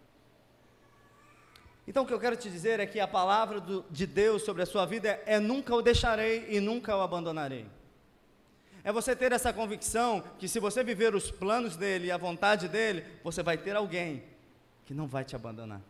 Então 1.89 2.03
o 2.03 2.05
que 2.05 2.13
eu 2.13 2.19
quero 2.19 2.35
te 2.35 2.51
dizer 2.51 2.79
é 2.79 2.85
que 2.85 2.99
a 2.99 3.07
palavra 3.07 3.59
do, 3.59 3.83
de 3.89 4.05
Deus 4.05 4.43
sobre 4.43 4.61
a 4.61 4.65
sua 4.67 4.85
vida 4.85 5.09
é, 5.09 5.23
é 5.25 5.39
nunca 5.39 5.73
o 5.73 5.81
deixarei 5.81 6.45
e 6.47 6.59
nunca 6.59 6.95
o 6.95 7.01
abandonarei. 7.01 7.65
É 8.83 8.91
você 8.91 9.15
ter 9.15 9.31
essa 9.31 9.51
convicção 9.51 10.23
que 10.37 10.47
se 10.47 10.59
você 10.59 10.83
viver 10.83 11.15
os 11.15 11.31
planos 11.31 11.75
dele 11.75 12.05
e 12.05 12.11
a 12.11 12.17
vontade 12.17 12.67
dele, 12.67 13.03
você 13.23 13.41
vai 13.41 13.57
ter 13.57 13.75
alguém 13.75 14.23
que 14.85 14.93
não 14.93 15.07
vai 15.07 15.25
te 15.25 15.35
abandonar. 15.35 15.81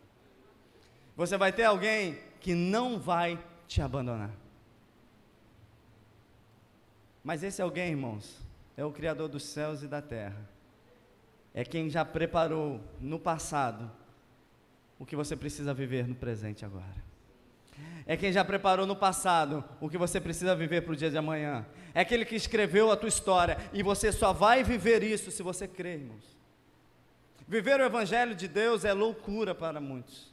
Você 1.14 1.36
vai 1.36 1.52
ter 1.52 1.64
alguém 1.64 2.18
que 2.40 2.54
não 2.54 2.98
vai 2.98 3.38
te 3.68 3.82
abandonar. 3.82 4.30
Mas 7.22 7.42
esse 7.42 7.60
alguém, 7.60 7.90
irmãos, 7.90 8.38
é 8.74 8.82
o 8.82 8.90
Criador 8.90 9.28
dos 9.28 9.42
céus 9.42 9.82
e 9.82 9.86
da 9.86 10.00
terra. 10.00 10.48
É 11.52 11.62
quem 11.62 11.90
já 11.90 12.06
preparou 12.06 12.80
no 12.98 13.18
passado 13.18 13.99
o 15.00 15.04
que 15.04 15.16
você 15.16 15.34
precisa 15.34 15.74
viver 15.74 16.06
no 16.06 16.14
presente 16.14 16.64
agora 16.64 17.10
é 18.06 18.16
quem 18.16 18.32
já 18.32 18.44
preparou 18.44 18.86
no 18.86 18.96
passado 18.96 19.64
o 19.80 19.88
que 19.88 19.96
você 19.96 20.20
precisa 20.20 20.56
viver 20.56 20.82
para 20.82 20.92
o 20.92 20.96
dia 20.96 21.10
de 21.10 21.16
amanhã. 21.16 21.64
É 21.94 22.00
aquele 22.00 22.24
que 22.24 22.34
escreveu 22.34 22.90
a 22.90 22.96
tua 22.96 23.08
história 23.08 23.56
e 23.72 23.82
você 23.82 24.10
só 24.10 24.32
vai 24.32 24.64
viver 24.64 25.02
isso 25.02 25.30
se 25.30 25.42
você 25.42 25.68
crer, 25.68 26.00
irmãos. 26.00 26.36
Viver 27.46 27.80
o 27.80 27.84
Evangelho 27.84 28.34
de 28.34 28.48
Deus 28.48 28.84
é 28.84 28.92
loucura 28.92 29.54
para 29.54 29.80
muitos. 29.80 30.32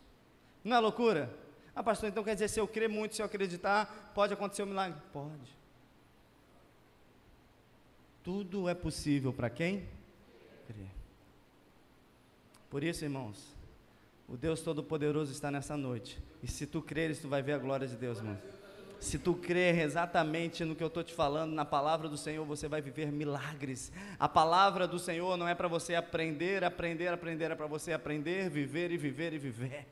Não 0.63 0.76
é 0.76 0.80
loucura? 0.80 1.32
Ah, 1.76 1.84
pastor, 1.84 2.09
então 2.09 2.24
quer 2.24 2.34
dizer, 2.34 2.47
se 2.47 2.59
eu 2.59 2.68
crer 2.68 2.89
muito, 2.89 3.15
se 3.15 3.22
eu 3.22 3.26
acreditar, 3.28 4.11
pode 4.15 4.34
acontecer 4.34 4.63
um 4.63 4.68
milagre? 4.68 4.99
Pode. 5.13 5.55
Tudo 8.24 8.68
é 8.68 8.74
possível 8.74 9.32
para 9.32 9.49
quem 9.49 9.88
crê. 10.65 10.88
Por 12.70 12.84
isso, 12.84 13.05
irmãos, 13.05 13.55
o 14.28 14.36
Deus 14.36 14.61
Todo-Poderoso 14.61 15.32
está 15.32 15.49
nessa 15.49 15.78
noite. 15.78 16.19
E 16.43 16.47
se 16.47 16.67
tu 16.67 16.82
creres, 16.82 17.19
tu 17.19 17.30
vai 17.30 17.41
ver 17.41 17.53
a 17.53 17.57
glória 17.57 17.88
de 17.88 17.95
Deus, 17.95 18.21
mano. 18.21 18.39
Se 18.99 19.17
tu 19.19 19.36
crer 19.36 19.78
exatamente 19.80 20.65
no 20.65 20.75
que 20.75 20.84
eu 20.84 20.88
estou 20.88 21.03
te 21.03 21.13
falando, 21.13 21.53
na 21.53 21.63
palavra 21.63 22.09
do 22.09 22.17
Senhor, 22.17 22.43
você 22.45 22.67
vai 22.67 22.82
viver 22.82 23.11
milagres. 23.11 23.91
A 24.19 24.28
palavra 24.28 24.88
do 24.88 24.97
Senhor 24.97 25.38
não 25.38 25.47
é 25.47 25.53
para 25.53 25.67
você 25.67 25.93
aprender, 25.95 26.63
aprender, 26.63 27.07
aprender, 27.09 27.51
é 27.51 27.55
para 27.55 27.67
você 27.67 27.93
aprender, 27.93 28.49
viver 28.49 28.91
e 28.91 28.97
viver 28.97 29.34
e 29.34 29.38
viver. 29.38 29.88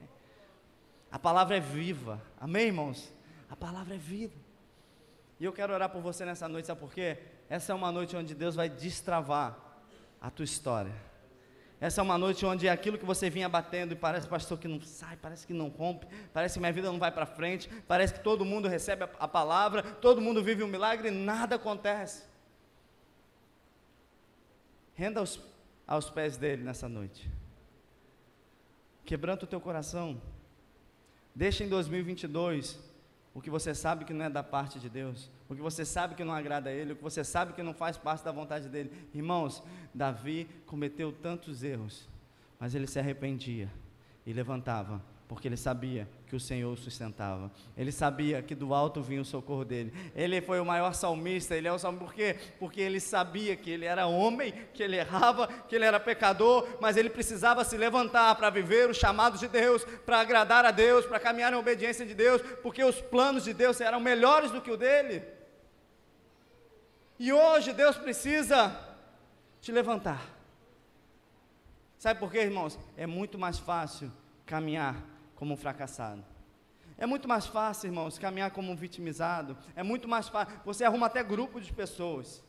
A 1.12 1.20
palavra 1.20 1.58
é 1.58 1.60
viva. 1.60 2.22
Amém, 2.40 2.68
irmãos? 2.68 3.14
A 3.50 3.56
palavra 3.56 3.94
é 3.94 3.98
vida. 3.98 4.34
E 5.40 5.46
eu 5.46 5.54
quero 5.54 5.72
orar 5.72 5.90
por 5.90 6.02
você 6.02 6.26
nessa 6.26 6.48
noite, 6.48 6.66
sabe 6.66 6.80
por 6.80 6.92
quê? 6.92 7.18
Essa 7.48 7.74
é 7.74 7.76
uma 7.76 7.92
noite 7.92 8.16
onde 8.16 8.34
Deus 8.34 8.56
vai 8.56 8.70
destravar 8.70 9.56
a 10.20 10.30
tua 10.32 10.46
história. 10.46 10.94
Essa 11.86 12.02
é 12.02 12.04
uma 12.04 12.18
noite 12.18 12.44
onde 12.48 12.68
aquilo 12.68 12.98
que 12.98 13.06
você 13.06 13.30
vinha 13.30 13.48
batendo 13.48 13.92
e 13.92 13.96
parece, 13.96 14.28
pastor, 14.28 14.58
que 14.58 14.68
não 14.68 14.82
sai, 14.82 15.16
parece 15.18 15.46
que 15.46 15.54
não 15.54 15.68
rompe, 15.68 16.08
parece 16.34 16.56
que 16.56 16.60
minha 16.60 16.74
vida 16.74 16.92
não 16.92 16.98
vai 16.98 17.12
para 17.12 17.28
frente, 17.28 17.70
parece 17.88 18.12
que 18.12 18.22
todo 18.22 18.44
mundo 18.44 18.68
recebe 18.68 19.04
a, 19.04 19.10
a 19.20 19.28
palavra, 19.28 19.84
todo 19.84 20.20
mundo 20.20 20.44
vive 20.44 20.64
um 20.64 20.68
milagre 20.68 21.10
e 21.10 21.12
nada 21.12 21.58
acontece. 21.58 22.24
Renda 24.96 25.20
aos, 25.20 25.40
aos 25.86 26.10
pés 26.10 26.38
dele 26.38 26.64
nessa 26.64 26.90
noite. 26.90 27.30
Quebranta 29.06 29.46
o 29.46 29.48
teu 29.48 29.62
coração. 29.62 30.20
Deixa 31.36 31.64
em 31.64 31.70
2022 31.70 32.80
o 33.32 33.40
que 33.40 33.52
você 33.52 33.76
sabe 33.76 34.06
que 34.06 34.14
não 34.14 34.26
é 34.26 34.30
da 34.32 34.42
parte 34.42 34.80
de 34.80 34.90
Deus, 34.90 35.30
o 35.48 35.56
que 35.56 35.62
você 35.62 35.86
sabe 35.86 36.16
que 36.16 36.24
não 36.24 36.34
agrada 36.34 36.70
a 36.70 36.74
Ele, 36.74 36.94
o 36.94 36.96
que 36.96 37.04
você 37.04 37.24
sabe 37.24 37.54
que 37.54 37.62
não 37.62 37.74
faz 37.74 37.98
parte 37.98 38.24
da 38.24 38.32
vontade 38.32 38.68
dEle. 38.68 38.92
Irmãos, 39.14 39.62
Davi 39.94 40.48
cometeu 40.66 41.12
tantos 41.12 41.64
erros, 41.64 42.08
mas 42.60 42.74
ele 42.74 42.88
se 42.88 42.98
arrependia 42.98 43.72
e 44.26 44.34
levantava 44.34 45.02
porque 45.28 45.48
ele 45.48 45.58
sabia 45.58 46.08
que 46.28 46.36
o 46.36 46.40
Senhor 46.40 46.72
o 46.72 46.78
sustentava. 46.78 47.52
Ele 47.76 47.92
sabia 47.92 48.42
que 48.42 48.54
do 48.54 48.74
alto 48.74 49.02
vinha 49.02 49.22
o 49.22 49.26
socorro 49.26 49.66
dele. 49.66 49.92
Ele 50.16 50.40
foi 50.40 50.60
o 50.60 50.66
maior 50.66 50.94
salmista, 50.94 51.56
ele 51.56 51.68
é 51.68 51.74
o 51.74 51.80
salmista, 51.80 52.06
por 52.06 52.14
quê? 52.14 52.36
Porque 52.60 52.80
ele 52.80 53.00
sabia 53.00 53.56
que 53.56 53.70
ele 53.70 53.86
era 53.86 54.06
homem, 54.06 54.54
que 54.74 54.84
ele 54.84 54.98
errava, 54.98 55.48
que 55.48 55.76
ele 55.76 55.86
era 55.86 56.00
pecador, 56.00 56.68
mas 56.80 56.96
ele 56.96 57.10
precisava 57.10 57.64
se 57.64 57.76
levantar 57.76 58.36
para 58.36 58.50
viver 58.50 58.90
os 58.90 58.98
chamados 58.98 59.40
de 59.40 59.48
Deus, 59.48 59.84
para 60.06 60.20
agradar 60.20 60.64
a 60.64 60.72
Deus, 60.72 61.06
para 61.06 61.20
caminhar 61.20 61.52
em 61.52 61.58
obediência 61.58 62.06
de 62.06 62.14
Deus, 62.14 62.42
porque 62.62 62.84
os 62.84 63.02
planos 63.02 63.44
de 63.44 63.54
Deus 63.54 63.82
eram 63.82 64.00
melhores 64.00 64.52
do 64.52 64.62
que 64.62 64.72
o 64.72 64.78
dele. 64.78 65.35
E 67.18 67.32
hoje 67.32 67.74
Deus 67.74 67.98
precisa 67.98 68.78
te 69.62 69.72
levantar. 69.72 70.22
Sabe 71.98 72.20
por 72.20 72.32
quê, 72.32 72.40
irmãos? 72.40 72.78
É 72.98 73.08
muito 73.08 73.40
mais 73.40 73.58
fácil 73.58 74.12
caminhar 74.46 74.96
como 75.36 75.54
um 75.54 75.58
fracassado. 75.58 76.24
É 76.98 77.06
muito 77.06 77.28
mais 77.28 77.46
fácil, 77.46 77.88
irmãos, 77.88 78.18
caminhar 78.18 78.52
como 78.52 78.72
um 78.72 78.76
vitimizado. 78.76 79.58
É 79.76 79.84
muito 79.84 80.08
mais 80.08 80.30
fácil. 80.30 80.60
Você 80.66 80.84
arruma 80.84 81.08
até 81.08 81.24
grupo 81.24 81.60
de 81.60 81.74
pessoas. 81.74 82.44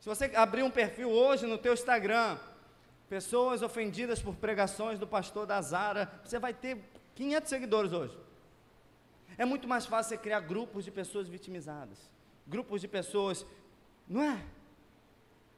Se 0.00 0.08
você 0.08 0.26
abrir 0.34 0.62
um 0.62 0.70
perfil 0.70 1.10
hoje 1.10 1.46
no 1.46 1.58
teu 1.58 1.72
Instagram, 1.72 2.38
pessoas 3.08 3.62
ofendidas 3.62 4.20
por 4.20 4.36
pregações 4.36 4.98
do 4.98 5.06
pastor 5.06 5.46
da 5.46 5.60
Zara, 5.60 6.20
você 6.24 6.38
vai 6.38 6.54
ter 6.54 6.78
500 7.16 7.48
seguidores 7.48 7.92
hoje. 7.92 8.16
É 9.36 9.44
muito 9.44 9.66
mais 9.66 9.86
fácil 9.86 10.10
você 10.10 10.18
criar 10.18 10.40
grupos 10.40 10.84
de 10.84 10.90
pessoas 10.90 11.28
vitimizadas. 11.28 11.98
Grupos 12.46 12.80
de 12.80 12.88
pessoas, 12.88 13.44
não 14.08 14.22
é? 14.22 14.42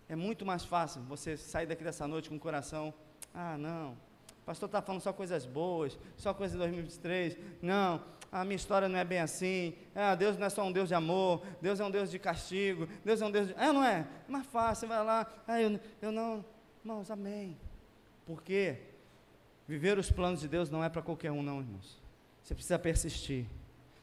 É 0.09 0.16
muito 0.16 0.44
mais 0.44 0.64
fácil 0.64 1.03
você 1.03 1.36
sair 1.36 1.66
daqui 1.66 1.84
dessa 1.84 2.07
noite 2.07 2.28
com 2.28 2.36
o 2.36 2.40
coração, 2.40 2.92
ah, 3.32 3.57
não, 3.57 3.96
pastor 4.51 4.66
está 4.66 4.82
falando 4.82 5.01
só 5.01 5.12
coisas 5.12 5.46
boas, 5.46 5.96
só 6.16 6.34
coisas 6.34 6.55
de 6.55 6.59
2023. 6.59 7.38
Não, 7.62 8.03
a 8.32 8.44
minha 8.44 8.57
história 8.57 8.88
não 8.88 8.98
é 8.98 9.05
bem 9.05 9.20
assim. 9.20 9.74
Ah, 9.94 10.16
Deus 10.16 10.36
não 10.36 10.44
é 10.44 10.51
só 10.51 10.64
um 10.64 10.72
Deus 10.72 10.88
de 10.88 10.94
amor, 10.94 11.46
Deus 11.62 11.78
é 11.78 11.84
um 11.84 11.90
Deus 11.90 12.11
de 12.11 12.18
castigo, 12.18 12.88
Deus 13.05 13.22
é 13.22 13.26
um 13.26 13.30
Deus 13.30 13.46
de. 13.46 13.55
Ah, 13.57 13.72
não 13.72 13.84
é? 13.84 14.09
É 14.28 14.32
mais 14.32 14.44
fácil, 14.46 14.88
vai 14.88 15.05
lá. 15.05 15.24
Ah, 15.46 15.62
eu, 15.62 15.78
eu 16.03 16.11
não. 16.11 16.44
Irmãos, 16.80 17.12
amém. 17.12 17.57
Por 18.26 18.42
quê? 18.42 18.78
Viver 19.68 19.96
os 19.98 20.11
planos 20.11 20.40
de 20.40 20.48
Deus 20.48 20.68
não 20.68 20.82
é 20.82 20.88
para 20.88 21.01
qualquer 21.01 21.30
um, 21.30 21.44
não, 21.44 21.61
irmãos. 21.61 22.03
Você 22.42 22.53
precisa 22.53 22.76
persistir. 22.76 23.46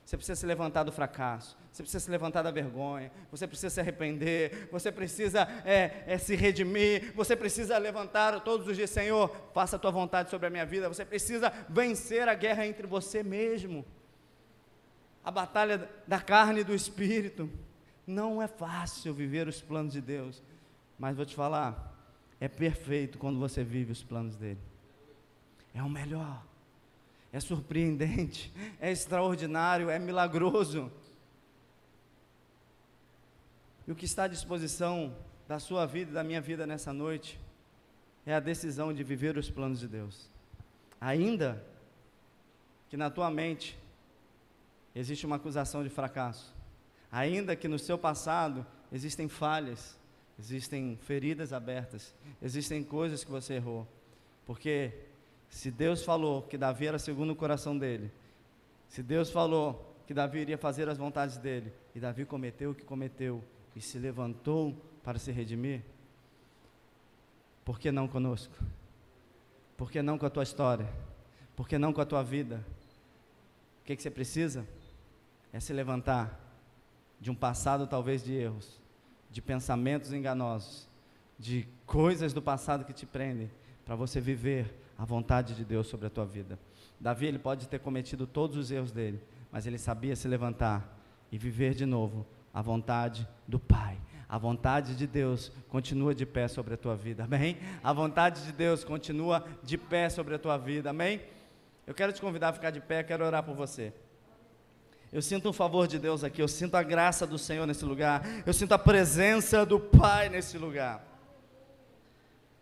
Você 0.08 0.16
precisa 0.16 0.40
se 0.40 0.46
levantar 0.46 0.84
do 0.84 0.92
fracasso, 0.94 1.58
você 1.70 1.84
precisa 1.84 2.06
se 2.06 2.10
levantar 2.10 2.42
da 2.42 2.50
vergonha, 2.50 3.12
você 3.30 3.46
precisa 3.46 3.70
se 3.70 3.82
arrepender, 3.82 4.70
você 4.72 4.90
precisa 4.90 5.42
é, 5.66 6.06
é, 6.08 6.18
se 6.18 6.34
redimir, 6.34 7.12
você 7.14 7.36
precisa 7.36 7.78
levantar 7.78 8.40
todos 8.40 8.66
os 8.70 8.78
dias, 8.78 8.90
Senhor, 8.90 9.30
faça 9.54 9.76
a 9.76 9.80
tua 9.80 9.92
vontade 9.92 10.30
sobre 10.30 10.48
a 10.48 10.50
minha 10.50 10.66
vida, 10.66 10.88
você 10.88 11.04
precisa 11.04 11.52
vencer 11.68 12.30
a 12.30 12.34
guerra 12.36 12.66
entre 12.66 12.88
você 12.88 13.22
mesmo, 13.22 13.84
a 15.26 15.30
batalha 15.30 15.90
da 16.08 16.22
carne 16.22 16.62
e 16.62 16.64
do 16.64 16.74
espírito. 16.74 17.50
Não 18.08 18.42
é 18.42 18.48
fácil 18.48 19.14
viver 19.14 19.46
os 19.46 19.60
planos 19.60 19.92
de 19.92 20.00
Deus, 20.00 20.42
mas 20.98 21.18
vou 21.18 21.26
te 21.26 21.36
falar, 21.36 21.94
é 22.40 22.48
perfeito 22.48 23.18
quando 23.18 23.40
você 23.40 23.62
vive 23.62 23.92
os 23.92 24.04
planos 24.04 24.38
dele. 24.38 24.62
É 25.74 25.84
o 25.84 25.90
melhor. 25.90 26.42
É 27.38 27.40
surpreendente, 27.40 28.52
é 28.82 28.92
extraordinário, 28.92 29.92
é 29.92 30.00
milagroso. 30.00 30.92
E 33.86 33.92
o 33.92 33.96
que 33.96 34.06
está 34.06 34.24
à 34.24 34.28
disposição 34.28 35.16
da 35.48 35.60
sua 35.60 35.86
vida 35.86 36.10
e 36.10 36.14
da 36.16 36.24
minha 36.24 36.42
vida 36.42 36.66
nessa 36.66 36.92
noite 36.92 37.40
é 38.26 38.34
a 38.34 38.40
decisão 38.40 38.92
de 38.92 39.04
viver 39.04 39.38
os 39.38 39.52
planos 39.52 39.80
de 39.80 39.88
Deus. 39.88 40.28
Ainda 41.00 41.64
que 42.90 42.98
na 42.98 43.12
tua 43.12 43.30
mente 43.30 43.78
existe 44.96 45.28
uma 45.28 45.36
acusação 45.36 45.84
de 45.84 45.92
fracasso, 45.92 46.52
ainda 47.12 47.56
que 47.56 47.68
no 47.68 47.78
seu 47.78 48.00
passado 48.00 48.66
existem 48.92 49.30
falhas, 49.30 49.96
existem 50.40 50.98
feridas 51.04 51.54
abertas, 51.54 52.16
existem 52.42 52.84
coisas 52.84 53.24
que 53.24 53.30
você 53.30 53.54
errou, 53.54 53.88
porque 54.44 54.92
se 55.50 55.72
Deus 55.72 56.04
falou 56.04 56.42
que 56.42 56.58
Davi 56.58 56.88
era 56.88 57.00
segundo 57.00 57.32
o 57.32 57.36
coração 57.36 57.78
dele, 57.78 58.12
se 58.88 59.02
Deus 59.04 59.30
falou 59.30 59.96
que 60.06 60.14
Davi 60.14 60.40
iria 60.40 60.58
fazer 60.58 60.88
as 60.88 60.98
vontades 60.98 61.38
dele, 61.38 61.74
e 61.94 62.00
Davi 62.00 62.26
cometeu 62.26 62.72
o 62.72 62.76
que 62.76 62.84
cometeu 62.84 63.44
e 63.76 63.82
se 63.82 64.00
levantou 64.00 64.76
para 65.04 65.20
se 65.20 65.32
redimir, 65.32 65.84
por 67.66 67.80
que 67.80 67.92
não 67.92 68.08
conosco? 68.08 68.56
Por 69.76 69.92
que 69.92 70.02
não 70.02 70.18
com 70.18 70.26
a 70.26 70.30
tua 70.30 70.44
história? 70.44 70.88
Por 71.56 71.68
que 71.68 71.78
não 71.78 71.92
com 71.92 72.02
a 72.02 72.06
tua 72.06 72.24
vida? 72.24 72.66
O 73.82 73.86
que, 73.86 73.96
que 73.96 74.02
você 74.02 74.10
precisa? 74.10 74.66
É 75.52 75.60
se 75.60 75.74
levantar 75.74 76.40
de 77.20 77.30
um 77.30 77.36
passado 77.36 77.86
talvez 77.86 78.24
de 78.24 78.34
erros, 78.34 78.80
de 79.30 79.42
pensamentos 79.42 80.14
enganosos, 80.14 80.88
de 81.38 81.68
coisas 81.86 82.34
do 82.34 82.42
passado 82.42 82.86
que 82.86 82.94
te 82.94 83.06
prendem, 83.06 83.52
para 83.86 83.96
você 83.96 84.22
viver 84.22 84.74
a 84.98 85.06
vontade 85.06 85.54
de 85.54 85.64
Deus 85.64 85.88
sobre 85.88 86.08
a 86.08 86.10
tua 86.10 86.26
vida. 86.26 86.58
Davi, 87.00 87.28
ele 87.28 87.40
pode 87.40 87.68
ter 87.68 87.80
cometido 87.80 88.26
todos 88.26 88.58
os 88.58 88.72
erros 88.72 88.92
dele, 88.92 89.22
mas 89.52 89.68
ele 89.68 89.78
sabia 89.78 90.16
se 90.16 90.28
levantar 90.28 90.98
e 91.32 91.38
viver 91.38 91.74
de 91.74 91.86
novo 91.86 92.26
a 92.54 92.62
vontade 92.62 93.28
do 93.48 93.60
Pai. 93.60 93.98
A 94.28 94.38
vontade 94.38 94.96
de 94.96 95.08
Deus 95.08 95.52
continua 95.70 96.14
de 96.14 96.26
pé 96.26 96.48
sobre 96.48 96.74
a 96.74 96.78
tua 96.78 96.96
vida, 96.96 97.24
amém? 97.24 97.58
A 97.84 97.94
vontade 97.94 98.44
de 98.44 98.52
Deus 98.52 98.84
continua 98.84 99.46
de 99.64 99.78
pé 99.78 100.10
sobre 100.10 100.36
a 100.36 100.40
tua 100.40 100.58
vida, 100.58 100.90
amém? 100.90 101.22
Eu 101.86 101.94
quero 101.94 102.12
te 102.12 102.20
convidar 102.20 102.50
a 102.50 102.54
ficar 102.54 102.72
de 102.72 102.82
pé, 102.82 103.04
quero 103.04 103.24
orar 103.24 103.44
por 103.44 103.56
você. 103.56 103.94
Eu 105.14 105.22
sinto 105.22 105.50
um 105.50 105.54
favor 105.54 105.88
de 105.88 105.98
Deus 105.98 106.24
aqui, 106.24 106.42
eu 106.42 106.48
sinto 106.48 106.76
a 106.76 106.84
graça 106.84 107.26
do 107.26 107.38
Senhor 107.38 107.66
nesse 107.66 107.86
lugar, 107.86 108.24
eu 108.46 108.52
sinto 108.52 108.74
a 108.74 108.78
presença 108.80 109.66
do 109.66 109.80
Pai 109.80 110.28
nesse 110.28 110.58
lugar. 110.58 111.02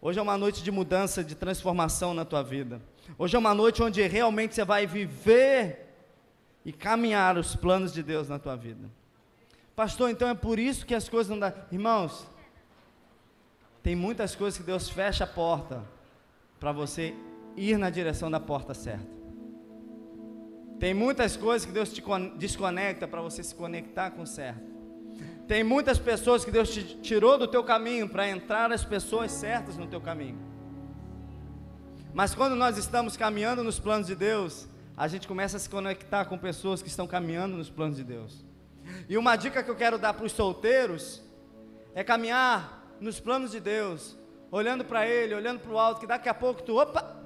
Hoje 0.06 0.20
é 0.20 0.22
uma 0.22 0.38
noite 0.38 0.64
de 0.64 0.70
mudança, 0.70 1.24
de 1.24 1.34
transformação 1.34 2.14
na 2.14 2.24
tua 2.24 2.43
vida. 2.43 2.80
Hoje 3.18 3.36
é 3.36 3.39
uma 3.39 3.56
noite 3.56 3.82
onde 3.82 4.03
realmente 4.06 4.53
você 4.53 4.64
vai 4.64 4.86
viver 4.86 5.95
e 6.64 6.72
caminhar 6.72 7.39
os 7.39 7.56
planos 7.56 7.91
de 7.91 8.03
Deus 8.03 8.30
na 8.30 8.38
tua 8.38 8.56
vida. 8.56 8.88
Pastor, 9.76 10.12
então 10.12 10.30
é 10.30 10.36
por 10.36 10.60
isso 10.60 10.86
que 10.86 10.93
as 10.93 11.10
coisas 11.10 11.32
não 11.32 11.39
dão. 11.39 11.51
Irmãos, 11.72 12.24
tem 13.82 13.95
muitas 13.95 14.36
coisas 14.36 14.60
que 14.60 14.64
Deus 14.64 14.88
fecha 14.88 15.24
a 15.24 15.28
porta 15.28 15.84
para 16.60 16.72
você 16.72 17.16
ir 17.58 17.76
na 17.80 17.89
direção 17.89 18.30
da 18.30 18.39
porta 18.39 18.76
certa. 18.76 19.10
Tem 20.80 20.93
muitas 20.93 21.36
coisas 21.36 21.66
que 21.66 21.74
Deus 21.74 21.91
te 21.91 22.03
desconecta 22.38 23.08
para 23.08 23.24
você 23.24 23.41
se 23.41 23.56
conectar 23.56 24.12
com 24.12 24.22
o 24.22 24.28
certo. 24.28 24.74
Tem 25.48 25.64
muitas 25.64 26.00
pessoas 26.00 26.43
que 26.43 26.50
Deus 26.50 26.70
te 26.70 26.84
tirou 26.98 27.38
do 27.38 27.48
teu 27.48 27.64
caminho 27.64 28.10
para 28.10 28.28
entrar 28.28 28.72
as 28.72 28.84
pessoas 28.84 29.32
certas 29.32 29.78
no 29.78 29.86
teu 29.86 30.02
caminho. 30.02 30.39
Mas 32.14 32.34
quando 32.34 32.56
nós 32.56 32.78
estamos 32.78 33.16
caminhando 33.16 33.64
nos 33.64 33.80
planos 33.80 34.08
de 34.08 34.16
Deus, 34.16 34.68
a 34.98 35.08
gente 35.08 35.28
começa 35.28 35.58
a 35.58 35.60
se 35.60 35.70
conectar 35.70 36.26
com 36.26 36.38
pessoas 36.38 36.82
que 36.82 36.88
estão 36.88 37.06
caminhando 37.06 37.58
nos 37.58 37.70
planos 37.70 37.98
de 37.98 38.04
Deus. 38.04 38.43
E 39.08 39.18
uma 39.18 39.36
dica 39.36 39.62
que 39.62 39.70
eu 39.70 39.76
quero 39.76 39.98
dar 39.98 40.14
para 40.14 40.26
os 40.26 40.32
solteiros 40.32 41.22
é 41.93 42.04
caminhar 42.04 42.84
nos 43.00 43.20
planos 43.20 43.52
de 43.52 43.60
Deus, 43.60 44.18
olhando 44.50 44.84
para 44.84 45.06
Ele, 45.06 45.36
olhando 45.36 45.60
para 45.60 45.72
o 45.72 45.78
alto, 45.78 46.00
que 46.00 46.08
daqui 46.08 46.30
a 46.30 46.34
pouco 46.34 46.64
tu, 46.64 46.78
opa, 46.78 47.22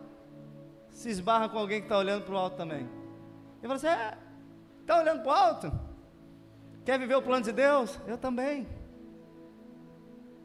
se 0.90 1.10
esbarra 1.10 1.48
com 1.48 1.58
alguém 1.58 1.80
que 1.80 1.86
está 1.86 1.98
olhando 1.98 2.24
para 2.26 2.34
o 2.34 2.38
alto 2.38 2.58
também. 2.58 2.90
E 3.64 3.68
você 3.68 3.88
está 3.88 4.98
é, 4.98 5.02
olhando 5.02 5.22
para 5.22 5.32
o 5.32 5.36
alto? 5.36 5.89
Quer 6.86 6.98
viver 7.00 7.16
o 7.16 7.22
plano 7.22 7.44
de 7.44 7.52
Deus? 7.52 8.00
Eu 8.08 8.18
também. 8.18 8.68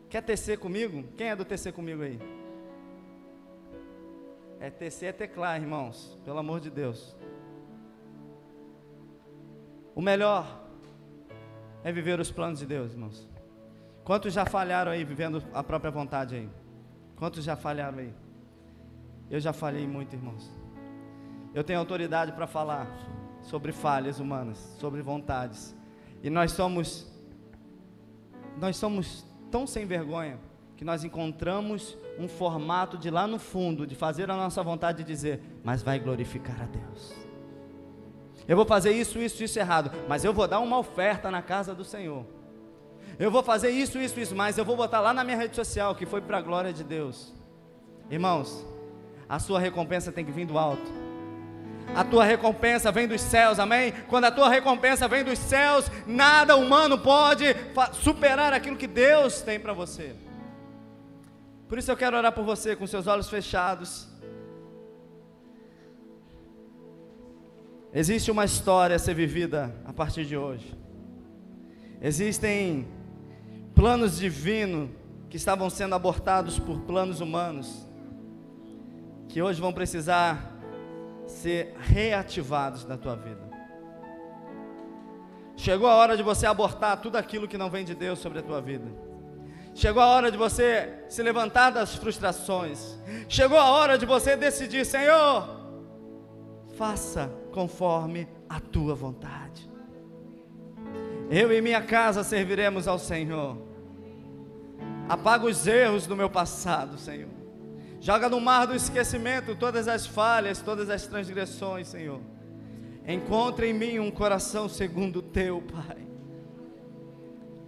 Quer 0.08 0.22
tecer 0.22 0.58
comigo? 0.58 1.04
Quem 1.16 1.30
é 1.30 1.36
do 1.36 1.44
tecer 1.44 1.72
comigo 1.72 2.02
aí? 2.02 2.20
É 4.60 4.70
tecer 4.70 5.10
é 5.10 5.12
teclar, 5.12 5.60
irmãos. 5.60 6.18
Pelo 6.24 6.38
amor 6.38 6.60
de 6.60 6.70
Deus. 6.70 7.16
O 9.94 10.02
melhor 10.02 10.64
é 11.82 11.92
viver 11.92 12.18
os 12.18 12.30
planos 12.30 12.58
de 12.58 12.66
Deus, 12.66 12.92
irmãos. 12.92 13.28
Quantos 14.04 14.32
já 14.32 14.44
falharam 14.44 14.92
aí 14.92 15.04
vivendo 15.04 15.42
a 15.52 15.62
própria 15.62 15.90
vontade 15.90 16.34
aí? 16.34 16.50
Quantos 17.16 17.44
já 17.44 17.56
falharam 17.56 17.98
aí? 17.98 18.14
Eu 19.30 19.40
já 19.40 19.52
falhei 19.52 19.86
muito, 19.86 20.14
irmãos. 20.14 20.50
Eu 21.54 21.62
tenho 21.62 21.78
autoridade 21.78 22.32
para 22.32 22.46
falar 22.46 22.86
sobre 23.42 23.72
falhas 23.72 24.18
humanas, 24.18 24.58
sobre 24.78 25.00
vontades. 25.02 25.74
E 26.24 26.30
nós 26.30 26.52
somos 26.52 27.06
nós 28.56 28.78
somos 28.78 29.26
tão 29.50 29.66
sem 29.66 29.84
vergonha 29.84 30.38
que 30.74 30.84
nós 30.84 31.04
encontramos 31.04 31.98
um 32.18 32.26
formato 32.26 32.96
de 32.96 33.10
lá 33.10 33.26
no 33.26 33.38
fundo 33.38 33.86
de 33.86 33.94
fazer 33.94 34.30
a 34.30 34.36
nossa 34.36 34.62
vontade 34.62 34.98
de 34.98 35.04
dizer, 35.04 35.40
mas 35.62 35.82
vai 35.82 35.98
glorificar 35.98 36.62
a 36.62 36.64
Deus. 36.64 37.12
Eu 38.48 38.56
vou 38.56 38.64
fazer 38.64 38.92
isso, 38.92 39.18
isso, 39.18 39.44
isso 39.44 39.58
errado, 39.58 39.90
mas 40.08 40.24
eu 40.24 40.32
vou 40.32 40.48
dar 40.48 40.60
uma 40.60 40.78
oferta 40.78 41.30
na 41.30 41.42
casa 41.42 41.74
do 41.74 41.84
Senhor. 41.84 42.24
Eu 43.18 43.30
vou 43.30 43.42
fazer 43.42 43.70
isso, 43.70 43.98
isso, 43.98 44.18
isso, 44.18 44.34
mas 44.34 44.56
eu 44.56 44.64
vou 44.64 44.76
botar 44.76 45.00
lá 45.00 45.12
na 45.12 45.24
minha 45.24 45.36
rede 45.36 45.54
social 45.54 45.94
que 45.94 46.06
foi 46.06 46.22
para 46.22 46.38
a 46.38 46.42
glória 46.42 46.72
de 46.72 46.84
Deus. 46.84 47.34
Irmãos, 48.10 48.64
a 49.28 49.38
sua 49.38 49.60
recompensa 49.60 50.10
tem 50.10 50.24
que 50.24 50.32
vir 50.32 50.46
do 50.46 50.56
alto 50.56 51.03
a 51.94 52.04
tua 52.04 52.24
recompensa 52.24 52.90
vem 52.90 53.06
dos 53.06 53.20
céus, 53.20 53.58
amém? 53.58 53.92
Quando 54.08 54.24
a 54.24 54.30
tua 54.30 54.48
recompensa 54.48 55.08
vem 55.08 55.24
dos 55.24 55.38
céus, 55.38 55.90
nada 56.06 56.56
humano 56.56 56.98
pode 56.98 57.46
superar 57.94 58.52
aquilo 58.52 58.76
que 58.76 58.86
Deus 58.86 59.40
tem 59.42 59.58
para 59.58 59.72
você. 59.72 60.14
Por 61.68 61.78
isso 61.78 61.90
eu 61.90 61.96
quero 61.96 62.16
orar 62.16 62.32
por 62.32 62.44
você 62.44 62.76
com 62.76 62.86
seus 62.86 63.06
olhos 63.06 63.28
fechados. 63.28 64.08
Existe 67.92 68.30
uma 68.30 68.44
história 68.44 68.96
a 68.96 68.98
ser 68.98 69.14
vivida 69.14 69.74
a 69.84 69.92
partir 69.92 70.24
de 70.24 70.36
hoje. 70.36 70.76
Existem 72.00 72.88
planos 73.74 74.18
divinos 74.18 74.90
que 75.30 75.36
estavam 75.36 75.70
sendo 75.70 75.94
abortados 75.94 76.58
por 76.58 76.80
planos 76.80 77.20
humanos, 77.20 77.88
que 79.28 79.40
hoje 79.40 79.60
vão 79.60 79.72
precisar 79.72 80.53
ser 81.26 81.74
reativados 81.78 82.84
na 82.84 82.96
tua 82.96 83.16
vida. 83.16 83.42
Chegou 85.56 85.88
a 85.88 85.94
hora 85.94 86.16
de 86.16 86.22
você 86.22 86.46
abortar 86.46 87.00
tudo 87.00 87.16
aquilo 87.16 87.46
que 87.46 87.58
não 87.58 87.70
vem 87.70 87.84
de 87.84 87.94
Deus 87.94 88.18
sobre 88.18 88.40
a 88.40 88.42
tua 88.42 88.60
vida. 88.60 88.90
Chegou 89.74 90.02
a 90.02 90.06
hora 90.06 90.30
de 90.30 90.36
você 90.36 91.04
se 91.08 91.22
levantar 91.22 91.70
das 91.70 91.94
frustrações. 91.94 92.98
Chegou 93.28 93.58
a 93.58 93.70
hora 93.70 93.98
de 93.98 94.06
você 94.06 94.36
decidir, 94.36 94.84
Senhor, 94.84 95.48
faça 96.76 97.30
conforme 97.52 98.28
a 98.48 98.60
tua 98.60 98.94
vontade. 98.94 99.68
Eu 101.30 101.52
e 101.52 101.60
minha 101.60 101.82
casa 101.82 102.22
serviremos 102.22 102.86
ao 102.86 102.98
Senhor. 102.98 103.58
Apaga 105.08 105.46
os 105.46 105.66
erros 105.66 106.06
do 106.06 106.16
meu 106.16 106.30
passado, 106.30 106.96
Senhor. 106.98 107.33
Joga 108.04 108.28
no 108.28 108.38
mar 108.38 108.66
do 108.66 108.74
esquecimento 108.74 109.56
todas 109.56 109.88
as 109.88 110.06
falhas, 110.06 110.60
todas 110.60 110.90
as 110.90 111.06
transgressões, 111.06 111.88
Senhor. 111.88 112.20
Encontre 113.08 113.70
em 113.70 113.72
mim 113.72 113.98
um 113.98 114.10
coração 114.10 114.68
segundo 114.68 115.20
o 115.20 115.22
teu, 115.22 115.62
Pai. 115.62 116.06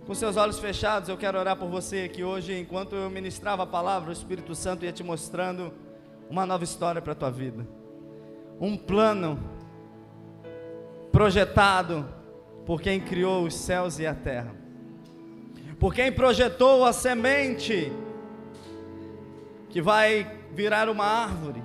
Com 0.06 0.14
seus 0.14 0.36
olhos 0.36 0.58
fechados, 0.58 1.08
eu 1.08 1.16
quero 1.16 1.38
orar 1.38 1.56
por 1.56 1.70
você 1.70 2.06
que 2.06 2.22
hoje, 2.22 2.52
enquanto 2.52 2.94
eu 2.94 3.08
ministrava 3.08 3.62
a 3.62 3.66
palavra, 3.66 4.10
o 4.10 4.12
Espírito 4.12 4.54
Santo 4.54 4.84
ia 4.84 4.92
te 4.92 5.02
mostrando 5.02 5.72
uma 6.28 6.44
nova 6.44 6.64
história 6.64 7.00
para 7.00 7.12
a 7.12 7.16
tua 7.16 7.30
vida. 7.30 7.66
Um 8.60 8.76
plano 8.76 9.42
projetado 11.10 12.06
por 12.66 12.82
quem 12.82 13.00
criou 13.00 13.46
os 13.46 13.54
céus 13.54 13.98
e 13.98 14.06
a 14.06 14.14
terra. 14.14 14.54
Por 15.80 15.94
quem 15.94 16.12
projetou 16.12 16.84
a 16.84 16.92
semente 16.92 17.90
que 19.76 19.82
vai 19.82 20.26
virar 20.52 20.88
uma 20.88 21.04
árvore, 21.04 21.62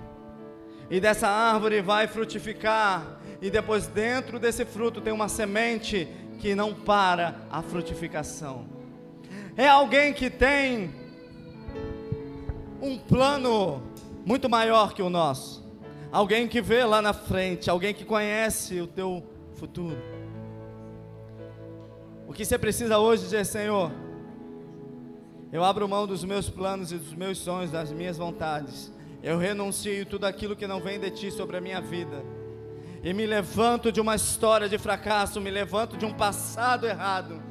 e 0.90 1.00
dessa 1.00 1.30
árvore 1.30 1.82
vai 1.82 2.08
frutificar, 2.10 3.22
e 3.42 3.50
depois 3.50 3.88
dentro 3.88 4.38
desse 4.38 4.66
fruto 4.66 5.00
tem 5.00 5.14
uma 5.14 5.30
semente 5.30 6.10
que 6.38 6.54
não 6.54 6.74
para 6.74 7.40
a 7.50 7.62
frutificação. 7.62 8.66
É 9.56 9.66
alguém 9.66 10.12
que 10.12 10.30
tem 10.30 10.94
um 12.82 12.98
plano 12.98 13.82
muito 14.26 14.50
maior 14.50 14.94
que 14.94 15.02
o 15.02 15.10
nosso. 15.10 15.66
Alguém 16.12 16.50
que 16.50 16.60
vê 16.62 16.84
lá 16.84 17.02
na 17.02 17.14
frente, 17.14 17.70
alguém 17.70 17.94
que 17.94 18.04
conhece 18.04 18.82
o 18.82 18.88
teu 18.88 19.24
futuro. 19.54 19.98
O 22.28 22.34
que 22.34 22.44
você 22.44 22.58
precisa 22.58 22.98
hoje 22.98 23.24
dizer, 23.24 23.46
Senhor, 23.46 23.90
eu 25.52 25.64
abro 25.64 25.88
mão 25.88 26.08
dos 26.08 26.24
meus 26.24 26.50
planos 26.50 26.92
e 26.92 26.98
dos 26.98 27.14
meus 27.14 27.38
sonhos, 27.38 27.72
das 27.72 27.92
minhas 27.92 28.18
vontades. 28.18 28.92
Eu 29.22 29.38
renuncio 29.38 30.06
tudo 30.06 30.26
aquilo 30.26 30.56
que 30.56 30.66
não 30.66 30.80
vem 30.80 31.00
de 31.00 31.12
ti 31.12 31.30
sobre 31.30 31.58
a 31.58 31.62
minha 31.62 31.82
vida. 31.82 32.24
E 33.04 33.14
me 33.14 33.26
levanto 33.26 33.92
de 33.92 34.00
uma 34.00 34.16
história 34.16 34.70
de 34.70 34.78
fracasso, 34.78 35.42
me 35.42 35.50
levanto 35.50 35.98
de 35.98 36.06
um 36.06 36.14
passado 36.14 36.88
errado 36.88 37.42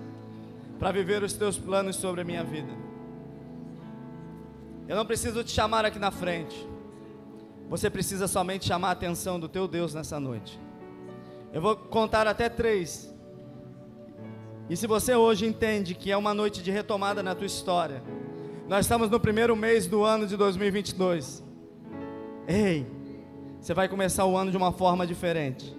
para 0.79 0.93
viver 0.93 1.23
os 1.23 1.35
teus 1.35 1.59
planos 1.59 1.97
sobre 1.97 2.23
a 2.23 2.25
minha 2.25 2.43
vida. 2.43 2.73
Eu 4.89 4.97
não 4.97 5.05
preciso 5.05 5.45
te 5.45 5.51
chamar 5.51 5.85
aqui 5.85 5.99
na 5.99 6.11
frente. 6.11 6.67
Você 7.69 7.91
precisa 7.91 8.27
somente 8.27 8.67
chamar 8.67 8.89
a 8.89 8.93
atenção 8.93 9.39
do 9.39 9.49
teu 9.49 9.69
Deus 9.69 9.93
nessa 9.93 10.19
noite. 10.19 10.59
Eu 11.53 11.61
vou 11.61 11.77
contar 11.77 12.27
até 12.27 12.49
três. 12.49 13.10
E 14.71 14.77
se 14.77 14.87
você 14.87 15.17
hoje 15.17 15.45
entende 15.45 15.97
que 15.97 16.13
é 16.13 16.17
uma 16.17 16.33
noite 16.33 16.63
de 16.63 16.71
retomada 16.71 17.25
na 17.25 17.35
tua 17.35 17.45
história, 17.45 18.05
nós 18.69 18.87
estamos 18.87 19.11
no 19.11 19.19
primeiro 19.19 19.57
mês 19.57 19.89
do 19.89 20.05
ano 20.05 20.29
de 20.29 20.37
2022. 20.37 21.43
Ei, 22.47 22.87
você 23.61 23.75
vai 23.75 23.89
começar 23.89 24.25
o 24.27 24.37
ano 24.37 24.53
de 24.53 24.57
uma 24.57 24.71
forma 24.71 25.05
diferente. 25.05 25.77